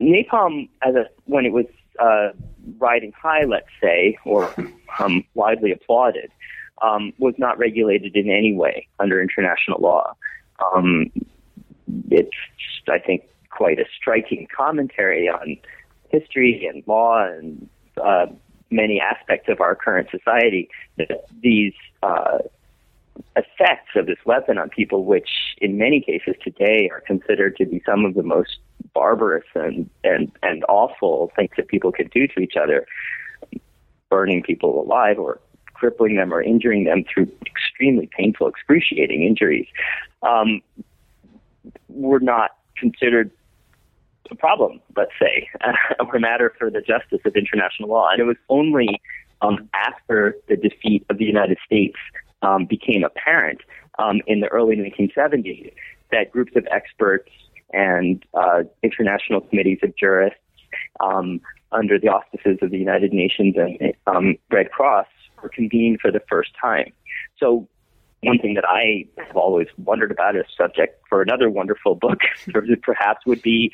napalm, 0.00 0.68
as 0.82 0.94
a, 0.94 1.06
when 1.26 1.44
it 1.44 1.52
was 1.52 1.66
uh, 1.98 2.30
riding 2.78 3.12
high, 3.12 3.44
let's 3.44 3.68
say, 3.80 4.18
or 4.24 4.52
um, 4.98 5.24
widely 5.34 5.72
applauded, 5.72 6.30
um, 6.82 7.12
was 7.18 7.34
not 7.38 7.58
regulated 7.58 8.16
in 8.16 8.30
any 8.30 8.54
way 8.54 8.88
under 8.98 9.20
international 9.20 9.80
law. 9.80 10.14
Um, 10.74 11.10
it's, 12.10 12.30
I 12.88 12.98
think, 12.98 13.24
quite 13.50 13.78
a 13.78 13.84
striking 13.96 14.46
commentary 14.54 15.28
on 15.28 15.56
history 16.08 16.66
and 16.66 16.82
law 16.86 17.24
and 17.24 17.68
uh, 18.02 18.26
many 18.70 19.00
aspects 19.00 19.48
of 19.48 19.60
our 19.60 19.74
current 19.74 20.08
society 20.10 20.68
that 20.96 21.24
these 21.42 21.74
uh, 22.02 22.38
effects 23.36 23.90
of 23.96 24.06
this 24.06 24.18
weapon 24.24 24.58
on 24.58 24.68
people, 24.68 25.04
which 25.04 25.28
in 25.58 25.78
many 25.78 26.00
cases 26.00 26.34
today 26.42 26.88
are 26.92 27.00
considered 27.00 27.56
to 27.56 27.66
be 27.66 27.82
some 27.86 28.04
of 28.04 28.14
the 28.14 28.22
most 28.22 28.58
barbarous 28.94 29.44
and, 29.54 29.88
and, 30.04 30.32
and 30.42 30.64
awful 30.68 31.32
things 31.36 31.50
that 31.56 31.68
people 31.68 31.92
could 31.92 32.10
do 32.10 32.26
to 32.26 32.40
each 32.40 32.54
other, 32.60 32.86
burning 34.08 34.42
people 34.42 34.82
alive 34.82 35.18
or 35.18 35.40
crippling 35.74 36.16
them 36.16 36.32
or 36.32 36.42
injuring 36.42 36.84
them 36.84 37.04
through 37.12 37.30
extremely 37.46 38.08
painful, 38.16 38.46
excruciating 38.46 39.22
injuries, 39.22 39.66
um, 40.22 40.60
were 41.88 42.20
not 42.20 42.50
considered 42.76 43.30
a 44.30 44.34
problem, 44.34 44.80
let's 44.96 45.12
say, 45.20 45.48
or 46.00 46.16
a 46.16 46.20
matter 46.20 46.52
for 46.58 46.70
the 46.70 46.80
justice 46.80 47.20
of 47.24 47.34
international 47.34 47.88
law. 47.88 48.08
And 48.10 48.20
it 48.20 48.24
was 48.24 48.36
only 48.48 49.00
um, 49.42 49.68
after 49.74 50.36
the 50.48 50.56
defeat 50.56 51.04
of 51.10 51.18
the 51.18 51.24
United 51.24 51.58
States 51.64 51.96
um, 52.42 52.66
became 52.66 53.04
apparent 53.04 53.60
um, 53.98 54.20
in 54.26 54.40
the 54.40 54.48
early 54.48 54.76
1970s 54.76 55.72
that 56.10 56.30
groups 56.30 56.52
of 56.56 56.66
experts 56.70 57.30
and 57.72 58.24
uh, 58.34 58.62
international 58.82 59.40
committees 59.40 59.78
of 59.82 59.96
jurists 59.96 60.38
um, 61.00 61.40
under 61.72 61.98
the 61.98 62.08
auspices 62.08 62.58
of 62.62 62.70
the 62.70 62.78
United 62.78 63.12
Nations 63.12 63.54
and 63.56 63.92
um, 64.06 64.36
Red 64.50 64.70
Cross 64.72 65.06
were 65.42 65.48
convened 65.48 66.00
for 66.00 66.10
the 66.10 66.20
first 66.28 66.50
time. 66.60 66.92
So 67.38 67.68
one 68.22 68.38
thing 68.38 68.54
that 68.54 68.64
I 68.66 69.06
have 69.24 69.36
always 69.36 69.68
wondered 69.78 70.10
about 70.10 70.36
as 70.36 70.44
subject 70.56 71.02
for 71.08 71.22
another 71.22 71.48
wonderful 71.48 71.94
book, 71.94 72.18
perhaps, 72.82 73.24
would 73.24 73.40
be 73.42 73.72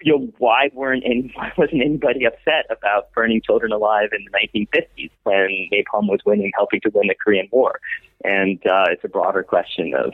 you 0.00 0.16
know, 0.16 0.32
why 0.38 0.70
weren't 0.74 1.04
any, 1.04 1.32
why 1.34 1.52
wasn't 1.56 1.82
anybody 1.82 2.24
upset 2.24 2.66
about 2.70 3.12
burning 3.12 3.40
children 3.44 3.72
alive 3.72 4.10
in 4.12 4.24
the 4.24 4.66
1950s 4.66 5.10
when 5.24 5.68
napalm 5.72 6.08
was 6.08 6.20
winning, 6.24 6.52
helping 6.54 6.80
to 6.80 6.90
win 6.94 7.08
the 7.08 7.14
Korean 7.14 7.48
War? 7.50 7.80
And 8.24 8.58
uh, 8.66 8.86
it's 8.88 9.04
a 9.04 9.08
broader 9.08 9.42
question 9.42 9.94
of 9.94 10.12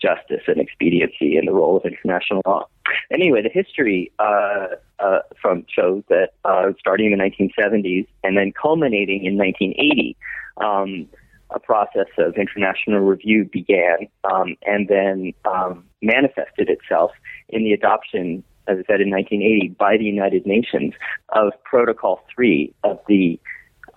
justice 0.00 0.42
and 0.46 0.58
expediency 0.58 1.36
and 1.36 1.46
the 1.46 1.52
role 1.52 1.76
of 1.76 1.84
international 1.84 2.42
law. 2.46 2.66
Anyway, 3.12 3.42
the 3.42 3.50
history 3.50 4.10
uh, 4.18 4.68
uh, 4.98 5.20
from 5.40 5.64
shows 5.68 6.02
that 6.08 6.30
uh, 6.44 6.72
starting 6.78 7.12
in 7.12 7.18
the 7.18 7.24
1970s 7.24 8.06
and 8.24 8.36
then 8.36 8.52
culminating 8.60 9.24
in 9.24 9.36
1980, 9.36 10.16
um, 10.58 11.08
a 11.50 11.58
process 11.58 12.06
of 12.18 12.36
international 12.36 13.00
review 13.00 13.48
began 13.52 14.08
um, 14.24 14.56
and 14.66 14.88
then 14.88 15.32
um, 15.44 15.84
manifested 16.00 16.68
itself 16.68 17.10
in 17.48 17.64
the 17.64 17.72
adoption 17.72 18.42
as 18.70 18.78
I 18.78 18.84
said 18.86 19.00
in 19.00 19.10
1980, 19.10 19.74
by 19.78 19.96
the 19.96 20.04
United 20.04 20.46
Nations 20.46 20.94
of 21.30 21.52
Protocol 21.64 22.22
3 22.34 22.72
of 22.84 23.00
the 23.08 23.38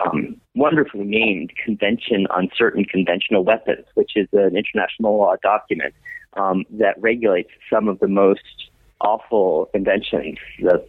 um, 0.03 0.41
wonderfully 0.55 1.05
named 1.05 1.51
Convention 1.63 2.26
on 2.32 2.49
Certain 2.57 2.84
Conventional 2.84 3.43
Weapons, 3.43 3.86
which 3.93 4.13
is 4.15 4.28
an 4.34 4.57
international 4.57 5.17
law 5.17 5.36
document 5.41 5.93
um, 6.34 6.65
that 6.71 6.95
regulates 6.99 7.51
some 7.71 7.88
of 7.88 7.99
the 7.99 8.07
most 8.07 8.69
awful 9.01 9.69
inventions 9.74 10.39
that 10.61 10.88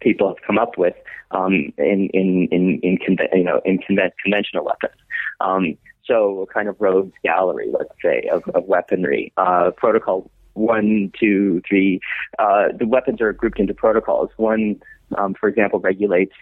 people 0.00 0.28
have 0.28 0.36
come 0.46 0.58
up 0.58 0.76
with 0.76 0.94
um, 1.30 1.72
in 1.78 2.10
in 2.12 2.48
in, 2.50 2.80
in 2.82 2.98
you 3.32 3.44
know 3.44 3.60
in 3.64 3.78
conve- 3.78 4.12
conventional 4.22 4.64
weapons. 4.64 5.00
Um, 5.40 5.78
so 6.06 6.42
a 6.42 6.46
kind 6.46 6.68
of 6.68 6.76
rogues 6.80 7.14
gallery, 7.22 7.70
let's 7.72 7.94
say, 8.02 8.28
of, 8.30 8.42
of 8.54 8.64
weaponry. 8.64 9.32
Uh, 9.38 9.70
Protocol 9.74 10.30
one, 10.54 11.12
two, 11.18 11.62
three. 11.68 12.00
Uh, 12.38 12.68
the 12.76 12.86
weapons 12.86 13.20
are 13.20 13.32
grouped 13.32 13.60
into 13.60 13.74
protocols. 13.74 14.30
One, 14.36 14.80
um, 15.16 15.34
for 15.34 15.48
example, 15.48 15.80
regulates 15.80 16.34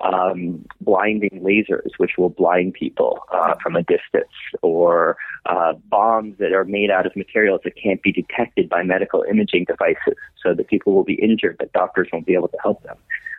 um, 0.00 0.64
blinding 0.80 1.40
lasers, 1.42 1.90
which 1.98 2.12
will 2.18 2.28
blind 2.28 2.74
people 2.74 3.20
uh, 3.32 3.54
from 3.62 3.76
a 3.76 3.82
distance, 3.82 4.32
or 4.62 5.16
uh, 5.46 5.72
bombs 5.88 6.36
that 6.38 6.52
are 6.52 6.64
made 6.64 6.90
out 6.90 7.06
of 7.06 7.16
materials 7.16 7.60
that 7.64 7.74
can't 7.76 8.02
be 8.02 8.12
detected 8.12 8.68
by 8.68 8.82
medical 8.82 9.24
imaging 9.28 9.64
devices, 9.64 10.16
so 10.42 10.54
that 10.54 10.68
people 10.68 10.92
will 10.94 11.04
be 11.04 11.14
injured, 11.14 11.56
but 11.58 11.72
doctors 11.72 12.08
won't 12.12 12.26
be 12.26 12.34
able 12.34 12.48
to 12.48 12.58
help 12.62 12.82
them. 12.82 12.96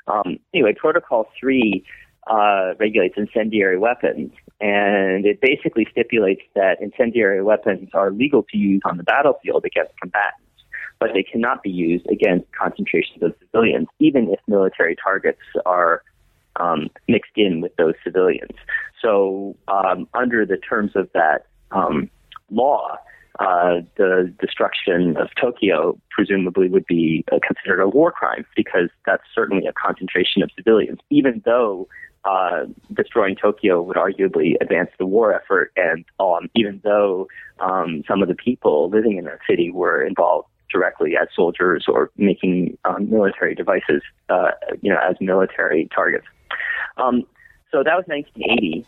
Um, 0.07 0.39
anyway, 0.53 0.73
Protocol 0.77 1.29
3 1.39 1.83
uh, 2.27 2.73
regulates 2.79 3.15
incendiary 3.17 3.77
weapons, 3.77 4.31
and 4.59 5.25
it 5.25 5.39
basically 5.41 5.87
stipulates 5.91 6.41
that 6.55 6.81
incendiary 6.81 7.43
weapons 7.43 7.89
are 7.93 8.11
legal 8.11 8.43
to 8.51 8.57
use 8.57 8.81
on 8.85 8.97
the 8.97 9.03
battlefield 9.03 9.63
against 9.65 9.91
combatants, 10.01 10.41
but 10.99 11.09
they 11.13 11.23
cannot 11.23 11.61
be 11.61 11.69
used 11.69 12.07
against 12.07 12.45
concentrations 12.51 13.21
of 13.21 13.33
civilians, 13.39 13.87
even 13.99 14.29
if 14.31 14.39
military 14.47 14.95
targets 14.95 15.41
are 15.65 16.01
um, 16.57 16.89
mixed 17.07 17.33
in 17.35 17.61
with 17.61 17.75
those 17.75 17.93
civilians. 18.03 18.57
So, 19.01 19.55
um, 19.67 20.07
under 20.13 20.45
the 20.45 20.57
terms 20.57 20.91
of 20.95 21.09
that 21.13 21.45
um, 21.71 22.09
law, 22.49 22.97
uh, 23.39 23.81
the 23.97 24.33
destruction 24.39 25.17
of 25.17 25.27
Tokyo 25.39 25.99
presumably 26.09 26.69
would 26.69 26.85
be 26.87 27.25
uh, 27.31 27.39
considered 27.45 27.81
a 27.81 27.89
war 27.89 28.11
crime 28.11 28.45
because 28.55 28.89
that's 29.05 29.23
certainly 29.33 29.67
a 29.67 29.73
concentration 29.73 30.41
of 30.41 30.49
civilians, 30.55 30.99
even 31.09 31.41
though 31.45 31.87
uh, 32.25 32.65
destroying 32.93 33.35
Tokyo 33.35 33.81
would 33.81 33.97
arguably 33.97 34.55
advance 34.59 34.89
the 34.97 35.05
war 35.05 35.33
effort, 35.33 35.71
and 35.75 36.05
um, 36.19 36.49
even 36.55 36.81
though 36.83 37.27
um, 37.59 38.03
some 38.07 38.21
of 38.21 38.27
the 38.27 38.35
people 38.35 38.89
living 38.89 39.17
in 39.17 39.25
that 39.25 39.39
city 39.47 39.69
were 39.69 40.03
involved 40.03 40.47
directly 40.71 41.15
as 41.15 41.27
soldiers 41.35 41.85
or 41.87 42.09
making 42.17 42.77
um, 42.85 43.09
military 43.09 43.53
devices, 43.53 44.01
uh, 44.29 44.51
you 44.81 44.91
know, 44.91 44.99
as 45.07 45.15
military 45.21 45.87
targets. 45.93 46.25
Um, 46.97 47.23
so 47.71 47.83
that 47.83 47.95
was 47.95 48.05
1980, 48.07 48.85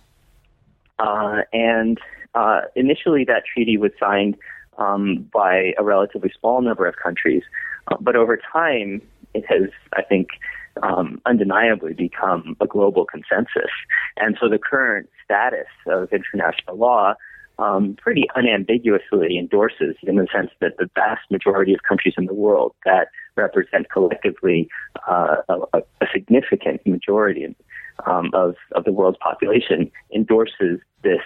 uh, 1.00 1.42
and 1.54 2.00
uh, 2.34 2.62
initially 2.76 3.24
that 3.26 3.44
treaty 3.52 3.78
was 3.78 3.92
signed 4.00 4.38
um, 4.78 5.30
by 5.34 5.74
a 5.78 5.84
relatively 5.84 6.32
small 6.40 6.62
number 6.62 6.86
of 6.88 6.96
countries, 6.96 7.44
uh, 7.88 7.98
but 8.00 8.16
over 8.16 8.38
time 8.52 9.02
it 9.34 9.46
has, 9.48 9.70
I 9.94 10.02
think, 10.02 10.30
um, 10.84 11.22
undeniably 11.26 11.94
become 11.94 12.56
a 12.60 12.68
global 12.68 13.06
consensus. 13.06 13.72
And 14.18 14.38
so 14.40 14.50
the 14.50 14.60
current 14.60 15.10
status 15.24 15.68
of 15.88 16.12
international 16.12 16.78
law 16.78 17.16
um, 17.60 17.96
pretty 18.00 18.26
unambiguously 18.36 19.38
endorses 19.38 19.96
in 20.04 20.16
the 20.16 20.28
sense 20.34 20.52
that 20.62 20.78
the 20.78 20.90
vast 20.94 21.22
majority 21.32 21.74
of 21.74 21.82
countries 21.88 22.14
in 22.18 22.26
the 22.26 22.34
world 22.34 22.76
that 22.86 23.08
represent 23.36 23.90
collectively 23.90 24.70
uh, 25.08 25.38
a, 25.50 25.80
a, 25.80 26.08
significant 26.14 26.86
majority 26.86 27.56
um, 28.06 28.30
of, 28.34 28.56
of 28.74 28.84
the 28.84 28.92
world's 28.92 29.18
population 29.18 29.92
endorses 30.14 30.80
this 31.04 31.22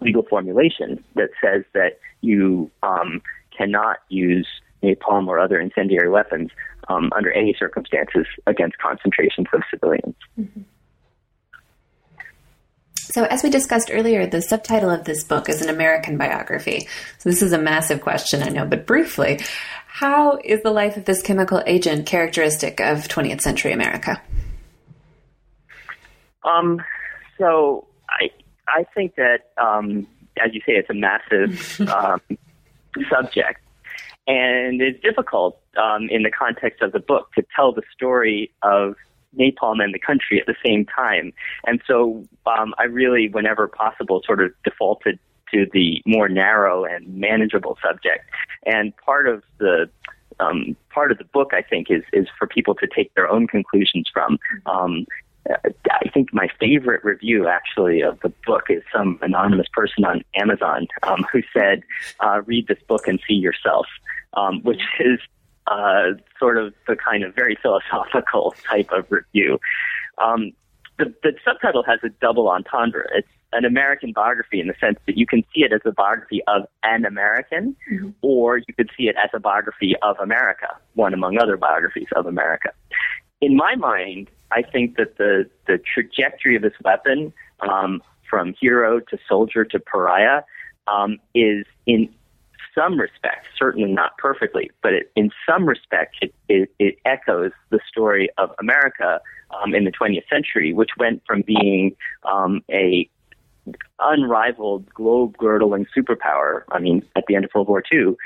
legal 0.00 0.22
formulation 0.22 1.02
that 1.14 1.30
says 1.42 1.64
that 1.72 1.98
you 2.20 2.70
um, 2.82 3.22
cannot 3.56 3.98
use 4.08 4.46
napalm 4.84 5.26
or 5.26 5.38
other 5.38 5.58
incendiary 5.58 6.08
weapons 6.08 6.50
um, 6.88 7.10
under 7.16 7.32
any 7.32 7.54
circumstances 7.58 8.26
against 8.46 8.78
concentrations 8.78 9.46
of 9.52 9.62
civilians. 9.70 10.14
Mm-hmm. 10.38 10.62
So, 12.96 13.24
as 13.24 13.42
we 13.42 13.50
discussed 13.50 13.90
earlier, 13.92 14.26
the 14.26 14.40
subtitle 14.40 14.90
of 14.90 15.04
this 15.04 15.24
book 15.24 15.48
is 15.48 15.60
an 15.60 15.68
American 15.68 16.16
biography. 16.16 16.88
So, 17.18 17.28
this 17.28 17.42
is 17.42 17.52
a 17.52 17.58
massive 17.58 18.00
question, 18.00 18.42
I 18.42 18.48
know, 18.48 18.64
but 18.66 18.86
briefly, 18.86 19.40
how 19.86 20.38
is 20.42 20.62
the 20.62 20.70
life 20.70 20.96
of 20.96 21.04
this 21.04 21.22
chemical 21.22 21.62
agent 21.66 22.06
characteristic 22.06 22.80
of 22.80 23.06
20th 23.06 23.42
century 23.42 23.72
America? 23.72 24.20
Um, 26.44 26.82
so, 27.38 27.86
I 28.08 28.30
I 28.66 28.84
think 28.94 29.16
that, 29.16 29.50
um, 29.58 30.06
as 30.42 30.54
you 30.54 30.60
say, 30.60 30.72
it's 30.72 30.90
a 30.90 30.94
massive 30.94 31.80
um, 31.88 32.20
subject, 33.10 33.60
and 34.26 34.80
it's 34.80 35.00
difficult 35.02 35.60
um, 35.76 36.08
in 36.10 36.22
the 36.22 36.30
context 36.30 36.82
of 36.82 36.92
the 36.92 37.00
book 37.00 37.32
to 37.34 37.44
tell 37.54 37.72
the 37.72 37.82
story 37.92 38.52
of 38.62 38.96
napalm 39.38 39.82
and 39.82 39.92
the 39.92 39.98
country 39.98 40.40
at 40.40 40.46
the 40.46 40.54
same 40.64 40.86
time. 40.86 41.32
And 41.66 41.82
so 41.86 42.24
um, 42.46 42.74
I 42.78 42.84
really, 42.84 43.28
whenever 43.28 43.66
possible, 43.68 44.22
sort 44.24 44.42
of 44.42 44.52
defaulted 44.64 45.18
to 45.52 45.66
the 45.72 46.02
more 46.06 46.28
narrow 46.28 46.84
and 46.84 47.06
manageable 47.14 47.78
subject. 47.82 48.24
And 48.66 48.96
part 48.96 49.28
of 49.28 49.42
the 49.58 49.88
um, 50.40 50.76
part 50.90 51.12
of 51.12 51.18
the 51.18 51.24
book, 51.24 51.52
I 51.52 51.62
think, 51.62 51.90
is 51.90 52.02
is 52.12 52.26
for 52.38 52.46
people 52.46 52.74
to 52.76 52.86
take 52.86 53.14
their 53.14 53.28
own 53.28 53.46
conclusions 53.46 54.08
from. 54.12 54.38
Um, 54.66 55.06
I 55.46 56.08
think 56.08 56.32
my 56.32 56.48
favorite 56.58 57.04
review 57.04 57.48
actually 57.48 58.00
of 58.00 58.18
the 58.20 58.32
book 58.46 58.64
is 58.70 58.82
some 58.90 59.18
anonymous 59.20 59.66
person 59.72 60.04
on 60.04 60.24
Amazon 60.34 60.88
um, 61.02 61.24
who 61.30 61.42
said, 61.52 61.82
uh, 62.20 62.40
"Read 62.46 62.66
this 62.66 62.82
book 62.88 63.06
and 63.06 63.20
see 63.28 63.34
yourself," 63.34 63.86
um, 64.36 64.60
which 64.62 64.82
is 65.00 65.18
uh, 65.66 66.12
sort 66.38 66.58
of 66.58 66.74
the 66.86 66.96
kind 66.96 67.24
of 67.24 67.34
very 67.34 67.56
philosophical 67.60 68.54
type 68.68 68.90
of 68.92 69.06
review. 69.10 69.58
Um, 70.18 70.52
the, 70.98 71.12
the 71.22 71.32
subtitle 71.44 71.82
has 71.84 72.00
a 72.04 72.08
double 72.20 72.48
entendre. 72.48 73.04
It's 73.14 73.28
an 73.52 73.64
American 73.64 74.12
biography 74.12 74.60
in 74.60 74.66
the 74.66 74.74
sense 74.80 74.98
that 75.06 75.16
you 75.16 75.26
can 75.26 75.42
see 75.54 75.62
it 75.62 75.72
as 75.72 75.80
a 75.84 75.92
biography 75.92 76.42
of 76.48 76.62
an 76.82 77.04
American, 77.04 77.76
mm-hmm. 77.90 78.10
or 78.22 78.58
you 78.58 78.74
could 78.76 78.90
see 78.96 79.04
it 79.04 79.16
as 79.22 79.30
a 79.32 79.40
biography 79.40 79.94
of 80.02 80.16
America, 80.20 80.68
one 80.94 81.14
among 81.14 81.38
other 81.38 81.56
biographies 81.56 82.08
of 82.16 82.26
America. 82.26 82.72
In 83.40 83.56
my 83.56 83.76
mind, 83.76 84.28
I 84.52 84.62
think 84.62 84.96
that 84.96 85.18
the, 85.18 85.48
the 85.66 85.78
trajectory 85.78 86.56
of 86.56 86.62
this 86.62 86.72
weapon, 86.84 87.32
um, 87.60 88.02
from 88.28 88.54
hero 88.60 89.00
to 89.00 89.18
soldier 89.28 89.64
to 89.64 89.78
pariah, 89.78 90.42
um, 90.86 91.18
is 91.34 91.64
in 91.86 92.08
some 92.74 92.98
respects, 92.98 93.48
certainly 93.58 93.92
not 93.92 94.16
perfectly, 94.18 94.70
but 94.82 94.92
it, 94.92 95.12
in 95.16 95.30
some 95.48 95.66
respects, 95.66 96.18
it, 96.20 96.34
it, 96.48 96.70
it, 96.78 96.98
echoes 97.04 97.52
the 97.70 97.80
story 97.88 98.28
of 98.38 98.50
America 98.58 99.20
um, 99.62 99.74
in 99.74 99.84
the 99.84 99.92
20th 99.92 100.28
century, 100.28 100.72
which 100.72 100.90
went 100.98 101.22
from 101.26 101.42
being 101.42 101.94
um, 102.24 102.62
a 102.70 103.08
unrivaled 104.00 104.92
globe 104.92 105.36
girdling 105.38 105.86
superpower. 105.96 106.62
I 106.70 106.78
mean, 106.78 107.02
at 107.16 107.24
the 107.28 107.36
end 107.36 107.44
of 107.44 107.50
World 107.54 107.68
War 107.68 107.82
II, 107.92 108.16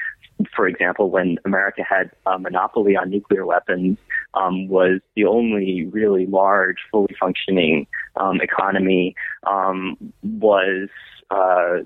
for 0.55 0.69
example, 0.69 1.11
when 1.11 1.39
America 1.45 1.83
had 1.89 2.11
a 2.27 2.39
monopoly 2.39 2.97
on 2.97 3.11
nuclear 3.11 3.45
weapons, 3.45 3.99
um, 4.35 4.69
was 4.69 5.01
the 5.17 5.25
only 5.25 5.87
really 5.87 6.27
large, 6.27 6.77
fully 6.91 7.15
functioning 7.19 7.87
um, 8.17 8.41
economy, 8.41 9.15
um, 9.47 9.97
was, 10.23 10.89
uh, 11.31 11.79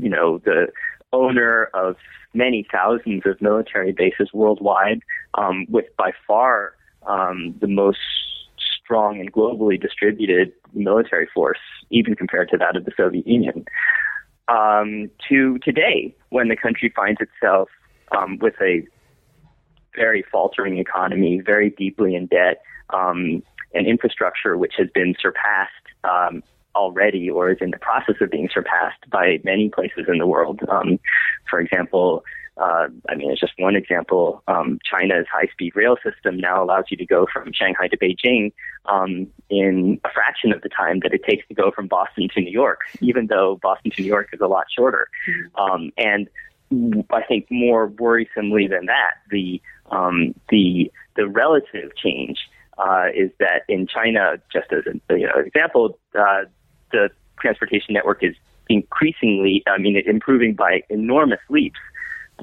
you 0.00 0.08
know, 0.08 0.38
the 0.38 0.68
owner 1.16 1.70
of 1.74 1.96
many 2.34 2.66
thousands 2.70 3.22
of 3.24 3.40
military 3.40 3.92
bases 3.92 4.28
worldwide, 4.32 5.00
um, 5.34 5.66
with 5.68 5.86
by 5.96 6.12
far 6.26 6.74
um, 7.06 7.54
the 7.60 7.68
most 7.68 7.98
strong 8.82 9.18
and 9.20 9.32
globally 9.32 9.80
distributed 9.80 10.52
military 10.74 11.28
force, 11.34 11.58
even 11.90 12.14
compared 12.14 12.48
to 12.50 12.56
that 12.58 12.76
of 12.76 12.84
the 12.84 12.92
Soviet 12.96 13.26
Union. 13.26 13.64
Um, 14.48 15.10
to 15.28 15.58
today, 15.58 16.14
when 16.28 16.48
the 16.48 16.56
country 16.56 16.92
finds 16.94 17.20
itself 17.20 17.68
um, 18.16 18.38
with 18.38 18.54
a 18.60 18.86
very 19.94 20.22
faltering 20.30 20.78
economy, 20.78 21.40
very 21.44 21.70
deeply 21.70 22.14
in 22.14 22.26
debt, 22.26 22.62
um, 22.90 23.42
an 23.74 23.86
infrastructure 23.86 24.56
which 24.56 24.74
has 24.78 24.88
been 24.94 25.14
surpassed 25.20 25.72
um, 26.04 26.42
already 26.76 27.28
or 27.30 27.50
is 27.50 27.58
in 27.60 27.70
the 27.70 27.78
process 27.78 28.16
of 28.20 28.30
being 28.30 28.48
surpassed 28.52 29.08
by 29.10 29.40
many 29.44 29.68
places 29.68 30.04
in 30.08 30.18
the 30.18 30.26
world. 30.26 30.60
Um, 30.68 30.98
for 31.48 31.58
example, 31.60 32.22
uh, 32.58 32.88
I 33.08 33.14
mean, 33.14 33.30
it's 33.30 33.40
just 33.40 33.52
one 33.58 33.76
example. 33.76 34.42
Um, 34.48 34.78
China's 34.90 35.26
high-speed 35.30 35.76
rail 35.76 35.96
system 36.02 36.38
now 36.38 36.62
allows 36.62 36.84
you 36.90 36.96
to 36.96 37.04
go 37.04 37.26
from 37.30 37.52
Shanghai 37.52 37.88
to 37.88 37.98
Beijing 37.98 38.52
um, 38.86 39.26
in 39.50 40.00
a 40.04 40.10
fraction 40.10 40.52
of 40.52 40.62
the 40.62 40.70
time 40.70 41.00
that 41.00 41.12
it 41.12 41.22
takes 41.28 41.46
to 41.48 41.54
go 41.54 41.70
from 41.70 41.86
Boston 41.86 42.28
to 42.34 42.40
New 42.40 42.50
York, 42.50 42.80
even 43.00 43.26
though 43.26 43.58
Boston 43.60 43.90
to 43.92 44.02
New 44.02 44.08
York 44.08 44.30
is 44.32 44.40
a 44.40 44.46
lot 44.46 44.66
shorter. 44.74 45.08
Um, 45.56 45.92
and 45.98 46.28
I 47.10 47.22
think 47.22 47.46
more 47.50 47.88
worrisomely 47.88 48.68
than 48.68 48.86
that, 48.86 49.14
the 49.30 49.60
um, 49.90 50.34
the 50.48 50.90
the 51.14 51.28
relative 51.28 51.94
change 51.96 52.38
uh, 52.78 53.06
is 53.14 53.30
that 53.38 53.62
in 53.68 53.86
China, 53.86 54.34
just 54.52 54.72
as 54.72 54.84
an 54.86 55.00
you 55.10 55.26
know, 55.26 55.38
example, 55.38 55.98
uh, 56.18 56.42
the 56.92 57.10
transportation 57.40 57.94
network 57.94 58.22
is 58.22 58.34
increasingly, 58.68 59.62
I 59.66 59.78
mean, 59.78 59.96
improving 60.06 60.54
by 60.54 60.82
enormous 60.88 61.40
leaps. 61.48 61.78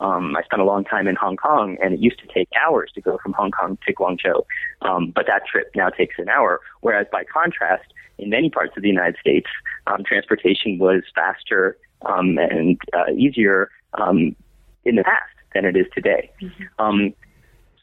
Um, 0.01 0.35
I 0.35 0.41
spent 0.43 0.61
a 0.61 0.65
long 0.65 0.83
time 0.83 1.07
in 1.07 1.15
Hong 1.15 1.37
Kong, 1.37 1.77
and 1.83 1.93
it 1.93 1.99
used 1.99 2.19
to 2.19 2.27
take 2.33 2.49
hours 2.59 2.91
to 2.95 3.01
go 3.01 3.19
from 3.21 3.33
Hong 3.33 3.51
Kong 3.51 3.77
to 3.85 3.93
Guangzhou, 3.93 4.43
um, 4.81 5.11
but 5.13 5.27
that 5.27 5.45
trip 5.45 5.71
now 5.75 5.89
takes 5.89 6.15
an 6.17 6.29
hour. 6.29 6.61
Whereas, 6.81 7.05
by 7.11 7.23
contrast, 7.25 7.85
in 8.17 8.29
many 8.29 8.49
parts 8.49 8.75
of 8.75 8.81
the 8.81 8.89
United 8.89 9.17
States, 9.19 9.47
um, 9.87 10.03
transportation 10.03 10.79
was 10.79 11.03
faster 11.13 11.77
um, 12.05 12.37
and 12.39 12.79
uh, 12.93 13.11
easier 13.15 13.69
um, 13.93 14.35
in 14.83 14.95
the 14.95 15.03
past 15.03 15.29
than 15.53 15.65
it 15.65 15.77
is 15.77 15.85
today. 15.93 16.31
Mm-hmm. 16.41 16.63
Um, 16.79 17.13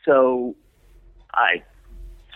so, 0.04 0.56
I 1.34 1.62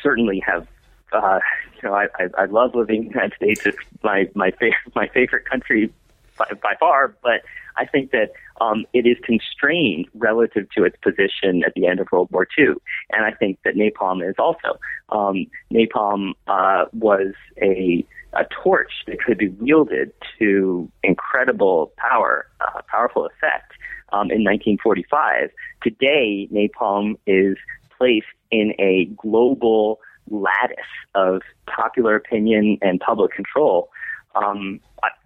certainly 0.00 0.40
have 0.46 0.68
uh, 1.14 1.38
you 1.74 1.88
know, 1.88 1.94
I, 1.94 2.06
I, 2.18 2.42
I 2.42 2.44
love 2.46 2.74
living 2.74 3.04
in 3.04 3.08
the 3.08 3.14
United 3.14 3.34
States. 3.36 3.66
It's 3.66 3.78
my 4.02 4.28
my 4.34 4.50
favorite 4.50 4.74
my 4.94 5.08
favorite 5.08 5.48
country 5.48 5.92
by, 6.36 6.46
by 6.62 6.74
far. 6.78 7.14
But 7.22 7.42
I 7.76 7.86
think 7.86 8.10
that 8.12 8.32
um, 8.60 8.84
it 8.92 9.06
is 9.06 9.16
constrained 9.24 10.06
relative 10.14 10.68
to 10.76 10.84
its 10.84 10.96
position 11.02 11.64
at 11.64 11.74
the 11.74 11.86
end 11.86 12.00
of 12.00 12.08
World 12.12 12.28
War 12.30 12.46
II, 12.58 12.74
and 13.10 13.24
I 13.24 13.32
think 13.32 13.58
that 13.64 13.74
napalm 13.74 14.28
is 14.28 14.36
also. 14.38 14.78
Um, 15.10 15.46
napalm 15.72 16.32
uh, 16.46 16.86
was 16.92 17.34
a 17.60 18.06
a 18.36 18.44
torch 18.62 18.92
that 19.06 19.20
could 19.20 19.38
be 19.38 19.48
wielded 19.48 20.12
to 20.38 20.90
incredible 21.04 21.92
power, 21.96 22.46
uh, 22.60 22.80
powerful 22.90 23.26
effect 23.26 23.72
um, 24.12 24.30
in 24.30 24.42
1945. 24.42 25.50
Today, 25.82 26.48
napalm 26.52 27.14
is 27.26 27.56
placed 27.96 28.26
in 28.50 28.72
a 28.78 29.06
global 29.16 30.00
lattice 30.30 30.78
of 31.14 31.42
popular 31.66 32.16
opinion 32.16 32.78
and 32.82 33.00
public 33.00 33.32
control, 33.32 33.90
um, 34.34 34.80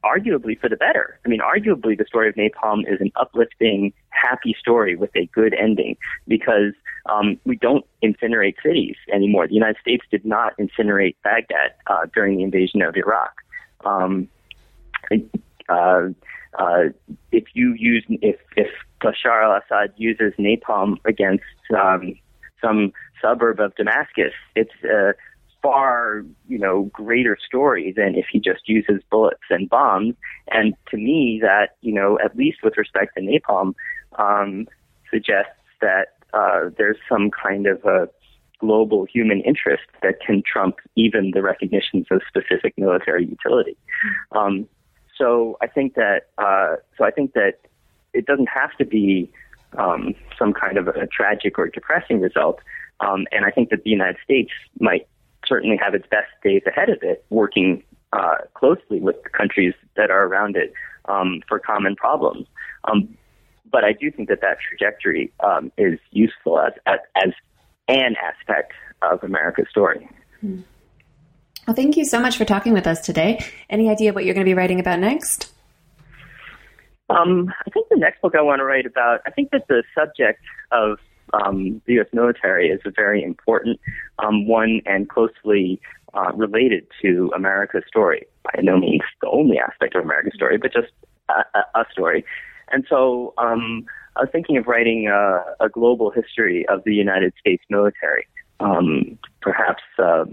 arguably 0.05 0.59
for 0.59 0.69
the 0.69 0.77
better. 0.77 1.19
I 1.25 1.29
mean, 1.29 1.41
arguably, 1.41 1.97
the 1.97 2.05
story 2.07 2.29
of 2.29 2.35
napalm 2.35 2.81
is 2.93 3.01
an 3.01 3.11
uplifting, 3.17 3.93
happy 4.11 4.57
story 4.59 4.97
with 4.97 5.11
a 5.17 5.27
good 5.27 5.55
ending 5.55 5.97
because 6.27 6.73
um, 7.09 7.39
we 7.45 7.57
don't 7.57 7.85
incinerate 8.03 8.57
cities 8.63 8.97
anymore. 9.13 9.47
The 9.47 9.55
United 9.55 9.77
States 9.81 10.05
did 10.11 10.25
not 10.25 10.53
incinerate 10.59 11.17
Baghdad 11.25 11.73
uh, 11.87 12.07
during 12.15 12.37
the 12.37 12.43
invasion 12.43 12.83
of 12.83 12.97
Iraq. 12.97 13.33
Um, 13.85 14.29
uh, 15.69 16.09
uh, 16.59 16.85
if 17.33 17.45
you 17.55 17.75
use 17.75 18.05
if 18.09 18.37
if 18.57 18.69
Bashar 19.01 19.45
al-Assad 19.45 19.93
uses 19.97 20.33
napalm 20.39 20.97
against 21.05 21.45
um, 21.79 22.15
some 22.61 22.93
suburb 23.21 23.61
of 23.61 23.75
Damascus. 23.77 24.33
It's 24.55 24.75
a 24.85 25.15
far, 25.63 26.25
you 26.49 26.59
know, 26.59 26.85
greater 26.93 27.37
story 27.45 27.93
than 27.97 28.15
if 28.15 28.27
he 28.31 28.39
just 28.39 28.69
uses 28.69 29.03
bullets 29.11 29.43
and 29.51 29.69
bombs. 29.69 30.15
And 30.49 30.75
to 30.91 30.97
me, 30.97 31.41
that, 31.43 31.77
you 31.81 31.93
know, 31.93 32.19
at 32.25 32.37
least 32.37 32.59
with 32.63 32.77
respect 32.77 33.17
to 33.17 33.21
napalm, 33.21 33.75
um, 34.19 34.69
suggests 35.11 35.53
that 35.81 36.15
uh, 36.33 36.71
there's 36.77 36.97
some 37.09 37.31
kind 37.31 37.67
of 37.67 37.85
a 37.85 38.09
global 38.61 39.05
human 39.05 39.41
interest 39.43 39.85
that 40.03 40.21
can 40.21 40.43
trump 40.43 40.77
even 40.97 41.31
the 41.33 41.43
recognitions 41.43 42.07
of 42.11 42.21
specific 42.27 42.75
military 42.77 43.25
utility. 43.25 43.77
Um, 44.33 44.69
so 45.17 45.57
I 45.61 45.67
think 45.67 45.95
that 45.95 46.29
uh, 46.39 46.77
so 46.97 47.05
I 47.05 47.11
think 47.11 47.33
that 47.35 47.61
it 48.13 48.27
doesn't 48.27 48.49
have 48.49 48.77
to 48.79 48.85
be 48.85 49.31
um, 49.77 50.15
some 50.39 50.53
kind 50.53 50.79
of 50.79 50.89
a 50.89 51.07
tragic 51.07 51.59
or 51.59 51.69
depressing 51.69 52.21
result. 52.21 52.61
Um, 53.01 53.27
and 53.31 53.45
I 53.45 53.51
think 53.51 53.71
that 53.71 53.85
the 53.85 53.91
United 53.91 54.17
States 54.25 54.51
might 54.81 55.07
certainly 55.47 55.77
have 55.77 55.95
its 55.95 56.07
best 56.09 56.29
days 56.43 56.63
ahead 56.67 56.89
of 56.89 56.99
it, 57.03 57.25
working 57.31 57.83
uh, 58.13 58.37
closely 58.55 59.01
with 59.01 59.17
countries 59.33 59.75
that 59.97 60.11
are 60.11 60.25
around 60.25 60.57
it 60.57 60.73
um, 61.07 61.43
for 61.49 61.59
common 61.59 61.97
problems. 61.97 62.47
Um, 62.85 63.17
but 63.71 63.85
I 63.85 63.93
do 63.93 64.11
think 64.11 64.29
that 64.29 64.41
that 64.41 64.59
trajectory 64.67 65.33
um, 65.41 65.71
is 65.77 65.99
useful 66.11 66.59
as, 66.59 66.73
as, 66.87 66.99
as 67.17 67.33
an 67.89 68.17
aspect 68.17 68.73
of 69.03 69.23
America's 69.23 69.67
story. 69.71 70.09
Well, 70.43 71.75
thank 71.77 71.97
you 71.97 72.05
so 72.05 72.19
much 72.19 72.37
for 72.37 72.45
talking 72.45 72.73
with 72.73 72.87
us 72.87 73.01
today. 73.01 73.45
Any 73.69 73.91
idea 73.91 74.13
what 74.13 74.25
you're 74.25 74.35
going 74.35 74.45
to 74.47 74.49
be 74.49 74.55
writing 74.55 74.81
about 74.81 75.01
next? 75.01 75.53
Um, 77.11 77.53
I 77.67 77.71
think 77.71 77.89
the 77.89 77.97
next 77.97 78.21
book 78.21 78.35
I 78.35 78.43
want 78.43 78.61
to 78.61 78.65
write 78.65 78.87
about, 78.87 79.21
I 79.27 79.31
think 79.31 79.51
that 79.51 79.67
the 79.69 79.83
subject 79.95 80.41
of 80.73 80.99
um, 81.33 81.81
the 81.87 81.95
U.S. 81.95 82.09
military 82.13 82.69
is 82.69 82.81
a 82.85 82.91
very 82.91 83.23
important 83.23 83.81
um, 84.19 84.47
one 84.47 84.81
and 84.87 85.09
closely 85.09 85.81
uh, 86.15 86.33
related 86.35 86.87
to 87.03 87.31
America's 87.35 87.85
story. 87.87 88.27
By 88.45 88.61
no 88.63 88.79
means 88.79 89.03
the 89.21 89.29
only 89.29 89.59
aspect 89.59 89.95
of 89.95 90.05
America's 90.05 90.35
story, 90.35 90.57
but 90.59 90.73
just 90.73 90.89
a, 91.29 91.45
a, 91.75 91.85
story. 91.93 92.25
And 92.71 92.87
so 92.89 93.35
um, 93.39 93.85
I 94.17 94.23
was 94.23 94.31
thinking 94.33 94.57
of 94.57 94.67
writing 94.67 95.09
a, 95.09 95.45
a 95.61 95.69
global 95.69 96.11
history 96.11 96.67
of 96.69 96.83
the 96.85 96.95
United 96.95 97.35
States 97.39 97.63
military, 97.69 98.27
um, 98.61 99.19
perhaps. 99.41 99.83
Uh, 99.99 100.25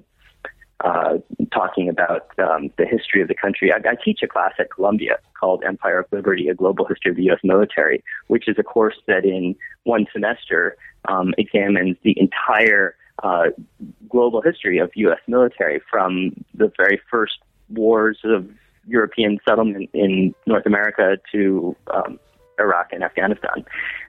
uh, 0.84 1.18
talking 1.54 1.88
about 1.88 2.28
um, 2.38 2.70
the 2.78 2.86
history 2.86 3.22
of 3.22 3.28
the 3.28 3.34
country. 3.34 3.72
I, 3.72 3.78
I, 3.78 3.96
teach 4.04 4.22
a 4.22 4.28
class 4.28 4.52
at 4.60 4.70
Columbia 4.72 5.20
called 5.40 5.64
Empire 5.64 6.00
of 6.00 6.06
Liberty, 6.12 6.50
a 6.50 6.54
global 6.54 6.86
history 6.86 7.12
of 7.12 7.18
the 7.18 7.24
U.S. 7.24 7.40
military, 7.44 8.04
which 8.28 8.48
is 8.48 8.58
a 8.60 8.64
course 8.64 8.98
that 9.08 9.24
in 9.24 9.56
one 9.84 10.06
semester 10.12 10.76
um, 11.08 11.34
examines 11.38 11.96
the 12.04 12.16
entire 12.20 12.96
uh, 13.24 13.46
global 14.10 14.42
history 14.42 14.78
of 14.78 14.92
U.S. 14.96 15.20
military 15.28 15.82
from 15.90 16.44
the 16.54 16.72
very 16.76 17.00
first 17.10 17.40
wars 17.70 18.20
of 18.26 18.48
European 18.86 19.40
settlement 19.48 19.90
in 19.94 20.36
North 20.46 20.66
America 20.66 21.18
to 21.32 21.76
um, 21.94 22.20
Iraq 22.60 22.92
and 22.92 23.04
Afghanistan. 23.04 23.66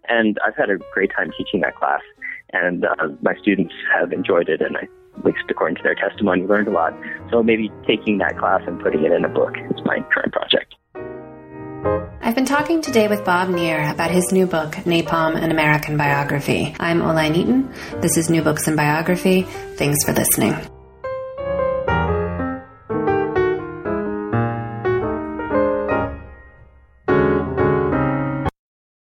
And 0.08 0.38
I've 0.44 0.56
had 0.56 0.70
a 0.70 0.78
great 0.92 1.12
time 1.16 1.30
teaching 1.38 1.60
that 1.60 1.76
class, 1.76 2.02
and 2.52 2.84
uh, 2.84 3.08
my 3.22 3.34
students 3.36 3.74
have 3.94 4.12
enjoyed 4.12 4.48
it, 4.48 4.60
and 4.60 4.76
I 4.76 4.88
least 5.24 5.44
according 5.48 5.76
to 5.76 5.82
their 5.82 5.94
testimony, 5.94 6.46
learned 6.46 6.68
a 6.68 6.72
lot. 6.72 6.94
So 7.30 7.42
maybe 7.42 7.70
taking 7.86 8.18
that 8.18 8.38
class 8.38 8.62
and 8.66 8.80
putting 8.80 9.04
it 9.04 9.12
in 9.12 9.24
a 9.24 9.28
book 9.28 9.54
is 9.56 9.84
my 9.84 10.00
current 10.12 10.32
project. 10.32 10.74
I've 12.20 12.34
been 12.34 12.44
talking 12.44 12.82
today 12.82 13.06
with 13.06 13.24
Bob 13.24 13.48
Neer 13.48 13.90
about 13.90 14.10
his 14.10 14.32
new 14.32 14.46
book, 14.46 14.72
Napalm 14.84 15.40
An 15.40 15.52
American 15.52 15.96
Biography. 15.96 16.74
I'm 16.80 17.00
Oline 17.00 17.36
Eaton. 17.36 17.72
This 18.00 18.16
is 18.16 18.28
New 18.28 18.42
Books 18.42 18.66
in 18.66 18.74
Biography. 18.74 19.42
Thanks 19.76 20.04
for 20.04 20.12
listening. 20.12 20.75